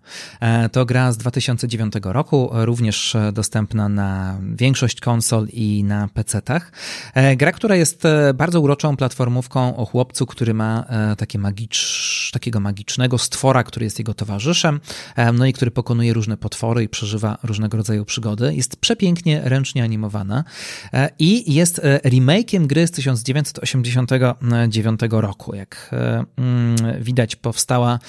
To 0.72 0.86
gra 0.86 1.12
z 1.12 1.18
2000 1.18 1.60
2009 1.68 1.94
roku, 2.04 2.50
również 2.54 3.18
dostępna 3.34 3.90
na 3.90 4.40
większość 4.56 5.00
konsol 5.00 5.48
i 5.54 5.84
na 5.84 6.08
PC-tach. 6.08 6.72
E, 7.14 7.36
gra, 7.36 7.52
która 7.52 7.76
jest 7.76 8.06
e, 8.06 8.34
bardzo 8.34 8.62
uroczą 8.62 8.98
platformówką 8.98 9.76
o 9.76 9.86
chłopcu, 9.86 10.26
który 10.26 10.54
ma 10.54 10.86
e, 10.90 11.16
takie 11.16 11.40
magicz, 11.40 12.30
takiego 12.34 12.60
magicznego 12.60 13.18
stwora, 13.18 13.64
który 13.64 13.84
jest 13.84 14.00
jego 14.00 14.14
towarzyszem, 14.14 14.80
no 15.34 15.46
i 15.46 15.54
który 15.54 15.72
pokonuje 15.72 16.14
różne 16.14 16.38
potwory 16.38 16.84
i 16.84 16.90
przeżywa 16.90 17.38
różnego 17.44 17.78
rodzaju 17.78 18.06
przygody. 18.06 18.56
Jest 18.56 18.76
przepięknie 18.76 19.42
ręcznie 19.44 19.84
animowana 19.84 20.44
i 21.20 21.54
jest 21.54 21.82
remake'iem 22.04 22.68
gry 22.68 22.88
z 22.88 22.92
1989 22.92 25.00
roku. 25.10 25.56
Jak 25.56 25.96
mm, 26.38 26.76
widać, 27.00 27.36
powstała, 27.36 28.00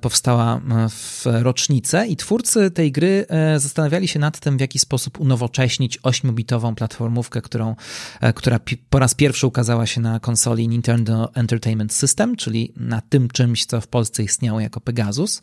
powstała 0.00 0.60
w 0.88 1.24
rocznicę 1.24 2.06
i 2.06 2.16
twórcy 2.16 2.70
tej 2.70 2.92
gry 2.92 3.26
e, 3.28 3.60
zastanawiali 3.60 4.08
się 4.08 4.18
nad 4.18 4.40
tym, 4.40 4.56
w 4.56 4.60
jaki 4.60 4.78
sposób 4.78 5.20
unowocześnić 5.20 5.98
8-bitową 5.98 6.74
platformówkę, 6.74 7.42
którą, 7.42 7.76
e, 8.20 8.32
która 8.32 8.60
po 8.90 8.98
raz 8.98 9.14
pierwszy 9.14 9.46
ukazała 9.46 9.86
się 9.86 10.00
na 10.00 10.20
konsoli 10.20 10.68
Nintendo 10.68 11.34
Entertainment 11.34 11.92
System, 11.92 12.36
czyli 12.36 12.72
na 12.76 13.00
tym 13.00 13.28
czymś, 13.28 13.64
co 13.64 13.80
w 13.80 13.86
Polsce 13.86 14.22
istniało 14.22 14.60
jako 14.60 14.80
Pegasus. 14.80 15.42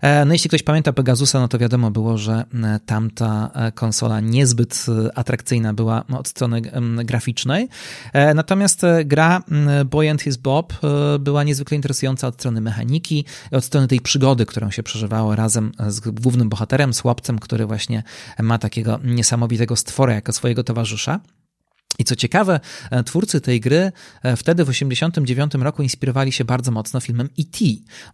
E, 0.00 0.24
no 0.24 0.32
jeśli 0.32 0.48
ktoś 0.48 0.62
pamięta 0.62 0.92
Pegasusa, 0.92 1.40
no 1.40 1.48
to 1.48 1.58
wiadomo 1.58 1.90
było, 1.90 2.18
że 2.18 2.44
tamta 2.86 3.50
konsola 3.74 4.20
niezbyt 4.20 4.86
atrakcyjna 5.14 5.74
była 5.74 6.04
od 6.18 6.28
strony 6.28 6.60
graficznej. 7.04 7.68
Natomiast 8.34 8.82
gra 9.04 9.42
Boy 9.84 10.10
and 10.10 10.22
His 10.22 10.36
Bob 10.36 10.72
była 11.20 11.44
niezwykle 11.44 11.76
interesująca 11.76 12.28
od 12.28 12.34
strony 12.34 12.60
mechaniki, 12.60 13.24
od 13.60 13.64
strony 13.64 13.88
tej 13.88 14.00
przygody, 14.00 14.46
którą 14.46 14.70
się 14.70 14.82
przeżywało 14.82 15.36
razem 15.36 15.72
z 15.88 16.00
głównym 16.00 16.48
bohaterem, 16.48 16.94
słabcem, 16.94 17.38
który 17.38 17.66
właśnie 17.66 18.02
ma 18.38 18.58
takiego 18.58 19.00
niesamowitego 19.04 19.76
stwora 19.76 20.14
jako 20.14 20.32
swojego 20.32 20.64
towarzysza. 20.64 21.20
I 22.00 22.04
co 22.04 22.16
ciekawe, 22.16 22.60
e, 22.90 23.02
twórcy 23.02 23.40
tej 23.40 23.60
gry 23.60 23.92
e, 24.22 24.36
wtedy 24.36 24.64
w 24.64 24.68
1989 24.68 25.64
roku 25.64 25.82
inspirowali 25.82 26.32
się 26.32 26.44
bardzo 26.44 26.70
mocno 26.70 27.00
filmem 27.00 27.28
E.T., 27.38 27.64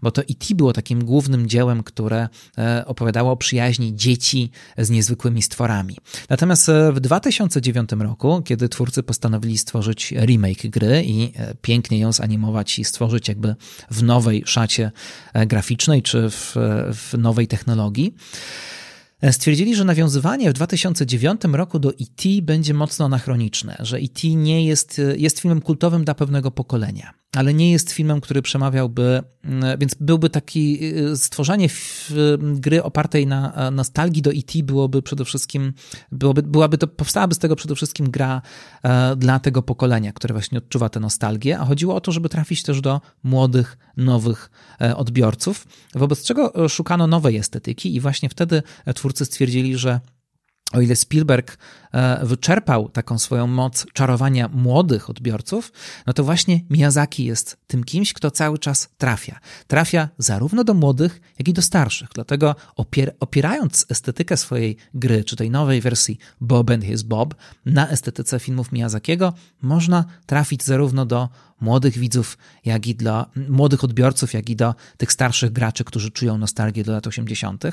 bo 0.03 0.11
to 0.11 0.23
E.T. 0.23 0.55
było 0.55 0.73
takim 0.73 1.05
głównym 1.05 1.49
dziełem, 1.49 1.83
które 1.83 2.29
e, 2.59 2.85
opowiadało 2.87 3.33
o 3.33 3.37
przyjaźni 3.37 3.97
dzieci 3.97 4.51
z 4.79 4.91
niezwykłymi 4.91 5.43
stworami. 5.43 5.97
Natomiast 6.29 6.71
w 6.93 7.01
2009 7.01 7.91
roku, 7.99 8.43
kiedy 8.43 8.69
twórcy 8.69 9.03
postanowili 9.03 9.59
stworzyć 9.59 10.13
remake 10.13 10.69
gry 10.69 11.03
i 11.07 11.33
pięknie 11.63 11.99
ją 11.99 12.13
zanimować 12.13 12.79
i 12.79 12.85
stworzyć 12.85 13.29
jakby 13.29 13.55
w 13.91 14.03
nowej 14.03 14.43
szacie 14.47 14.91
graficznej 15.47 16.03
czy 16.03 16.31
w, 16.31 16.53
w 16.95 17.19
nowej 17.19 17.49
technologii, 17.49 18.15
stwierdzili, 19.33 19.75
że 19.75 19.85
nawiązywanie 19.85 20.51
w 20.51 20.53
2009 20.53 21.41
roku 21.53 21.79
do 21.79 21.91
E.T. 21.91 22.29
będzie 22.43 22.75
mocno 22.75 23.05
anachroniczne, 23.05 23.77
że 23.81 23.97
E.T. 23.97 24.29
nie 24.29 24.67
jest, 24.67 24.99
e, 24.99 25.17
jest 25.17 25.39
filmem 25.41 25.61
kultowym 25.61 26.05
dla 26.05 26.15
pewnego 26.15 26.51
pokolenia. 26.51 27.16
Ale 27.35 27.55
nie 27.55 27.73
jest 27.73 27.93
filmem, 27.93 28.21
który 28.21 28.43
przemawiałby, 28.43 29.23
mm, 29.45 29.79
więc 29.79 29.95
byłby 30.01 30.31
taki, 30.31 30.79
y, 30.99 31.17
stworzenie 31.17 31.69
gry 32.41 32.83
opartej 32.83 33.27
na 33.27 33.71
nostalgii 33.71 34.23
do 34.23 34.31
E.T. 34.31 34.63
byłoby 34.63 35.03
przede 35.03 35.25
wszystkim, 35.25 35.73
byłoby, 36.13 36.43
byłaby 36.43 36.79
to, 36.79 36.87
powstałaby 36.87 37.35
z 37.35 37.39
tego 37.39 37.57
przede 37.57 37.75
wszystkim 37.75 38.11
gra 38.11 38.43
e, 38.83 39.17
dla 39.17 39.41
tego 39.41 39.63
pokolenia, 39.63 40.13
które 40.13 40.35
właśnie 40.35 40.59
odczuwa 40.59 40.89
tę 40.89 41.01
nostalgię, 41.01 41.59
a 41.59 41.65
chodziło 41.65 41.95
o 41.95 42.01
to, 42.01 42.13
żeby 42.13 42.29
trafić 42.29 42.63
też 42.63 42.81
do 42.81 43.01
młodych, 43.23 43.79
nowych 43.97 44.51
e, 44.81 44.97
odbiorców, 44.97 45.67
wobec 45.95 46.25
czego 46.25 46.65
e, 46.65 46.69
szukano 46.69 47.07
nowej 47.07 47.37
estetyki 47.37 47.95
i 47.95 48.01
właśnie 48.01 48.29
wtedy 48.29 48.63
twórcy 48.95 49.25
stwierdzili, 49.25 49.77
że 49.77 50.01
o 50.73 50.81
ile 50.81 50.97
Spielberg 50.97 51.53
e, 51.53 51.59
wyczerpał 52.23 52.89
taką 52.89 53.19
swoją 53.19 53.47
moc 53.47 53.87
czarowania 53.93 54.49
młodych 54.49 55.11
odbiorców, 55.11 55.73
no 56.07 56.13
to 56.13 56.25
właśnie 56.25 56.61
Miyazaki 56.71 57.25
jest 57.25 57.57
tym 57.67 57.85
kimś, 57.85 58.13
kto 58.13 58.31
cały 58.31 58.59
czas 58.59 58.89
trafia. 58.99 59.39
Trafia 59.67 60.09
zarówno 60.19 60.65
do 60.65 60.75
młodych, 60.75 61.21
jak 61.39 61.49
i 61.49 61.53
do 61.53 61.63
starszych. 61.63 62.09
Dlatego 62.15 62.57
opier 62.77 63.17
opierając 63.21 63.87
estetykę 63.89 64.37
swojej 64.37 64.77
gry, 64.95 65.25
czy 65.25 65.37
tej 65.37 65.51
nowej 65.51 65.81
wersji 65.81 66.19
Bob 66.41 66.71
and 66.71 66.85
His 66.85 67.03
Bob 67.03 67.35
na 67.67 67.89
estetyce 67.89 68.41
filmów 68.41 68.73
Miyazakiego, 68.73 69.33
można 69.63 70.05
trafić 70.27 70.65
zarówno 70.65 71.07
do 71.07 71.29
młodych 71.61 71.99
widzów, 71.99 72.39
jak 72.65 72.87
i 72.87 72.95
dla 72.95 73.27
młodych 73.49 73.85
odbiorców, 73.85 74.35
jak 74.35 74.51
i 74.51 74.57
do 74.57 74.75
tych 74.97 75.13
starszych 75.13 75.53
graczy, 75.53 75.85
którzy 75.85 76.11
czują 76.11 76.39
nostalgię 76.39 76.85
do 76.85 76.93
lat 76.93 77.07
80. 77.07 77.65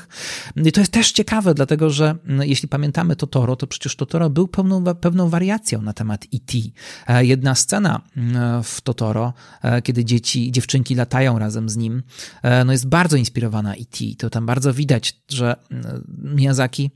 I 0.56 0.72
to 0.72 0.80
jest 0.80 0.92
też 0.92 1.12
ciekawe, 1.12 1.54
dlatego 1.54 1.90
że 1.90 2.16
mm, 2.26 2.48
jeśli 2.48 2.68
pamiętamy 2.68 3.16
Totoro, 3.16 3.56
to 3.56 3.66
przecież 3.66 3.96
Totoro 4.14 4.30
był 4.30 4.48
pewną, 4.48 4.84
pewną 4.84 5.28
wariacją 5.28 5.82
na 5.82 5.92
temat 5.92 6.24
E.T. 6.34 6.58
E, 7.06 7.26
jedna 7.26 7.54
scena 7.54 8.00
mm, 8.16 8.62
w 8.62 8.80
Totoro, 8.80 9.32
e, 9.62 9.82
kiedy 9.82 10.04
dzieci, 10.04 10.52
dziewczynki 10.52 10.94
latają 10.94 11.38
razem 11.38 11.68
z 11.68 11.76
nim, 11.76 12.02
e, 12.42 12.64
no 12.64 12.72
jest 12.72 12.86
bardzo 12.86 13.16
inspirowana 13.16 13.74
E.T. 13.74 14.04
To 14.18 14.30
tam 14.30 14.46
bardzo 14.46 14.74
widać, 14.74 15.20
że 15.28 15.56
mm, 15.70 16.04
Miyazaki 16.34 16.90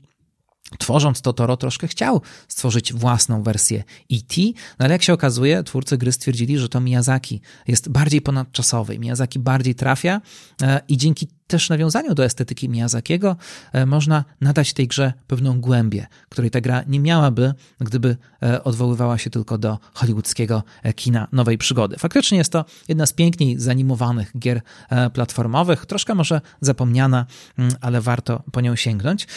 Tworząc 0.77 1.21
Totoro 1.21 1.57
troszkę 1.57 1.87
chciał 1.87 2.21
stworzyć 2.47 2.93
własną 2.93 3.43
wersję 3.43 3.83
E.T., 4.11 4.41
no 4.79 4.85
ale 4.85 4.91
jak 4.91 5.03
się 5.03 5.13
okazuje, 5.13 5.63
twórcy 5.63 5.97
gry 5.97 6.11
stwierdzili, 6.11 6.57
że 6.57 6.69
to 6.69 6.79
Miyazaki 6.79 7.41
jest 7.67 7.89
bardziej 7.89 8.21
ponadczasowy, 8.21 8.99
Miyazaki 8.99 9.39
bardziej 9.39 9.75
trafia 9.75 10.21
i 10.87 10.97
dzięki 10.97 11.27
też 11.49 11.69
nawiązaniu 11.69 12.15
do 12.15 12.25
estetyki 12.25 12.69
Miyazakiego 12.69 13.35
e, 13.73 13.85
można 13.85 14.25
nadać 14.41 14.73
tej 14.73 14.87
grze 14.87 15.13
pewną 15.27 15.61
głębię, 15.61 16.07
której 16.29 16.51
ta 16.51 16.61
gra 16.61 16.83
nie 16.87 16.99
miałaby, 16.99 17.53
gdyby 17.79 18.17
e, 18.43 18.63
odwoływała 18.63 19.17
się 19.17 19.29
tylko 19.29 19.57
do 19.57 19.79
hollywoodzkiego 19.93 20.63
kina 20.95 21.27
nowej 21.31 21.57
przygody. 21.57 21.97
Faktycznie 21.97 22.37
jest 22.37 22.51
to 22.51 22.65
jedna 22.87 23.05
z 23.05 23.13
piękniej 23.13 23.59
zanimowanych 23.59 24.31
gier 24.39 24.61
platformowych, 25.13 25.85
troszkę 25.85 26.15
może 26.15 26.41
zapomniana, 26.61 27.25
mm, 27.57 27.75
ale 27.81 28.01
warto 28.01 28.43
po 28.51 28.61
nią 28.61 28.75
sięgnąć. 28.75 29.27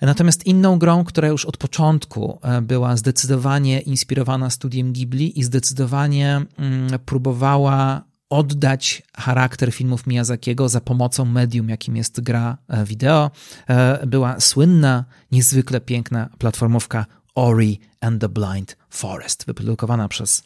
Natomiast 0.00 0.46
inną 0.46 0.78
grą, 0.78 1.04
która 1.04 1.28
już 1.28 1.44
od 1.44 1.56
początku 1.56 2.38
e, 2.42 2.62
była 2.62 2.96
zdecydowanie 2.96 3.80
inspirowana 3.80 4.50
studiem 4.50 4.92
Ghibli 4.92 5.38
i 5.38 5.42
zdecydowanie 5.42 6.40
mm, 6.58 6.98
próbowała 7.04 8.02
oddać 8.30 9.02
charakter 9.16 9.72
filmów 9.72 10.06
Miyazakiego 10.06 10.68
za 10.68 10.80
pomocą 10.80 11.24
medium, 11.24 11.68
jakim 11.68 11.96
jest 11.96 12.20
gra 12.20 12.58
e, 12.68 12.84
wideo, 12.84 13.30
e, 13.68 14.06
była 14.06 14.40
słynna, 14.40 15.04
niezwykle 15.32 15.80
piękna 15.80 16.28
platformówka 16.38 17.06
Ori 17.34 17.80
and 18.00 18.20
the 18.20 18.28
Blind 18.28 18.76
Forest, 18.90 19.46
wyprodukowana 19.46 20.08
przez 20.08 20.42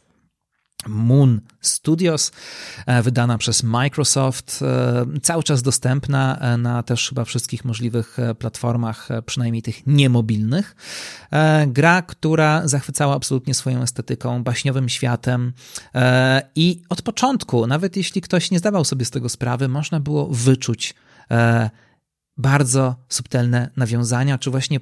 Moon 0.88 1.40
Studios, 1.60 2.32
e, 2.86 3.02
wydana 3.02 3.38
przez 3.38 3.62
Microsoft, 3.62 4.60
e, 4.62 5.20
cały 5.22 5.42
czas 5.42 5.62
dostępna 5.62 6.38
e, 6.38 6.56
na 6.56 6.82
też 6.82 7.08
chyba 7.08 7.24
wszystkich 7.24 7.64
możliwych 7.64 8.16
platformach, 8.38 9.08
przynajmniej 9.26 9.62
tych 9.62 9.86
niemobilnych. 9.86 10.76
Gra, 11.66 12.02
która 12.02 12.68
zachwycała 12.68 13.14
absolutnie 13.14 13.54
swoją 13.54 13.82
estetyką, 13.82 14.44
baśniowym 14.44 14.88
światem 14.88 15.52
i 16.54 16.82
od 16.88 17.02
początku, 17.02 17.66
nawet 17.66 17.96
jeśli 17.96 18.20
ktoś 18.20 18.50
nie 18.50 18.58
zdawał 18.58 18.84
sobie 18.84 19.04
z 19.04 19.10
tego 19.10 19.28
sprawy, 19.28 19.68
można 19.68 20.00
było 20.00 20.28
wyczuć 20.30 20.94
bardzo 22.40 22.96
subtelne 23.08 23.70
nawiązania, 23.76 24.38
czy 24.38 24.50
właśnie 24.50 24.80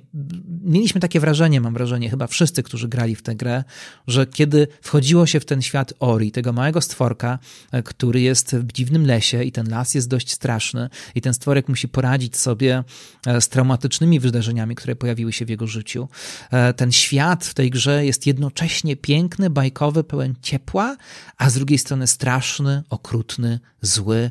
mieliśmy 0.65 1.01
takie 1.01 1.21
wrażenie, 1.21 1.61
mam 1.61 1.75
wrażenie, 1.75 2.11
chyba 2.11 2.27
wszyscy, 2.27 2.63
którzy 2.63 2.89
grali 2.89 3.17
w 3.17 3.23
tę 3.23 3.37
grę, 3.37 3.65
że 4.07 4.27
kiedy 4.27 4.69
wchodziło 4.83 5.27
się 5.27 5.41
w 5.41 5.45
ten 5.45 5.63
świat 5.63 5.93
Ori, 6.01 6.33
tego 6.33 6.53
małego 6.53 6.81
stworka, 6.81 7.39
e, 7.73 7.83
który 7.83 8.21
jest 8.21 8.57
w 8.57 8.73
dziwnym 8.73 9.07
lesie 9.07 9.45
i 9.45 9.53
ten 9.53 9.69
las 9.69 9.95
jest 9.95 10.09
dość 10.09 10.33
straszny 10.33 10.91
i 11.15 11.21
ten 11.21 11.35
stworek 11.35 11.69
musi 11.69 11.89
poradzić 11.89 12.37
sobie 12.37 12.85
e, 13.27 13.41
z 13.41 13.49
traumatycznymi 13.49 14.21
wydarzeniami, 14.21 14.75
które 14.75 14.97
pojawiły 14.97 15.33
się 15.33 15.45
w 15.45 15.49
jego 15.49 15.67
życiu. 15.67 16.09
E, 16.51 16.75
ten 16.75 16.93
świat 16.93 17.45
w 17.45 17.55
tej 17.55 17.71
grze 17.71 18.07
jest 18.07 18.27
jednocześnie 18.27 18.97
piękny, 18.97 19.51
bajkowy, 19.51 20.05
pełen 20.05 20.35
ciepła, 20.43 20.97
a 21.39 21.51
z 21.51 21.55
drugiej 21.55 21.79
strony 21.79 22.07
straszny, 22.07 22.83
okrutny, 22.91 23.61
zły. 23.83 24.31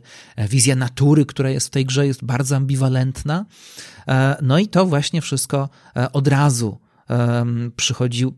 Wizja 0.50 0.76
natury, 0.76 1.26
która 1.26 1.50
jest 1.50 1.68
w 1.68 1.70
tej 1.70 1.86
grze, 1.86 2.08
jest 2.08 2.26
bardzo 2.26 2.56
ambiwalentna. 2.56 3.17
No 4.42 4.60
i 4.60 4.68
to 4.68 4.86
właśnie 4.86 5.22
wszystko 5.22 5.70
od 6.14 6.28
razu 6.28 6.80
przychodziło, 7.76 8.32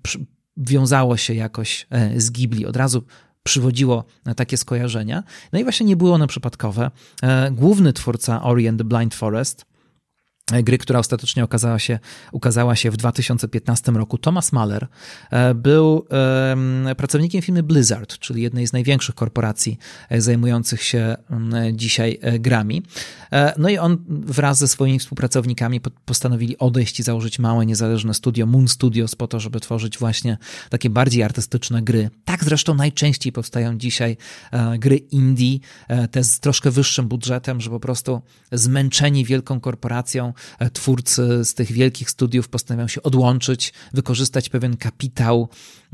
wiązało 0.60 1.18
się 1.18 1.34
jakoś 1.34 1.88
e, 1.90 2.22
z 2.22 2.30
Ghibli, 2.30 2.66
od 2.66 2.76
razu 2.76 3.04
przywodziło 3.44 4.06
takie 4.36 4.58
skojarzenia. 4.58 5.24
No 5.54 5.60
i 5.60 5.64
właśnie 5.64 5.86
nie 5.86 5.96
było 5.96 6.14
one 6.14 6.28
przypadkowe. 6.28 6.92
E, 7.22 7.52
główny 7.52 7.94
twórca 7.94 8.44
Ori 8.44 8.68
and 8.68 8.78
the 8.78 8.84
Blind 8.84 9.16
Forest 9.16 9.66
gry, 10.64 10.78
która 10.78 11.00
ostatecznie 11.00 11.44
okazała 11.44 11.80
się, 11.80 12.00
ukazała 12.32 12.76
się 12.76 12.92
w 12.92 12.98
2015 12.98 13.92
roku. 13.92 14.18
Thomas 14.18 14.52
Mahler 14.52 14.88
e, 15.32 15.54
był 15.54 16.06
pracownikiem 16.98 17.42
firmy 17.42 17.64
Blizzard, 17.64 18.18
czyli 18.18 18.42
jednej 18.42 18.68
z 18.68 18.74
największych 18.74 19.16
korporacji 19.16 19.78
e, 20.10 20.22
zajmujących 20.22 20.84
się 20.84 21.16
dzisiaj 21.74 22.20
e, 22.22 22.40
grami. 22.40 22.84
No 23.58 23.70
i 23.70 23.78
on 23.78 23.98
wraz 24.08 24.58
ze 24.58 24.68
swoimi 24.68 25.00
współpracownikami 25.00 25.82
postanowili 26.06 26.58
odejść 26.58 27.00
i 27.00 27.04
założyć 27.04 27.40
małe, 27.40 27.66
niezależne 27.66 28.14
studio 28.14 28.46
Moon 28.46 28.68
Studios 28.68 29.16
po 29.16 29.28
to, 29.28 29.40
żeby 29.40 29.60
tworzyć 29.60 29.98
właśnie 29.98 30.38
takie 30.70 30.90
bardziej 30.90 31.24
artystyczne 31.24 31.82
gry. 31.82 32.10
Tak 32.26 32.44
zresztą 32.44 32.74
najczęściej 32.74 33.32
powstają 33.32 33.78
dzisiaj 33.78 34.18
gry 34.80 34.98
indie, 34.98 35.60
te 36.12 36.24
z 36.24 36.40
troszkę 36.40 36.72
wyższym 36.72 37.08
budżetem, 37.08 37.62
że 37.62 37.70
po 37.70 37.80
prostu 37.80 38.22
zmęczeni 38.52 39.26
wielką 39.26 39.60
korporacją 39.60 40.34
twórcy 40.74 41.46
z 41.46 41.54
tych 41.54 41.72
wielkich 41.72 42.10
studiów 42.10 42.50
postanawiają 42.50 42.88
się 42.88 43.04
odłączyć, 43.04 43.74
wykorzystać 43.94 44.50
pewien 44.50 44.78
kapitał 44.78 45.50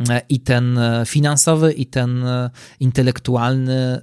e, 0.10 0.22
i 0.30 0.40
ten 0.40 0.78
e, 0.78 1.04
finansowy, 1.06 1.74
i 1.74 1.86
ten 1.86 2.26
intelektualny 2.80 4.02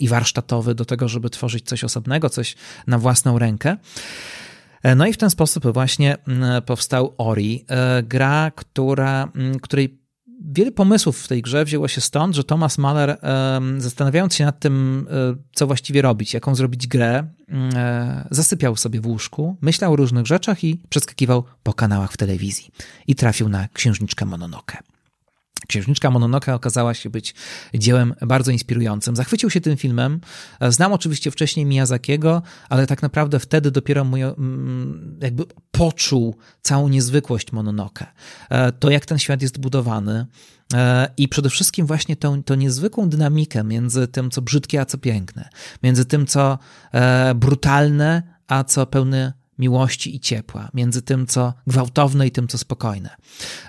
i 0.00 0.08
warsztatowy 0.08 0.74
do 0.74 0.84
tego, 0.84 1.08
żeby 1.08 1.30
tworzyć 1.30 1.64
coś 1.64 1.84
osobnego, 1.84 2.30
coś 2.30 2.56
na 2.86 2.98
własną 2.98 3.38
rękę. 3.38 3.76
No 4.96 5.06
i 5.06 5.12
w 5.12 5.16
ten 5.16 5.30
sposób 5.30 5.66
właśnie 5.72 6.16
powstał 6.66 7.14
Ori, 7.18 7.64
gra, 8.02 8.50
która, 8.56 9.28
której 9.62 10.05
wiele 10.56 10.72
pomysłów 10.72 11.20
w 11.20 11.28
tej 11.28 11.42
grze 11.42 11.64
wzięło 11.64 11.88
się 11.88 12.00
stąd, 12.00 12.34
że 12.34 12.44
Thomas 12.44 12.78
Mahler, 12.78 13.18
zastanawiając 13.78 14.34
się 14.34 14.44
nad 14.44 14.58
tym, 14.58 15.06
e, 15.10 15.36
co 15.54 15.66
właściwie 15.66 16.02
robić, 16.02 16.34
jaką 16.34 16.54
zrobić 16.54 16.86
grę, 16.86 17.28
e, 17.52 18.28
zasypiał 18.30 18.76
sobie 18.76 19.00
w 19.00 19.06
łóżku, 19.06 19.56
myślał 19.60 19.92
o 19.92 19.96
różnych 19.96 20.26
rzeczach 20.26 20.64
i 20.64 20.80
przeskakiwał 20.88 21.44
po 21.62 21.74
kanałach 21.74 22.12
w 22.12 22.16
telewizji. 22.16 22.70
I 23.06 23.14
trafił 23.14 23.48
na 23.48 23.68
księżniczkę 23.68 24.24
Mononoke. 24.24 24.78
Księżniczka 25.68 26.10
Mononoke 26.10 26.54
okazała 26.54 26.94
się 26.94 27.10
być 27.10 27.34
dziełem 27.74 28.14
bardzo 28.20 28.50
inspirującym. 28.50 29.16
Zachwycił 29.16 29.50
się 29.50 29.60
tym 29.60 29.76
filmem. 29.76 30.20
Znam 30.68 30.92
oczywiście 30.92 31.30
wcześniej 31.30 31.66
Miyazakiego, 31.66 32.42
ale 32.68 32.86
tak 32.86 33.02
naprawdę 33.02 33.38
wtedy 33.38 33.70
dopiero 33.70 34.04
mój, 34.04 34.22
mm, 34.22 35.18
jakby 35.22 35.44
poczuł 35.70 36.36
całą 36.62 36.88
niezwykłość 36.88 37.52
Mononoke. 37.52 38.06
E, 38.50 38.72
to, 38.72 38.90
jak 38.90 39.06
ten 39.06 39.18
świat 39.18 39.42
jest 39.42 39.58
budowany 39.58 40.26
e, 40.74 41.08
i 41.16 41.28
przede 41.28 41.50
wszystkim 41.50 41.86
właśnie 41.86 42.16
tą, 42.16 42.42
tą 42.42 42.54
niezwykłą 42.54 43.08
dynamikę 43.08 43.64
między 43.64 44.08
tym, 44.08 44.30
co 44.30 44.42
brzydkie, 44.42 44.80
a 44.80 44.84
co 44.84 44.98
piękne. 44.98 45.48
Między 45.82 46.04
tym, 46.04 46.26
co 46.26 46.58
e, 46.92 47.34
brutalne, 47.34 48.22
a 48.48 48.64
co 48.64 48.86
pełne 48.86 49.32
miłości 49.58 50.16
i 50.16 50.20
ciepła, 50.20 50.68
między 50.74 51.02
tym, 51.02 51.26
co 51.26 51.52
gwałtowne 51.66 52.26
i 52.26 52.30
tym, 52.30 52.48
co 52.48 52.58
spokojne. 52.58 53.16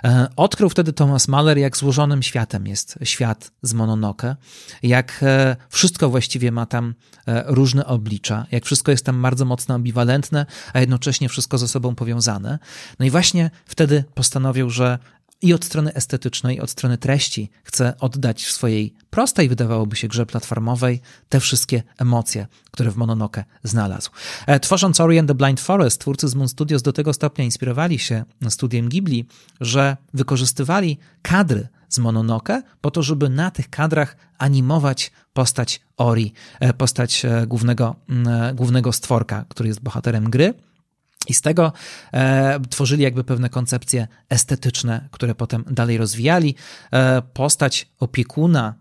E, 0.04 0.28
odkrył 0.36 0.68
wtedy 0.68 0.92
Thomas 0.92 1.28
Mahler, 1.28 1.58
jak 1.58 1.76
złożonym 1.76 2.22
światem 2.22 2.66
jest 2.66 2.98
świat 3.02 3.50
z 3.62 3.74
Mononoke, 3.74 4.36
jak 4.82 5.20
e, 5.22 5.56
wszystko 5.68 6.10
właściwie 6.10 6.52
ma 6.52 6.66
tam 6.66 6.94
e, 7.26 7.44
różne 7.46 7.86
oblicza, 7.86 8.46
jak 8.50 8.64
wszystko 8.64 8.90
jest 8.90 9.04
tam 9.04 9.22
bardzo 9.22 9.44
mocno 9.44 9.74
ambiwalentne, 9.74 10.46
a 10.72 10.80
jednocześnie 10.80 11.28
wszystko 11.28 11.58
ze 11.58 11.68
sobą 11.68 11.94
powiązane. 11.94 12.58
No 12.98 13.06
i 13.06 13.10
właśnie 13.10 13.50
wtedy 13.66 14.04
postanowił, 14.14 14.70
że 14.70 14.98
i 15.42 15.54
od 15.54 15.64
strony 15.64 15.94
estetycznej, 15.94 16.56
i 16.56 16.60
od 16.60 16.70
strony 16.70 16.98
treści 16.98 17.50
chce 17.64 17.94
oddać 18.00 18.44
w 18.44 18.52
swojej 18.52 18.94
prostej, 19.10 19.48
wydawałoby 19.48 19.96
się, 19.96 20.08
grze 20.08 20.26
platformowej 20.26 21.00
te 21.28 21.40
wszystkie 21.40 21.82
emocje, 21.98 22.46
które 22.70 22.90
w 22.90 22.96
Mononoke 22.96 23.44
znalazł. 23.62 24.10
E, 24.46 24.60
tworząc 24.60 25.00
Ori 25.00 25.18
and 25.18 25.28
the 25.28 25.34
Blind 25.34 25.60
Forest, 25.60 26.00
twórcy 26.00 26.28
z 26.28 26.34
Moon 26.34 26.48
Studios 26.48 26.82
do 26.82 26.92
tego 26.92 27.12
stopnia 27.12 27.44
inspirowali 27.44 27.98
się 27.98 28.24
studiem 28.48 28.88
Ghibli, 28.88 29.26
że 29.60 29.96
wykorzystywali 30.14 30.98
kadry 31.22 31.68
z 31.88 31.98
Mononoke 31.98 32.62
po 32.80 32.90
to, 32.90 33.02
żeby 33.02 33.28
na 33.28 33.50
tych 33.50 33.70
kadrach 33.70 34.16
animować 34.38 35.12
postać 35.32 35.80
Ori, 35.96 36.32
e, 36.60 36.72
postać 36.72 37.24
e, 37.24 37.46
głównego, 37.46 37.96
głównego 38.54 38.92
stworka, 38.92 39.44
który 39.48 39.68
jest 39.68 39.80
bohaterem 39.80 40.30
gry. 40.30 40.54
I 41.28 41.34
z 41.34 41.40
tego 41.40 41.72
e, 42.12 42.60
tworzyli 42.70 43.02
jakby 43.02 43.24
pewne 43.24 43.48
koncepcje 43.48 44.08
estetyczne, 44.28 45.08
które 45.10 45.34
potem 45.34 45.64
dalej 45.70 45.98
rozwijali. 45.98 46.54
E, 46.92 47.22
postać 47.22 47.88
opiekuna, 48.00 48.74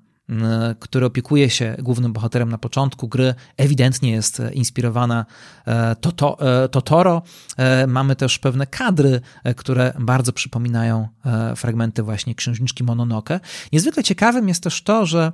który 0.79 1.05
opiekuje 1.05 1.49
się 1.49 1.75
głównym 1.79 2.13
bohaterem 2.13 2.49
na 2.49 2.57
początku 2.57 3.07
gry, 3.07 3.35
ewidentnie 3.57 4.11
jest 4.11 4.41
inspirowana 4.53 5.25
e, 5.67 5.71
e, 5.91 6.69
Totoro. 6.69 7.21
E, 7.57 7.87
mamy 7.87 8.15
też 8.15 8.39
pewne 8.39 8.67
kadry, 8.67 9.21
które 9.55 9.93
bardzo 9.99 10.33
przypominają 10.33 11.07
fragmenty 11.55 12.03
właśnie 12.03 12.35
księżniczki 12.35 12.83
Mononoke. 12.83 13.39
Niezwykle 13.73 14.03
ciekawym 14.03 14.47
jest 14.47 14.63
też 14.63 14.83
to, 14.83 15.05
że 15.05 15.31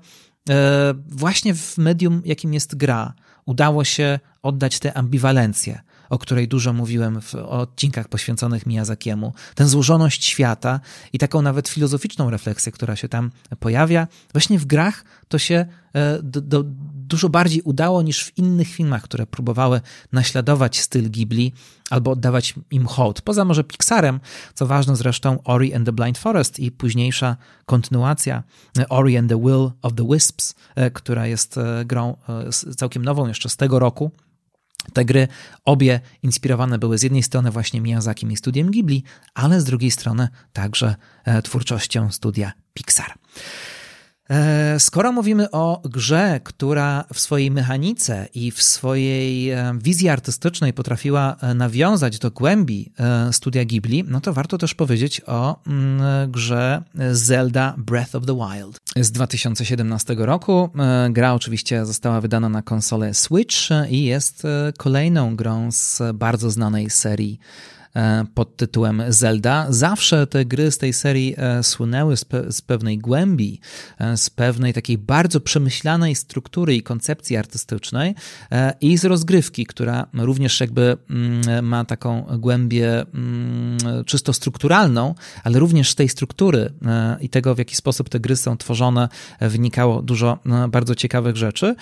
właśnie 1.07 1.53
w 1.53 1.77
medium, 1.77 2.21
jakim 2.25 2.53
jest 2.53 2.75
gra, 2.75 3.13
udało 3.45 3.83
się 3.83 4.19
oddać 4.41 4.79
tę 4.79 4.97
ambiwalencję 4.97 5.81
o 6.13 6.17
której 6.17 6.47
dużo 6.47 6.73
mówiłem 6.73 7.21
w 7.21 7.35
odcinkach 7.35 8.07
poświęconych 8.07 8.65
Miyazakiemu, 8.65 9.33
tę 9.55 9.67
złożoność 9.67 10.25
świata 10.25 10.79
i 11.13 11.17
taką 11.17 11.41
nawet 11.41 11.69
filozoficzną 11.69 12.29
refleksję, 12.29 12.71
która 12.71 12.95
się 12.95 13.09
tam 13.09 13.31
pojawia, 13.59 14.07
właśnie 14.33 14.59
w 14.59 14.65
grach 14.65 15.03
to 15.27 15.39
się 15.39 15.65
e, 15.93 16.19
do, 16.23 16.41
do, 16.41 16.63
dużo 16.93 17.29
bardziej 17.29 17.61
udało 17.61 18.01
niż 18.01 18.25
w 18.25 18.37
innych 18.37 18.67
filmach, 18.67 19.01
które 19.01 19.27
próbowały 19.27 19.81
naśladować 20.11 20.79
styl 20.79 21.11
Ghibli 21.11 21.53
albo 21.89 22.11
oddawać 22.11 22.55
im 22.71 22.85
hołd. 22.85 23.21
Poza 23.21 23.45
może 23.45 23.63
Pixarem, 23.63 24.19
co 24.53 24.67
ważne 24.67 24.95
zresztą 24.95 25.43
Ori 25.43 25.73
and 25.73 25.85
the 25.85 25.91
Blind 25.91 26.17
Forest 26.17 26.59
i 26.59 26.71
późniejsza 26.71 27.37
kontynuacja 27.65 28.43
e, 28.77 28.89
Ori 28.89 29.17
and 29.17 29.29
the 29.29 29.41
Will 29.41 29.71
of 29.81 29.93
the 29.95 30.07
Wisps, 30.11 30.55
e, 30.75 30.91
która 30.91 31.27
jest 31.27 31.59
grą 31.85 32.17
całkiem 32.77 33.05
nową 33.05 33.27
jeszcze 33.27 33.49
z 33.49 33.57
tego 33.57 33.79
roku. 33.79 34.11
Te 34.93 35.05
gry 35.05 35.27
obie 35.65 35.99
inspirowane 36.23 36.79
były 36.79 36.97
z 36.97 37.03
jednej 37.03 37.23
strony 37.23 37.51
właśnie 37.51 37.81
Miyazakim 37.81 38.31
i 38.31 38.37
studiem 38.37 38.71
Ghibli, 38.71 39.03
ale 39.33 39.61
z 39.61 39.63
drugiej 39.63 39.91
strony 39.91 40.27
także 40.53 40.95
e, 41.25 41.41
twórczością 41.41 42.11
studia 42.11 42.51
Pixar. 42.73 43.13
E, 44.29 44.79
skoro 44.79 45.11
mówimy 45.11 45.51
o 45.51 45.81
grze, 45.85 46.39
która 46.43 47.05
w 47.13 47.19
swojej 47.19 47.51
mechanice 47.51 48.27
i 48.33 48.51
w 48.51 48.63
swojej 48.63 49.49
e, 49.49 49.73
wizji 49.81 50.09
artystycznej 50.09 50.73
potrafiła 50.73 51.35
e, 51.41 51.53
nawiązać 51.53 52.19
do 52.19 52.31
głębi 52.31 52.91
studia 53.31 53.65
Ghibli, 53.65 54.03
no 54.07 54.21
to 54.21 54.33
warto 54.33 54.57
też 54.57 54.73
powiedzieć 54.75 55.21
o 55.27 55.59
mm, 55.67 56.31
grze 56.31 56.83
Zelda 57.11 57.75
Breath 57.77 58.15
of 58.15 58.25
the 58.25 58.35
Wild 58.35 58.77
z 58.95 59.11
2017 59.11 60.15
roku. 60.17 60.69
Gra 61.09 61.33
oczywiście 61.33 61.85
została 61.85 62.21
wydana 62.21 62.49
na 62.49 62.61
konsolę 62.61 63.13
Switch 63.13 63.57
i 63.89 64.03
jest 64.03 64.43
kolejną 64.77 65.35
grą 65.35 65.71
z 65.71 66.01
bardzo 66.13 66.51
znanej 66.51 66.89
serii 66.89 67.39
pod 68.33 68.57
tytułem 68.57 69.03
Zelda. 69.09 69.65
Zawsze 69.69 70.27
te 70.27 70.45
gry 70.45 70.71
z 70.71 70.77
tej 70.77 70.93
serii 70.93 71.35
e, 71.37 71.63
słynęły 71.63 72.17
z, 72.17 72.25
pe 72.25 72.51
z 72.51 72.61
pewnej 72.61 72.97
głębi, 72.97 73.59
e, 73.99 74.17
z 74.17 74.29
pewnej 74.29 74.73
takiej 74.73 74.97
bardzo 74.97 75.39
przemyślanej 75.39 76.15
struktury 76.15 76.75
i 76.75 76.83
koncepcji 76.83 77.37
artystycznej 77.37 78.15
i 78.81 78.97
z 78.97 79.05
rozgrywki, 79.05 79.65
która 79.65 80.07
również 80.13 80.59
jakby 80.59 80.97
mm, 81.09 81.65
ma 81.65 81.85
taką 81.85 82.25
głębię 82.39 83.05
mm, 83.13 83.77
czysto 84.05 84.33
strukturalną, 84.33 85.15
ale 85.43 85.59
również 85.59 85.89
z 85.89 85.95
tej 85.95 86.09
struktury 86.09 86.73
i 87.21 87.29
tego, 87.29 87.55
w 87.55 87.57
jaki 87.57 87.75
sposób 87.75 88.09
te 88.09 88.19
gry 88.19 88.35
są 88.35 88.57
tworzone, 88.57 89.09
wynikało 89.41 90.01
dużo 90.01 90.39
bardzo 90.69 90.95
ciekawych 90.95 91.35
rzeczy. 91.35 91.75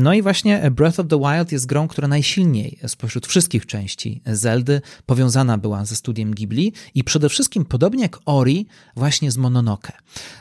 No 0.00 0.14
i 0.14 0.22
właśnie 0.22 0.70
Breath 0.70 1.00
of 1.00 1.06
the 1.08 1.18
Wild 1.18 1.52
jest 1.52 1.66
grą, 1.66 1.88
która 1.88 2.08
najsilniej 2.08 2.78
spośród 2.86 3.26
wszystkich 3.26 3.66
części 3.66 4.22
Zeldy 4.26 4.80
powiązana 5.06 5.47
związana 5.48 5.58
była 5.58 5.84
ze 5.84 5.96
studiem 5.96 6.34
Ghibli 6.34 6.72
i 6.94 7.04
przede 7.04 7.28
wszystkim, 7.28 7.64
podobnie 7.64 8.02
jak 8.02 8.18
Ori, 8.26 8.66
właśnie 8.96 9.30
z 9.30 9.36
Mononoke. 9.36 9.92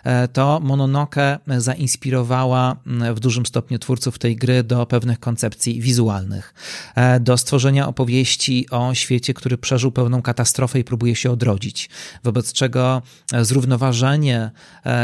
E, 0.03 0.27
to 0.27 0.59
Mononoke 0.63 1.39
zainspirowała 1.57 2.75
w 3.15 3.19
dużym 3.19 3.45
stopniu 3.45 3.79
twórców 3.79 4.19
tej 4.19 4.35
gry 4.35 4.63
do 4.63 4.85
pewnych 4.85 5.19
koncepcji 5.19 5.81
wizualnych, 5.81 6.53
e, 6.95 7.19
do 7.19 7.37
stworzenia 7.37 7.87
opowieści 7.87 8.65
o 8.69 8.93
świecie, 8.93 9.33
który 9.33 9.57
przeżył 9.57 9.91
pewną 9.91 10.21
katastrofę 10.21 10.79
i 10.79 10.83
próbuje 10.83 11.15
się 11.15 11.31
odrodzić, 11.31 11.89
wobec 12.23 12.53
czego 12.53 13.01
e, 13.33 13.45
zrównoważenie, 13.45 14.51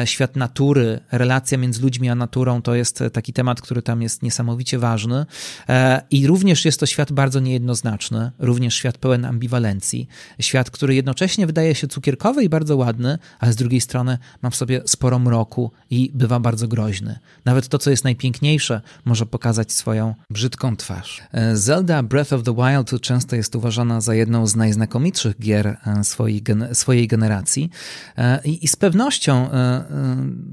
świat 0.06 0.36
natury, 0.36 1.00
relacja 1.12 1.58
między 1.58 1.82
ludźmi 1.82 2.10
a 2.10 2.16
naturą 2.16 2.62
to 2.62 2.76
jest 2.76 3.04
taki 3.14 3.34
temat, 3.34 3.62
który 3.62 3.82
tam 3.82 4.02
jest 4.02 4.24
niesamowicie 4.24 4.80
ważny 4.80 5.26
i 6.12 6.28
również 6.28 6.66
jest 6.66 6.80
to 6.80 6.86
świat 6.86 7.12
bardzo 7.12 7.40
niejednoznaczny, 7.40 8.32
również 8.40 8.76
świat 8.76 8.98
pełen 8.98 9.26
ambiwalencji. 9.26 9.93
Świat, 10.40 10.72
który 10.72 10.96
jednocześnie 10.96 11.48
wydaje 11.48 11.76
się 11.76 11.88
cukierkowy 11.88 12.44
i 12.44 12.50
bardzo 12.50 12.78
ładny, 12.78 13.18
ale 13.40 13.54
z 13.54 13.56
drugiej 13.56 13.82
strony 13.82 14.18
ma 14.42 14.50
w 14.50 14.56
sobie 14.56 14.82
sporo 14.86 15.20
mroku 15.20 15.72
i 15.90 16.12
bywa 16.14 16.40
bardzo 16.40 16.68
groźny. 16.68 17.20
Nawet 17.46 17.68
to, 17.68 17.78
co 17.78 17.90
jest 17.90 18.04
najpiękniejsze, 18.04 18.82
może 19.06 19.26
pokazać 19.26 19.72
swoją 19.72 20.16
brzydką 20.30 20.76
twarz. 20.76 21.22
Zelda 21.54 22.04
Breath 22.04 22.34
of 22.34 22.44
the 22.44 22.56
Wild 22.56 23.02
często 23.02 23.36
jest 23.36 23.56
uważana 23.56 24.02
za 24.02 24.16
jedną 24.16 24.48
z 24.48 24.56
najznakomitszych 24.56 25.40
gier 25.40 25.68
e, 25.68 26.04
swojej, 26.04 26.44
swojej 26.74 27.08
generacji 27.08 27.70
e, 28.18 28.40
i 28.46 28.68
z 28.68 28.76
pewnością 28.76 29.52
e, 29.52 29.84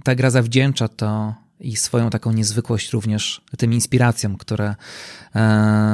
ta 0.04 0.14
gra 0.14 0.30
zawdzięcza 0.30 0.88
to 0.88 1.34
i 1.60 1.76
swoją 1.76 2.10
taką 2.10 2.32
niezwykłość 2.32 2.92
również 2.92 3.40
tym 3.58 3.72
inspiracjom, 3.72 4.36
które 4.36 4.64
e, 4.68 4.76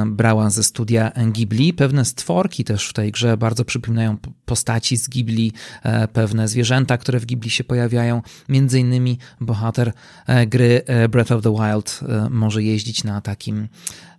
brała 0.05 0.49
ze 0.49 0.63
studia 0.63 1.11
Ghibli. 1.31 1.73
Pewne 1.73 2.05
stworki 2.05 2.63
też 2.63 2.89
w 2.89 2.93
tej 2.93 3.11
grze 3.11 3.37
bardzo 3.37 3.65
przypominają 3.65 4.17
postaci 4.45 4.97
z 4.97 5.09
Ghibli, 5.09 5.53
e, 5.83 6.07
pewne 6.07 6.47
zwierzęta, 6.47 6.97
które 6.97 7.19
w 7.19 7.25
Ghibli 7.25 7.49
się 7.49 7.63
pojawiają. 7.63 8.21
Między 8.49 8.79
innymi 8.79 9.17
bohater 9.41 9.93
e, 10.27 10.47
gry 10.47 10.81
Breath 11.09 11.31
of 11.31 11.43
the 11.43 11.53
Wild 11.53 11.99
może 12.29 12.63
jeździć 12.63 13.03
na 13.03 13.21
takim 13.21 13.67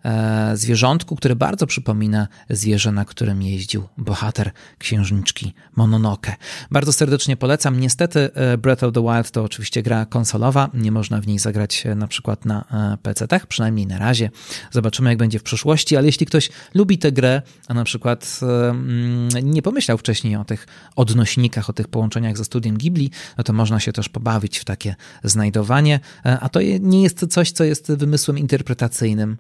E, 0.05 0.57
zwierzątku, 0.57 1.17
które 1.17 1.37
bardzo 1.37 1.67
przypomina 1.67 2.29
zwierzę, 2.51 2.93
na 2.93 3.05
którym 3.05 3.43
jeździł 3.43 3.89
bohater 3.99 4.51
księżniczki 4.79 5.55
Mononoke. 5.77 6.37
Bardzo 6.71 6.93
serdecznie 6.93 7.37
polecam. 7.37 7.81
Niestety 7.81 8.31
e, 8.35 8.59
Breath 8.59 8.85
of 8.85 8.95
the 8.95 9.03
Wild 9.03 9.31
to 9.31 9.45
oczywiście 9.45 9.83
gra 9.83 10.07
konsolowa, 10.07 10.71
nie 10.75 10.93
można 10.93 11.21
w 11.21 11.27
niej 11.27 11.39
zagrać 11.39 11.87
e, 11.87 11.95
na 11.95 12.09
przykład 12.09 12.45
na 12.45 12.65
PC-tach, 13.03 13.47
przynajmniej 13.47 13.87
na 13.87 13.99
razie. 13.99 14.31
Zobaczymy 14.71 15.08
jak 15.09 15.19
będzie 15.19 15.39
w 15.39 15.43
przyszłości, 15.43 15.97
ale 15.97 16.07
jeśli 16.07 16.27
ktoś 16.27 16.51
lubi 16.75 16.99
tę 16.99 17.13
grę, 17.13 17.43
a 17.69 17.75
na 17.75 17.85
przykład 17.85 18.41
mm, 18.43 19.29
nie 19.43 19.63
pomyślał 19.63 19.99
wcześniej 19.99 20.37
o 20.37 20.45
tych 20.45 20.67
odnośnikach, 20.97 21.71
o 21.71 21.73
tych 21.73 21.89
połączeniach 21.89 22.37
ze 22.37 22.45
studiem 22.45 22.79
Ghibli, 22.79 23.11
no 23.39 23.45
to 23.45 23.53
można 23.53 23.81
się 23.81 23.93
też 23.93 24.09
pobawić 24.09 24.59
w 24.59 24.65
takie 24.65 24.95
znajdowanie, 25.25 26.01
a 26.41 26.49
to 26.49 26.61
nie 26.81 27.03
jest 27.03 27.27
coś, 27.31 27.53
co 27.53 27.65
jest 27.65 27.93
wymysłem 27.93 28.39
interpretacyjnym 28.39 29.37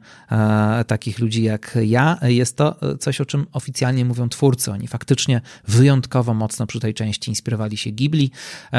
takich 0.87 1.19
ludzi 1.19 1.43
jak 1.43 1.79
ja, 1.87 2.19
jest 2.23 2.57
to 2.57 2.77
coś, 3.01 3.21
o 3.21 3.27
czym 3.27 3.47
oficjalnie 3.53 4.05
mówią 4.05 4.29
twórcy. 4.29 4.71
Oni 4.71 4.89
faktycznie 4.89 5.41
wyjątkowo 5.69 6.35
mocno 6.35 6.67
przy 6.67 6.81
tej 6.81 6.95
części 6.95 7.31
inspirowali 7.31 7.77
się 7.77 7.91
Ghibli. 7.91 8.31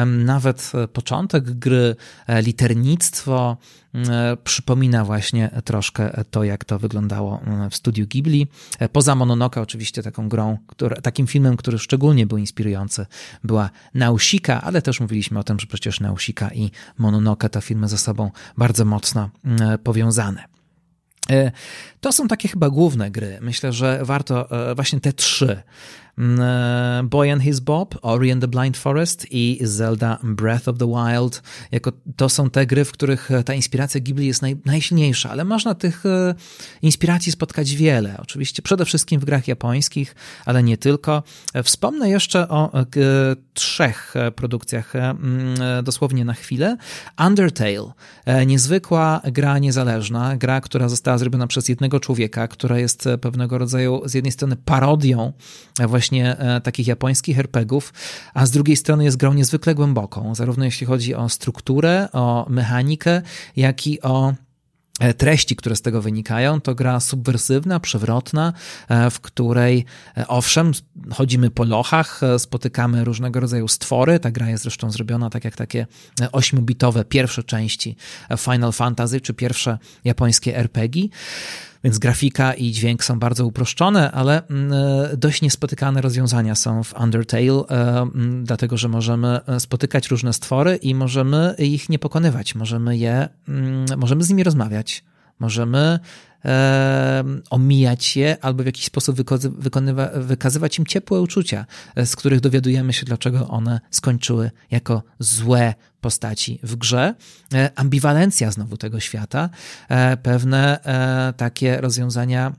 Nawet 0.06 0.72
początek 0.92 1.50
gry, 1.50 1.96
e, 2.26 2.42
liternictwo, 2.42 3.56
e, 3.94 4.36
przypomina 4.44 5.04
właśnie 5.04 5.50
troszkę 5.64 6.24
to, 6.30 6.44
jak 6.44 6.64
to 6.64 6.78
wyglądało 6.80 7.40
w 7.70 7.74
studiu 7.74 8.06
Ghibli. 8.06 8.46
E, 8.78 8.88
poza 8.88 9.14
Mononoke 9.14 9.60
oczywiście 9.60 10.02
taką 10.02 10.28
grą, 10.28 10.58
takim 11.02 11.26
filmem, 11.26 11.56
który 11.56 11.78
szczególnie 11.78 12.26
był 12.26 12.38
inspirujący, 12.38 13.06
była 13.44 13.70
Nausika, 13.94 14.62
ale 14.62 14.82
też 14.82 15.00
mówiliśmy 15.00 15.38
o 15.38 15.42
tym, 15.42 15.60
że 15.60 15.66
przecież 15.66 16.00
Nausika 16.00 16.50
i 16.52 16.70
Mononoke 16.98 17.48
to 17.48 17.60
filmy 17.60 17.88
ze 17.88 17.98
sobą 17.98 18.30
bardzo 18.56 18.84
mocno 18.84 19.30
powiązane. 19.84 20.44
E, 22.00 22.10
to 22.10 22.12
są 22.12 22.28
takie 22.28 22.48
chyba 22.48 22.70
główne 22.70 23.10
gry. 23.10 23.38
Myślę, 23.40 23.72
że 23.72 24.00
warto 24.02 24.70
e, 24.70 24.74
właśnie 24.74 25.00
te 25.00 25.12
trzy 25.12 25.62
mm, 26.18 27.08
Boy 27.08 27.32
and 27.32 27.42
His 27.42 27.60
Bob, 27.60 27.98
Ori 28.02 28.32
and 28.32 28.42
the 28.42 28.48
Blind 28.48 28.76
Forest 28.76 29.26
i 29.30 29.58
Zelda 29.62 30.18
Breath 30.22 30.68
of 30.68 30.78
the 30.78 30.86
Wild. 30.86 31.42
Jako 31.72 31.92
to 32.16 32.28
są 32.28 32.50
te 32.50 32.66
gry, 32.66 32.84
w 32.84 32.92
których 32.92 33.30
ta 33.44 33.54
inspiracja 33.54 34.00
Ghibli 34.00 34.26
jest 34.26 34.42
naj, 34.42 34.56
najsilniejsza, 34.64 35.30
ale 35.30 35.44
można 35.44 35.74
tych 35.74 36.04
inspiracji 36.82 37.32
spotkać 37.32 37.74
wiele. 37.74 38.16
Oczywiście 38.18 38.62
przede 38.62 38.84
wszystkim 38.84 39.20
w 39.20 39.24
grach 39.24 39.48
japońskich, 39.48 40.14
ale 40.44 40.62
nie 40.62 40.76
tylko. 40.76 41.22
Wspomnę 41.64 42.10
jeszcze 42.10 42.48
o 42.48 42.70
trzech 43.54 44.14
produkcjach 44.36 44.92
dosłownie 45.82 46.24
na 46.24 46.34
chwilę. 46.34 46.76
Undertale, 47.26 47.92
niezwykła 48.46 49.20
gra 49.24 49.58
niezależna, 49.58 50.36
gra, 50.36 50.60
która 50.60 50.88
została 50.88 51.18
zrobiona 51.18 51.46
przez 51.46 51.68
jednego 51.68 51.89
człowieka, 51.98 52.48
która 52.48 52.78
jest 52.78 53.08
pewnego 53.20 53.58
rodzaju 53.58 54.02
z 54.04 54.14
jednej 54.14 54.32
strony 54.32 54.56
parodią 54.56 55.32
właśnie 55.88 56.38
e, 56.38 56.60
takich 56.60 56.86
japońskich 56.86 57.38
RPGów, 57.38 57.92
a 58.34 58.46
z 58.46 58.50
drugiej 58.50 58.76
strony 58.76 59.04
jest 59.04 59.16
grą 59.16 59.34
niezwykle 59.34 59.74
głęboką, 59.74 60.34
zarówno 60.34 60.64
jeśli 60.64 60.86
chodzi 60.86 61.14
o 61.14 61.28
strukturę, 61.28 62.08
o 62.12 62.46
mechanikę, 62.48 63.22
jak 63.56 63.86
i 63.86 64.02
o 64.02 64.34
e, 65.00 65.14
treści, 65.14 65.56
które 65.56 65.76
z 65.76 65.82
tego 65.82 66.02
wynikają, 66.02 66.60
to 66.60 66.74
gra 66.74 67.00
subwersywna, 67.00 67.80
przewrotna, 67.80 68.52
e, 68.88 69.10
w 69.10 69.20
której 69.20 69.84
owszem, 70.28 70.72
chodzimy 71.12 71.50
po 71.50 71.64
lochach, 71.64 72.20
spotykamy 72.38 73.04
różnego 73.04 73.40
rodzaju 73.40 73.68
stwory. 73.68 74.18
Ta 74.18 74.30
gra 74.30 74.50
jest 74.50 74.62
zresztą 74.62 74.90
zrobiona 74.90 75.30
tak 75.30 75.44
jak 75.44 75.56
takie 75.56 75.86
ośmiobitowe 76.32 77.04
pierwsze 77.04 77.42
części 77.42 77.96
Final 78.38 78.72
Fantasy, 78.72 79.20
czy 79.20 79.34
pierwsze 79.34 79.78
japońskie 80.04 80.56
RPG. 80.56 81.08
Więc 81.84 81.98
grafika 81.98 82.54
i 82.54 82.70
dźwięk 82.70 83.04
są 83.04 83.18
bardzo 83.18 83.46
uproszczone, 83.46 84.12
ale 84.12 84.46
mm, 84.46 84.72
e, 84.72 85.16
dość 85.16 85.42
niespotykane 85.42 86.00
rozwiązania 86.00 86.54
są 86.54 86.82
w 86.82 87.00
Undertale, 87.00 87.42
e, 87.70 88.00
mm, 88.00 88.44
dlatego 88.44 88.76
że 88.76 88.88
możemy 88.88 89.40
e, 89.46 89.60
spotykać 89.60 90.08
różne 90.08 90.32
stwory 90.32 90.76
i 90.76 90.94
możemy 90.94 91.54
ich 91.58 91.88
nie 91.88 91.98
pokonywać, 91.98 92.54
możemy 92.54 92.96
je, 92.96 93.28
mm, 93.48 93.86
możemy 93.96 94.24
z 94.24 94.28
nimi 94.28 94.44
rozmawiać, 94.44 95.04
możemy 95.38 95.98
omijać 97.50 98.16
je 98.16 98.36
albo 98.40 98.62
w 98.62 98.66
jakiś 98.66 98.84
sposób 98.84 99.16
wykazywać 100.14 100.78
im 100.78 100.86
ciepłe 100.86 101.20
uczucia, 101.20 101.66
z 101.96 102.16
których 102.16 102.40
dowiadujemy 102.40 102.92
się, 102.92 103.06
dlaczego 103.06 103.48
one 103.48 103.80
skończyły 103.90 104.50
jako 104.70 105.02
złe 105.18 105.74
postaci 106.00 106.58
w 106.62 106.76
grze. 106.76 107.14
E, 107.54 107.70
ambiwalencja 107.76 108.50
znowu 108.50 108.76
tego 108.76 109.00
świata, 109.00 109.50
e, 109.88 110.16
pewne 110.16 110.84
e, 110.84 111.32
takie 111.36 111.80
rozwiązania 111.80 112.52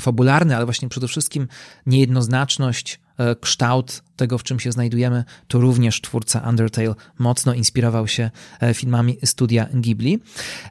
fabularne, 0.00 0.56
ale 0.56 0.64
właśnie 0.64 0.88
przede 0.88 1.08
wszystkim 1.08 1.48
niejednoznaczność, 1.86 3.00
kształt 3.40 4.02
tego, 4.20 4.38
w 4.38 4.42
czym 4.42 4.60
się 4.60 4.72
znajdujemy, 4.72 5.24
to 5.48 5.60
również 5.60 6.00
twórca 6.00 6.40
Undertale 6.48 6.94
mocno 7.18 7.54
inspirował 7.54 8.08
się 8.08 8.30
e, 8.60 8.74
filmami 8.74 9.16
studia 9.24 9.68
Ghibli. 9.74 10.18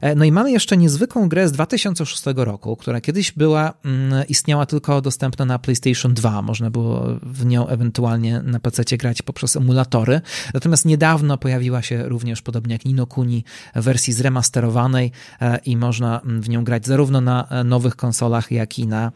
E, 0.00 0.14
no 0.14 0.24
i 0.24 0.32
mamy 0.32 0.52
jeszcze 0.52 0.76
niezwykłą 0.76 1.28
grę 1.28 1.48
z 1.48 1.52
2006 1.52 2.22
roku, 2.36 2.76
która 2.76 3.00
kiedyś 3.00 3.32
była, 3.32 3.72
mm, 3.84 4.28
istniała 4.28 4.66
tylko 4.66 5.00
dostępna 5.00 5.44
na 5.44 5.58
PlayStation 5.58 6.14
2. 6.14 6.42
Można 6.42 6.70
było 6.70 7.06
w 7.22 7.46
nią 7.46 7.66
ewentualnie 7.66 8.42
na 8.42 8.60
PC 8.60 8.96
grać 8.96 9.22
poprzez 9.22 9.56
emulatory. 9.56 10.20
Natomiast 10.54 10.84
niedawno 10.84 11.38
pojawiła 11.38 11.82
się 11.82 12.08
również, 12.08 12.42
podobnie 12.42 12.72
jak 12.72 12.84
Nino 12.84 13.06
Kuni, 13.06 13.44
w 13.74 13.82
wersji 13.82 14.12
zremasterowanej 14.12 15.12
e, 15.40 15.58
i 15.58 15.76
można 15.76 16.20
w 16.24 16.48
nią 16.48 16.64
grać 16.64 16.86
zarówno 16.86 17.20
na 17.20 17.48
nowych 17.64 17.96
konsolach, 17.96 18.50
jak 18.50 18.78
i 18.78 18.86
na, 18.86 19.12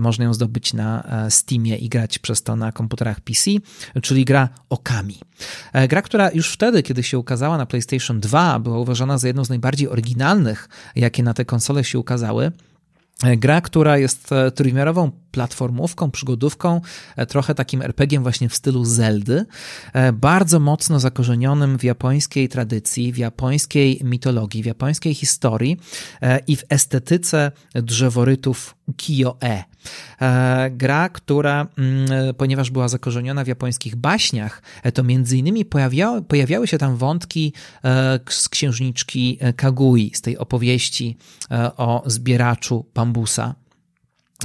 można 0.00 0.24
ją 0.24 0.34
zdobyć 0.34 0.74
na 0.74 1.04
Steamie 1.28 1.76
i 1.76 1.88
grać 1.88 2.18
przez 2.18 2.42
to 2.42 2.56
na 2.56 2.72
komputerach 2.72 3.20
PC 3.20 3.49
czyli 4.02 4.24
gra 4.24 4.48
Okami. 4.70 5.18
E, 5.72 5.88
gra, 5.88 6.02
która 6.02 6.30
już 6.30 6.52
wtedy, 6.52 6.82
kiedy 6.82 7.02
się 7.02 7.18
ukazała 7.18 7.58
na 7.58 7.66
PlayStation 7.66 8.20
2, 8.20 8.58
była 8.58 8.78
uważana 8.78 9.18
za 9.18 9.26
jedną 9.26 9.44
z 9.44 9.48
najbardziej 9.48 9.88
oryginalnych, 9.88 10.68
jakie 10.96 11.22
na 11.22 11.34
te 11.34 11.44
konsole 11.44 11.84
się 11.84 11.98
ukazały. 11.98 12.52
E, 13.24 13.36
gra, 13.36 13.60
która 13.60 13.98
jest 13.98 14.32
e, 14.32 14.50
trójmiarową 14.50 15.10
platformówką, 15.30 16.10
przygodówką, 16.10 16.80
trochę 17.28 17.54
takim 17.54 17.82
RPG-iem 17.82 18.22
właśnie 18.22 18.48
w 18.48 18.54
stylu 18.54 18.84
Zeldy, 18.84 19.46
bardzo 20.12 20.60
mocno 20.60 21.00
zakorzenionym 21.00 21.78
w 21.78 21.84
japońskiej 21.84 22.48
tradycji, 22.48 23.12
w 23.12 23.16
japońskiej 23.16 24.00
mitologii, 24.04 24.62
w 24.62 24.66
japońskiej 24.66 25.14
historii 25.14 25.76
i 26.46 26.56
w 26.56 26.64
estetyce 26.68 27.52
drzeworytów 27.74 28.76
ukiyo-e. 28.86 29.69
Gra, 30.70 31.08
która, 31.08 31.66
mm, 31.78 32.34
ponieważ 32.34 32.70
była 32.70 32.88
zakorzeniona 32.88 33.44
w 33.44 33.48
japońskich 33.48 33.96
baśniach, 33.96 34.62
to 34.94 35.02
między 35.02 35.36
innymi 35.36 35.64
pojawiały, 35.64 36.22
pojawiały 36.22 36.66
się 36.66 36.78
tam 36.78 36.96
wątki 36.96 37.52
z 38.28 38.48
księżniczki 38.48 39.38
Kagui, 39.56 40.12
z 40.14 40.20
tej 40.20 40.38
opowieści 40.38 41.16
o 41.76 42.02
zbieraczu 42.06 42.86
bambusa 42.94 43.54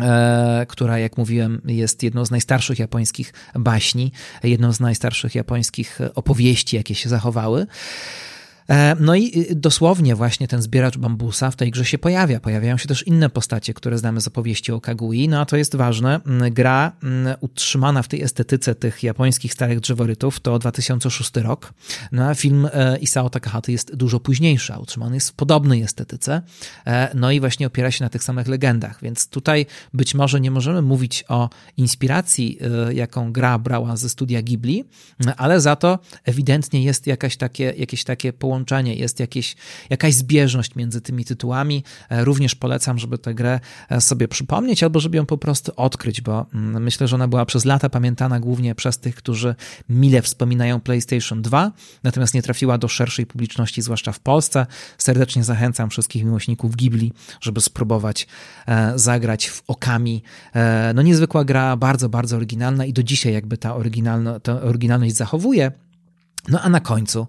e, 0.01 0.65
która, 0.69 0.99
jak 0.99 1.17
mówiłem, 1.17 1.61
jest 1.65 2.03
jedną 2.03 2.25
z 2.25 2.31
najstarszych 2.31 2.79
japońskich 2.79 3.33
baśni, 3.55 4.11
jedną 4.43 4.73
z 4.73 4.79
najstarszych 4.79 5.35
japońskich 5.35 5.99
opowieści, 6.15 6.75
jakie 6.75 6.95
się 6.95 7.09
zachowały. 7.09 7.67
E, 8.69 8.95
no 8.99 9.15
i 9.15 9.39
y, 9.51 9.55
dosłownie 9.55 10.15
właśnie 10.15 10.47
ten 10.47 10.61
zbieracz 10.61 10.97
bambusa 10.97 11.51
w 11.51 11.55
tej 11.55 11.71
grze 11.71 11.85
się 11.85 11.97
pojawia. 11.97 12.39
Pojawiają 12.39 12.77
się 12.77 12.87
też 12.87 13.07
inne 13.07 13.29
postacie, 13.29 13.73
które 13.73 13.97
znamy 13.97 14.21
z 14.21 14.27
opowieści 14.27 14.71
o 14.71 14.81
Kagui. 14.81 15.29
No 15.29 15.39
a 15.39 15.45
to 15.45 15.57
jest 15.57 15.75
ważne. 15.75 16.19
Mm, 16.25 16.53
gra 16.53 16.91
mm, 17.03 17.35
utrzymana 17.39 18.03
w 18.03 18.07
tej 18.07 18.21
estetyce 18.21 18.75
tych 18.75 19.03
japońskich 19.03 19.53
starych 19.53 19.79
drzeworytów 19.79 20.39
to 20.39 20.59
2006 20.59 21.31
rok. 21.35 21.73
No 22.11 22.29
a 22.29 22.35
film 22.35 22.67
e, 22.73 22.97
Isao 22.97 23.29
Takahata 23.29 23.71
jest 23.71 23.95
dużo 23.95 24.19
późniejszy, 24.19 24.73
a 24.73 24.77
utrzymany 24.77 25.15
jest 25.15 25.29
w 25.29 25.33
podobnej 25.33 25.81
estetyce. 25.81 26.41
E, 26.87 27.11
no 27.15 27.31
i 27.31 27.39
właśnie 27.39 27.67
opiera 27.67 27.91
się 27.91 28.03
na 28.03 28.09
tych 28.09 28.23
samych 28.23 28.47
legendach. 28.47 28.99
Więc 29.01 29.27
tutaj 29.27 29.65
być 29.93 30.15
może 30.15 30.41
nie 30.41 30.51
możemy 30.51 30.81
mówić 30.81 31.23
o 31.27 31.49
inspiracji, 31.77 32.59
jaką 32.93 33.31
gra 33.31 33.59
brała 33.59 33.97
ze 33.97 34.09
studia 34.09 34.41
Ghibli, 34.41 34.83
ale 35.37 35.61
za 35.61 35.75
to 35.75 35.99
ewidentnie 36.23 36.83
jest 36.83 37.07
jakaś 37.07 37.37
takie, 37.37 37.73
jakieś 37.77 38.03
takie 38.03 38.33
połączenie 38.33 38.54
połączenie, 38.55 38.95
jest 38.95 39.19
jakieś, 39.19 39.55
jakaś 39.89 40.13
zbieżność 40.13 40.75
między 40.75 41.01
tymi 41.01 41.25
tytułami. 41.25 41.83
E, 42.09 42.25
również 42.25 42.55
polecam, 42.55 42.99
żeby 42.99 43.17
tę 43.17 43.33
grę 43.33 43.59
e, 43.89 44.01
sobie 44.01 44.27
przypomnieć 44.27 44.83
albo 44.83 44.99
żeby 44.99 45.17
ją 45.17 45.25
po 45.25 45.37
prostu 45.37 45.71
odkryć, 45.75 46.21
bo 46.21 46.45
mm, 46.53 46.83
myślę, 46.83 47.07
że 47.07 47.15
ona 47.15 47.27
była 47.27 47.45
przez 47.45 47.65
lata 47.65 47.89
pamiętana 47.89 48.39
głównie 48.39 48.75
przez 48.75 48.97
tych, 48.97 49.15
którzy 49.15 49.55
mile 49.89 50.21
wspominają 50.21 50.79
PlayStation 50.79 51.41
2, 51.41 51.71
natomiast 52.03 52.33
nie 52.33 52.41
trafiła 52.41 52.77
do 52.77 52.87
szerszej 52.87 53.25
publiczności, 53.25 53.81
zwłaszcza 53.81 54.11
w 54.11 54.19
Polsce. 54.19 54.65
Serdecznie 54.97 55.43
zachęcam 55.43 55.89
wszystkich 55.89 56.23
miłośników 56.23 56.75
Ghibli, 56.75 57.13
żeby 57.41 57.61
spróbować 57.61 58.27
e, 58.67 58.93
zagrać 58.95 59.49
w 59.49 59.63
Okami. 59.67 60.23
No 60.93 61.01
niezwykła 61.01 61.45
gra, 61.45 61.77
bardzo, 61.77 62.09
bardzo 62.09 62.35
oryginalna 62.35 62.85
i 62.85 62.93
do 62.93 63.03
dzisiaj 63.03 63.33
jakby 63.33 63.57
ta, 63.57 63.75
oryginalno, 63.75 64.39
ta 64.39 64.61
oryginalność 64.61 65.15
zachowuje. 65.15 65.71
No 66.47 66.61
a 66.61 66.69
na 66.69 66.79
końcu 66.79 67.27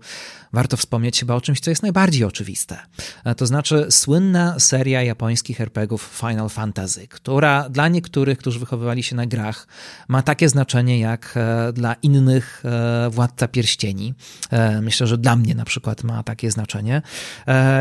warto 0.56 0.76
wspomnieć 0.76 1.20
chyba 1.20 1.34
o 1.34 1.40
czymś, 1.40 1.60
co 1.60 1.70
jest 1.70 1.82
najbardziej 1.82 2.24
oczywiste. 2.24 2.78
E, 3.24 3.34
to 3.34 3.46
znaczy 3.46 3.86
słynna 3.90 4.58
seria 4.58 5.02
japońskich 5.02 5.60
RPGów 5.60 6.02
Final 6.20 6.48
Fantasy, 6.48 7.08
która 7.08 7.68
dla 7.68 7.88
niektórych, 7.88 8.38
którzy 8.38 8.58
wychowywali 8.58 9.02
się 9.02 9.16
na 9.16 9.26
grach, 9.26 9.66
ma 10.08 10.22
takie 10.22 10.48
znaczenie 10.48 11.00
jak 11.00 11.34
e, 11.36 11.72
dla 11.72 11.94
innych 11.94 12.62
e, 12.64 13.10
Władca 13.10 13.48
Pierścieni. 13.48 14.14
Myślę, 14.82 15.06
że 15.06 15.18
dla 15.18 15.36
mnie 15.36 15.54
na 15.54 15.64
przykład 15.64 16.04
ma 16.04 16.22
takie 16.22 16.50
znaczenie. 16.50 17.02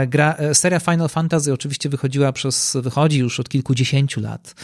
Gra, 0.07 0.38
seria 0.53 0.80
Final 0.80 1.09
Fantasy 1.09 1.53
oczywiście 1.53 1.89
wychodziła 1.89 2.32
przez, 2.32 2.78
wychodzi 2.82 3.19
już 3.19 3.39
od 3.39 3.49
kilkudziesięciu 3.49 4.21
lat. 4.21 4.55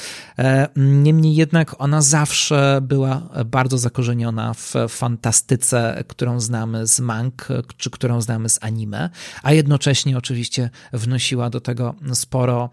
Niemniej 0.75 1.35
jednak 1.35 1.75
ona 1.81 2.01
zawsze 2.01 2.79
była 2.81 3.29
bardzo 3.45 3.77
zakorzeniona 3.77 4.53
w 4.53 4.73
fantastyce, 4.89 6.03
którą 6.07 6.39
znamy 6.39 6.87
z 6.87 6.99
mang, 6.99 7.47
czy 7.77 7.89
którą 8.01 8.21
znamy 8.21 8.49
z 8.49 8.63
anime, 8.63 9.09
a 9.43 9.53
jednocześnie 9.53 10.17
oczywiście 10.17 10.69
wnosiła 10.93 11.49
do 11.49 11.61
tego 11.61 11.95
sporo 12.13 12.69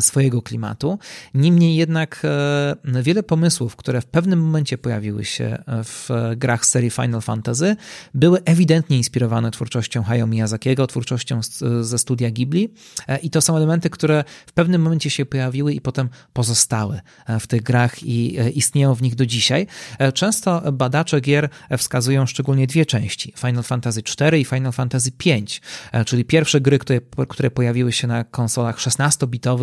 swojego 0.00 0.42
klimatu. 0.42 0.98
Niemniej 1.34 1.76
jednak 1.76 2.22
e, 2.24 3.02
wiele 3.02 3.22
pomysłów, 3.22 3.76
które 3.76 4.00
w 4.00 4.06
pewnym 4.06 4.40
momencie 4.40 4.78
pojawiły 4.78 5.24
się 5.24 5.62
w 5.66 6.08
grach 6.36 6.66
serii 6.66 6.90
Final 6.90 7.20
Fantasy, 7.20 7.76
były 8.14 8.42
ewidentnie 8.44 8.96
inspirowane 8.96 9.50
twórczością 9.50 10.02
Hayao 10.02 10.26
Miyazakiego, 10.26 10.86
twórczością 10.86 11.40
ze 11.80 11.98
studia 11.98 12.30
Ghibli 12.30 12.74
e, 13.08 13.18
i 13.18 13.30
to 13.30 13.40
są 13.40 13.56
elementy, 13.56 13.90
które 13.90 14.24
w 14.46 14.52
pewnym 14.52 14.82
momencie 14.82 15.10
się 15.10 15.26
pojawiły 15.26 15.72
i 15.72 15.80
potem 15.80 16.08
pozostały 16.32 17.00
w 17.40 17.46
tych 17.46 17.62
grach 17.62 18.02
i 18.02 18.38
istnieją 18.54 18.94
w 18.94 19.02
nich 19.02 19.14
do 19.14 19.26
dzisiaj. 19.26 19.66
Często 20.14 20.72
badacze 20.72 21.20
gier 21.20 21.48
wskazują 21.78 22.26
szczególnie 22.26 22.66
dwie 22.66 22.86
części, 22.86 23.34
Final 23.38 23.62
Fantasy 23.62 24.00
IV 24.00 24.40
i 24.40 24.44
Final 24.44 24.72
Fantasy 24.72 25.10
V, 25.24 26.04
czyli 26.04 26.24
pierwsze 26.24 26.60
gry, 26.60 26.78
które, 26.78 27.00
które 27.28 27.50
pojawiły 27.50 27.92
się 27.92 28.06
na 28.06 28.24
konsolach 28.24 28.78
16-bitowych, 28.78 29.61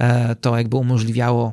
E, 0.00 0.34
to 0.34 0.56
jakby 0.56 0.76
umożliwiało 0.76 1.52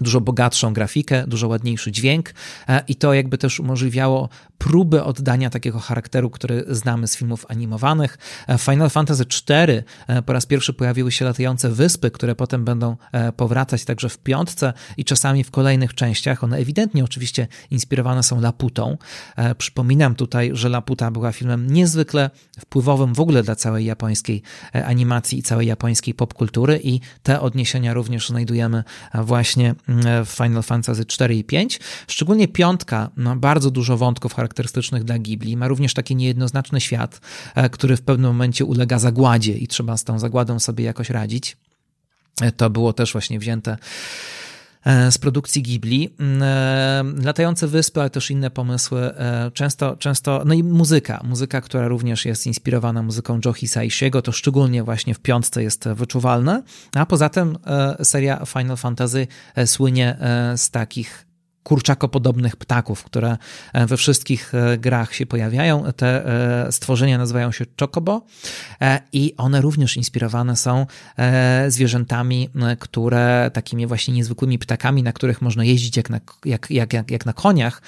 dużo 0.00 0.20
bogatszą 0.20 0.72
grafikę, 0.72 1.26
dużo 1.26 1.48
ładniejszy 1.48 1.92
dźwięk 1.92 2.34
e, 2.68 2.84
i 2.88 2.96
to 2.96 3.14
jakby 3.14 3.38
też 3.38 3.60
umożliwiało 3.60 4.28
próbę 4.58 5.04
oddania 5.04 5.50
takiego 5.50 5.78
charakteru, 5.80 6.30
który 6.30 6.64
znamy 6.68 7.08
z 7.08 7.16
filmów 7.16 7.46
animowanych. 7.48 8.18
W 8.48 8.60
Final 8.60 8.90
Fantasy 8.90 9.22
IV 9.22 9.84
e, 10.06 10.22
po 10.22 10.32
raz 10.32 10.46
pierwszy 10.46 10.72
pojawiły 10.72 11.12
się 11.12 11.24
latające 11.24 11.70
wyspy, 11.70 12.10
które 12.10 12.34
potem 12.34 12.64
będą 12.64 12.96
e, 13.12 13.32
powracać 13.32 13.84
także 13.84 14.08
w 14.08 14.18
piątce 14.18 14.72
i 14.96 15.04
czasami 15.04 15.44
w 15.44 15.50
kolejnych 15.50 15.94
częściach. 15.94 16.44
One 16.44 16.56
ewidentnie 16.56 17.04
oczywiście 17.04 17.46
inspirowane 17.70 18.22
są 18.22 18.40
Laputą. 18.40 18.96
Przypominam 19.58 20.14
tutaj, 20.14 20.50
że 20.52 20.68
Laputa 20.68 21.10
była 21.10 21.32
filmem 21.32 21.72
niezwykle 21.72 22.30
wpływowym 22.60 23.14
w 23.14 23.20
ogóle 23.20 23.42
dla 23.42 23.56
całej 23.56 23.84
japońskiej 23.84 24.42
animacji 24.72 25.38
i 25.38 25.42
całej 25.42 25.66
japońskiej 25.66 26.14
popkultury 26.14 26.80
i 26.84 27.00
te 27.22 27.40
odniesienia 27.40 27.94
również 27.94 28.28
znajdujemy 28.28 28.84
właśnie 29.14 29.74
w 30.24 30.28
Final 30.28 30.62
Fantasy 30.62 31.04
4 31.04 31.34
i 31.34 31.44
5. 31.44 31.80
Szczególnie 32.08 32.48
piątka 32.48 33.10
ma 33.16 33.36
bardzo 33.36 33.70
dużo 33.70 33.96
wątków 33.96 34.34
charakterystycznych 34.34 35.04
dla 35.04 35.18
Ghibli. 35.18 35.56
Ma 35.56 35.68
również 35.68 35.94
taki 35.94 36.16
niejednoznaczny 36.16 36.80
świat, 36.80 37.20
e, 37.54 37.70
który 37.70 37.96
w 37.96 38.02
pewnym 38.02 38.30
momencie 38.30 38.64
ulega 38.64 38.98
zagładzie 38.98 39.52
i 39.52 39.68
trzeba 39.68 39.96
z 39.96 40.04
tą 40.04 40.18
zagładą 40.18 40.58
sobie 40.58 40.84
jakoś 40.84 41.10
radzić. 41.10 41.56
E, 42.40 42.52
to 42.52 42.70
było 42.70 42.92
też 42.92 43.12
właśnie 43.12 43.38
wzięte 43.38 43.76
z 45.10 45.18
produkcji 45.18 45.62
Ghibli. 45.62 46.14
Latające 47.24 47.66
wyspy, 47.66 48.00
ale 48.00 48.10
też 48.10 48.30
inne 48.30 48.50
pomysły. 48.50 49.14
Często, 49.52 49.96
często, 49.96 50.42
no 50.46 50.54
i 50.54 50.62
muzyka. 50.62 51.20
Muzyka, 51.24 51.60
która 51.60 51.88
również 51.88 52.24
jest 52.24 52.46
inspirowana 52.46 53.02
muzyką 53.02 53.40
Joe 53.44 53.52
Hisaishiego, 53.52 54.22
to 54.22 54.32
szczególnie 54.32 54.82
właśnie 54.82 55.14
w 55.14 55.20
piątce 55.20 55.62
jest 55.62 55.88
wyczuwalne. 55.88 56.62
A 56.94 57.06
poza 57.06 57.28
tym 57.28 57.58
seria 58.02 58.44
Final 58.46 58.76
Fantasy 58.76 59.26
słynie 59.66 60.16
z 60.56 60.70
takich 60.70 61.26
kurczakopodobnych 61.64 62.56
ptaków, 62.56 63.04
które 63.04 63.36
e, 63.72 63.86
we 63.86 63.96
wszystkich 63.96 64.54
e, 64.54 64.78
grach 64.78 65.14
się 65.14 65.26
pojawiają. 65.26 65.84
Te 65.96 66.26
e, 66.66 66.72
stworzenia 66.72 67.18
nazywają 67.18 67.52
się 67.52 67.64
chocobo 67.80 68.22
i 69.12 69.34
one 69.36 69.60
również 69.60 69.96
inspirowane 69.96 70.56
są 70.56 70.86
zwierzętami, 71.68 72.50
które 72.78 73.50
takimi 73.52 73.86
właśnie 73.86 74.14
niezwykłymi 74.14 74.58
ptakami, 74.58 75.02
na 75.02 75.12
których 75.12 75.42
można 75.42 75.64
jeździć 75.64 75.96
jak 75.96 76.10
na, 76.10 76.20
jak, 76.44 76.70
jak, 76.70 76.92
jak, 76.92 77.10
jak 77.10 77.26
na 77.26 77.32
koniach, 77.32 77.82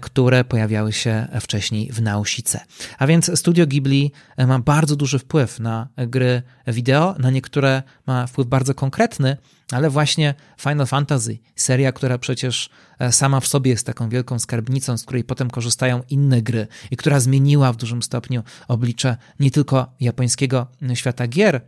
które 0.00 0.44
pojawiały 0.44 0.92
się 0.92 1.26
wcześniej 1.40 1.92
w 1.92 2.02
Nausice. 2.02 2.60
A 2.98 3.06
więc 3.06 3.38
Studio 3.38 3.66
Ghibli 3.66 4.12
ma 4.46 4.58
bardzo 4.58 4.96
duży 4.96 5.18
wpływ 5.18 5.60
na 5.60 5.88
gry 5.96 6.42
wideo, 6.66 7.14
na 7.18 7.30
niektóre 7.30 7.82
ma 8.06 8.26
wpływ 8.26 8.48
bardzo 8.48 8.74
konkretny, 8.74 9.36
ale 9.72 9.90
właśnie 9.90 10.34
Final 10.60 10.86
Fantasy, 10.86 11.38
seria, 11.56 11.92
która 11.92 12.18
przecież 12.18 12.70
e, 12.98 13.12
sama 13.12 13.40
w 13.40 13.46
sobie 13.46 13.70
jest 13.70 13.86
taką 13.86 14.08
wielką 14.08 14.38
skarbnicą, 14.38 14.98
z 14.98 15.04
której 15.04 15.24
potem 15.24 15.50
korzystają 15.50 16.02
inne 16.10 16.42
gry 16.42 16.66
i 16.90 16.96
która 16.96 17.20
zmieniła 17.20 17.72
w 17.72 17.76
dużym 17.76 18.02
stopniu 18.02 18.42
oblicze 18.68 19.16
nie 19.40 19.50
tylko 19.50 19.92
japońskiego 20.00 20.66
świata 20.94 21.28
gier, 21.28 21.60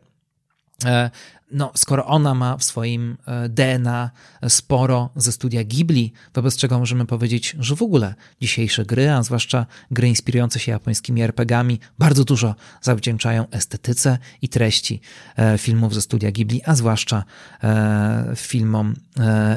e, 0.84 1.10
no, 1.52 1.72
skoro 1.74 2.06
ona 2.06 2.34
ma 2.34 2.56
w 2.56 2.64
swoim 2.64 3.16
e, 3.26 3.48
DNA 3.48 4.10
sporo 4.48 5.10
ze 5.16 5.32
studia 5.32 5.64
Ghibli, 5.64 6.12
wobec 6.34 6.56
czego 6.56 6.78
możemy 6.78 7.06
powiedzieć, 7.06 7.56
że 7.58 7.76
w 7.76 7.82
ogóle 7.82 8.14
dzisiejsze 8.40 8.84
gry, 8.84 9.10
a 9.10 9.22
zwłaszcza 9.22 9.66
gry 9.90 10.08
inspirujące 10.08 10.58
się 10.58 10.72
japońskimi 10.72 11.22
RPGami, 11.22 11.80
bardzo 11.98 12.24
dużo 12.24 12.54
zawdzięczają 12.82 13.50
estetyce 13.50 14.18
i 14.42 14.48
treści 14.48 15.00
e, 15.36 15.58
filmów 15.58 15.94
ze 15.94 16.02
studia 16.02 16.30
Ghibli, 16.30 16.62
a 16.64 16.74
zwłaszcza 16.74 17.24
e, 17.62 18.32
filmom 18.36 18.94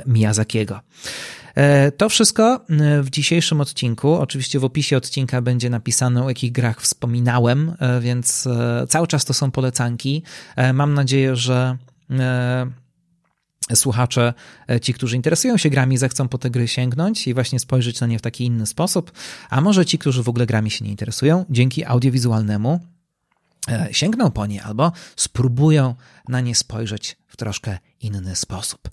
Miyazakiego. 0.06 0.80
To 1.98 2.10
wszystko 2.10 2.66
w 3.02 3.10
dzisiejszym 3.10 3.62
odcinku. 3.62 4.14
Oczywiście 4.14 4.60
w 4.60 4.64
opisie 4.64 4.98
odcinka 4.98 5.42
będzie 5.42 5.70
napisane, 5.70 6.24
o 6.24 6.30
jakich 6.30 6.52
grach 6.52 6.82
wspominałem, 6.82 7.74
więc 8.02 8.48
cały 8.90 9.08
czas 9.08 9.26
to 9.26 9.34
są 9.34 9.52
polecanki. 9.52 10.24
Mam 10.74 10.94
nadzieję, 10.94 11.36
że 11.36 11.78
słuchacze, 13.76 14.34
e, 14.70 14.80
ci, 14.80 14.94
którzy 14.94 15.16
interesują 15.16 15.58
się 15.58 15.70
grami, 15.70 15.98
zechcą 15.98 16.28
po 16.28 16.38
te 16.38 16.50
gry 16.50 16.68
sięgnąć 16.68 17.28
i 17.28 17.34
właśnie 17.34 17.60
spojrzeć 17.60 18.02
na 18.02 18.08
nie 18.08 18.20
w 18.20 18.22
taki 18.22 18.46
inny 18.46 18.66
sposób, 18.66 19.12
a 19.50 19.62
może 19.62 19.86
ci, 19.86 19.98
którzy 19.98 20.24
w 20.24 20.30
ogóle 20.30 20.46
grami 20.46 20.72
się 20.72 20.86
nie 20.86 20.92
interesują, 20.92 21.46
dzięki 21.50 21.86
audiowizualnemu 21.86 22.80
e, 22.80 22.93
sięgną 23.92 24.32
po 24.32 24.46
nie 24.46 24.64
albo 24.64 24.92
spróbują 25.16 25.96
na 26.28 26.42
nie 26.42 26.56
spojrzeć 26.56 27.18
w 27.28 27.38
troszkę 27.38 27.78
inny 28.02 28.36
sposób. 28.36 28.90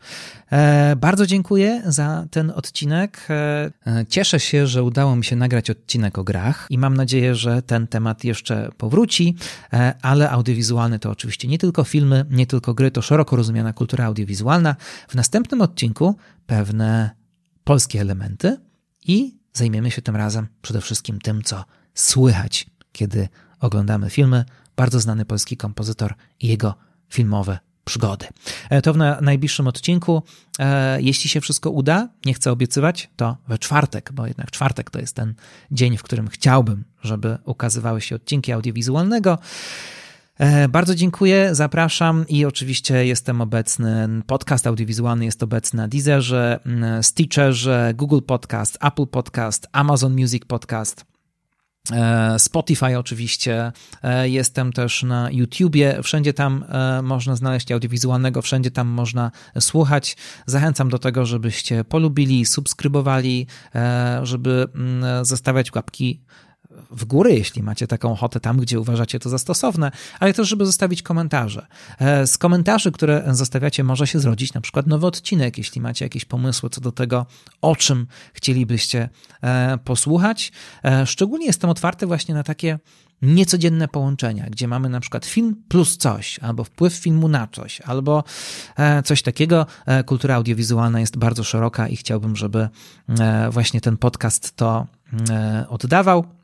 E, 0.53 0.97
bardzo 0.97 1.27
dziękuję 1.27 1.83
za 1.87 2.27
ten 2.31 2.51
odcinek. 2.51 3.27
E, 3.31 4.07
cieszę 4.09 4.41
się, 4.41 4.67
że 4.67 4.83
udało 4.83 5.17
mi 5.17 5.25
się 5.25 5.37
nagrać 5.37 5.71
odcinek 5.71 6.19
o 6.19 6.25
grach 6.25 6.67
i 6.71 6.79
mam 6.79 6.97
nadzieję, 6.97 7.35
że 7.35 7.63
ten 7.63 7.87
temat 7.87 8.25
jeszcze 8.25 8.71
powróci, 8.77 9.37
e, 9.73 9.95
ale 10.03 10.31
audiowizualny 10.31 10.99
to 10.99 11.11
oczywiście 11.11 11.49
nie 11.49 11.59
tylko 11.59 11.85
filmy, 11.85 12.25
nie 12.31 12.47
tylko 12.47 12.75
gry, 12.75 12.91
to 12.91 13.03
szeroko 13.03 13.37
rozumiana 13.37 13.73
kultura 13.73 14.05
audiowizualna. 14.05 14.77
W 15.09 15.15
następnym 15.15 15.61
odcinku 15.61 16.17
pewne 16.47 17.11
polskie 17.65 18.01
elementy 18.01 18.57
i 19.07 19.39
zajmiemy 19.53 19.91
się 19.91 20.03
tym 20.03 20.17
razem 20.17 20.47
przede 20.63 20.81
wszystkim 20.81 21.19
tym, 21.19 21.43
co 21.43 21.65
słychać, 21.95 22.67
kiedy 22.93 23.29
oglądamy 23.61 24.11
filmy. 24.11 24.45
Bardzo 24.77 25.01
znany 25.01 25.25
polski 25.25 25.57
kompozytor 25.57 26.15
i 26.41 26.49
jego 26.49 26.75
filmowe 27.09 27.59
przygody. 27.85 28.27
E, 28.71 28.83
to 28.83 28.95
w 28.95 28.97
najbliższym 29.21 29.67
odcinku. 29.67 30.23
E, 30.59 31.03
jeśli 31.03 31.31
się 31.31 31.41
wszystko 31.41 31.71
uda, 31.71 32.09
nie 32.27 32.35
chcę 32.35 32.53
obiecywać, 32.53 33.11
to 33.17 33.37
we 33.49 33.59
czwartek, 33.59 34.11
bo 34.13 34.27
jednak 34.27 34.51
czwartek 34.51 34.91
to 34.91 35.01
jest 35.01 35.17
ten 35.17 35.35
dzień, 35.71 35.97
w 35.97 36.03
którym 36.03 36.29
chciałbym, 36.29 36.85
żeby 37.03 37.39
ukazywały 37.45 38.01
się 38.01 38.15
odcinki 38.17 38.53
audiowizualnego. 38.53 39.39
E, 40.39 40.69
bardzo 40.69 40.95
dziękuję, 40.95 41.55
zapraszam 41.55 42.25
i 42.29 42.45
oczywiście 42.45 43.07
jestem 43.07 43.41
obecny. 43.41 44.09
Podcast 44.27 44.67
audiowizualny 44.67 45.25
jest 45.25 45.43
obecny 45.43 45.77
na 45.77 45.89
Deezerze, 45.89 46.61
Stitcherze, 47.03 47.93
Google 47.97 48.21
Podcast, 48.27 48.79
Apple 48.81 49.07
Podcast, 49.07 49.67
Amazon 49.73 50.13
Music 50.13 50.45
Podcast. 50.45 51.10
E, 51.93 52.39
Spotify 52.39 52.99
oczywiście, 52.99 53.73
e, 54.03 54.29
jestem 54.29 54.73
też 54.73 55.03
na 55.03 55.31
YouTubie, 55.31 55.99
wszędzie 56.03 56.33
tam 56.35 56.65
e, 56.69 57.03
można 57.03 57.37
znaleźć 57.37 57.73
audiowizualnego, 57.73 58.43
wszędzie 58.43 58.71
tam 58.71 58.89
można 58.89 59.31
słuchać. 59.61 60.17
Zachęcam 60.47 60.89
do 60.89 60.99
tego, 60.99 61.27
żebyście 61.27 61.85
polubili, 61.85 62.47
subskrybowali, 62.47 63.47
żeby 64.23 64.67
mm, 64.75 65.25
zostawiać 65.25 65.75
łapki 65.75 66.21
w 66.91 67.05
góry, 67.05 67.33
jeśli 67.33 67.63
macie 67.63 67.87
taką 67.87 68.13
ochotę, 68.13 68.41
tam 68.41 68.59
gdzie 68.59 68.81
uważacie 68.81 69.19
to 69.19 69.29
za 69.29 69.39
stosowne, 69.39 69.91
ale 70.21 70.35
też, 70.35 70.49
żeby 70.49 70.67
zostawić 70.67 71.03
komentarze. 71.03 71.67
E, 71.99 72.27
z 72.27 72.39
komentarzy, 72.39 72.93
które 72.93 73.25
zostawiacie, 73.31 73.85
może 73.85 74.07
się 74.07 74.21
zrodzić 74.21 74.55
na 74.55 74.61
przykład 74.61 74.87
nowy 74.87 75.07
odcinek, 75.07 75.59
jeśli 75.59 75.81
macie 75.81 76.05
jakieś 76.05 76.25
pomysły 76.25 76.71
co 76.71 76.81
do 76.81 76.93
tego, 76.93 77.27
o 77.61 77.77
czym 77.77 78.07
chcielibyście 78.33 79.09
e, 79.43 79.79
posłuchać. 79.85 80.53
E, 80.85 81.07
szczególnie 81.07 81.47
jestem 81.47 81.71
otwarty 81.71 82.07
właśnie 82.07 82.35
na 82.35 82.43
takie 82.43 82.79
niecodzienne 83.23 83.89
połączenia, 83.89 84.47
gdzie 84.51 84.69
mamy 84.69 84.89
na 84.89 85.01
przykład 85.01 85.27
film 85.27 85.63
plus 85.69 85.97
coś, 85.97 86.39
albo 86.39 86.65
wpływ 86.65 86.95
filmu 86.95 87.29
na 87.29 87.49
coś, 87.53 87.81
albo 87.81 88.25
coś 89.05 89.23
takiego. 89.23 89.67
Kultura 90.07 90.35
audiowizualna 90.35 91.01
jest 91.01 91.19
bardzo 91.19 91.45
szeroka 91.45 91.89
i 91.89 91.97
chciałbym, 91.97 92.37
żeby 92.37 92.69
właśnie 93.51 93.81
ten 93.81 93.97
podcast 93.97 94.57
to 94.57 94.87
oddawał. 95.69 96.40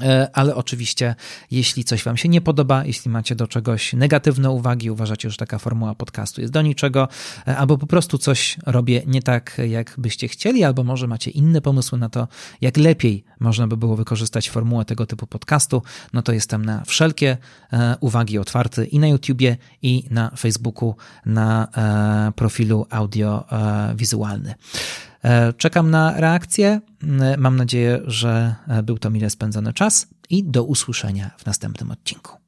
E, 0.00 0.30
ale 0.32 0.54
oczywiście, 0.54 1.14
jeśli 1.50 1.84
coś 1.84 2.04
Wam 2.04 2.16
się 2.16 2.28
nie 2.28 2.40
podoba, 2.40 2.84
jeśli 2.84 3.10
macie 3.10 3.34
do 3.34 3.46
czegoś 3.48 3.92
negatywne 3.92 4.50
uwagi, 4.50 4.90
uważacie, 4.90 5.30
że 5.30 5.36
taka 5.36 5.58
formuła 5.58 5.94
podcastu 5.94 6.40
jest 6.40 6.52
do 6.52 6.62
niczego, 6.62 7.08
e, 7.48 7.56
albo 7.56 7.78
po 7.78 7.86
prostu 7.86 8.18
coś 8.18 8.56
robię 8.66 9.02
nie 9.06 9.22
tak, 9.22 9.60
jak 9.68 9.94
byście 9.98 10.28
chcieli, 10.28 10.64
albo 10.64 10.84
może 10.84 11.06
macie 11.06 11.30
inne 11.30 11.60
pomysły 11.60 11.98
na 11.98 12.08
to, 12.08 12.28
jak 12.60 12.76
lepiej 12.76 13.24
można 13.40 13.66
by 13.66 13.76
było 13.76 13.96
wykorzystać 13.96 14.50
formułę 14.50 14.84
tego 14.84 15.06
typu 15.06 15.26
podcastu, 15.26 15.82
no 16.12 16.22
to 16.22 16.32
jestem 16.32 16.64
na 16.64 16.84
wszelkie 16.84 17.36
e, 17.72 17.96
uwagi 18.00 18.38
otwarty 18.38 18.84
i 18.84 18.98
na 18.98 19.08
YouTubie, 19.08 19.56
i 19.82 20.04
na 20.10 20.30
Facebooku, 20.36 20.96
na 21.26 21.68
profilu 22.36 22.86
audio-wizualny. 22.90 24.54
E, 25.24 25.52
czekam 25.52 25.90
na 25.90 26.20
reakcję. 26.20 26.80
E, 27.20 27.36
mam 27.36 27.56
nadzieję, 27.56 28.00
że 28.06 28.54
e, 28.68 28.82
był 28.82 28.98
to 28.98 29.10
mile 29.10 29.30
spędzony 29.30 29.72
czas 29.72 30.06
i 30.30 30.44
do 30.44 30.64
usłyszenia 30.64 31.30
w 31.38 31.46
następnym 31.46 31.90
odcinku. 31.90 32.41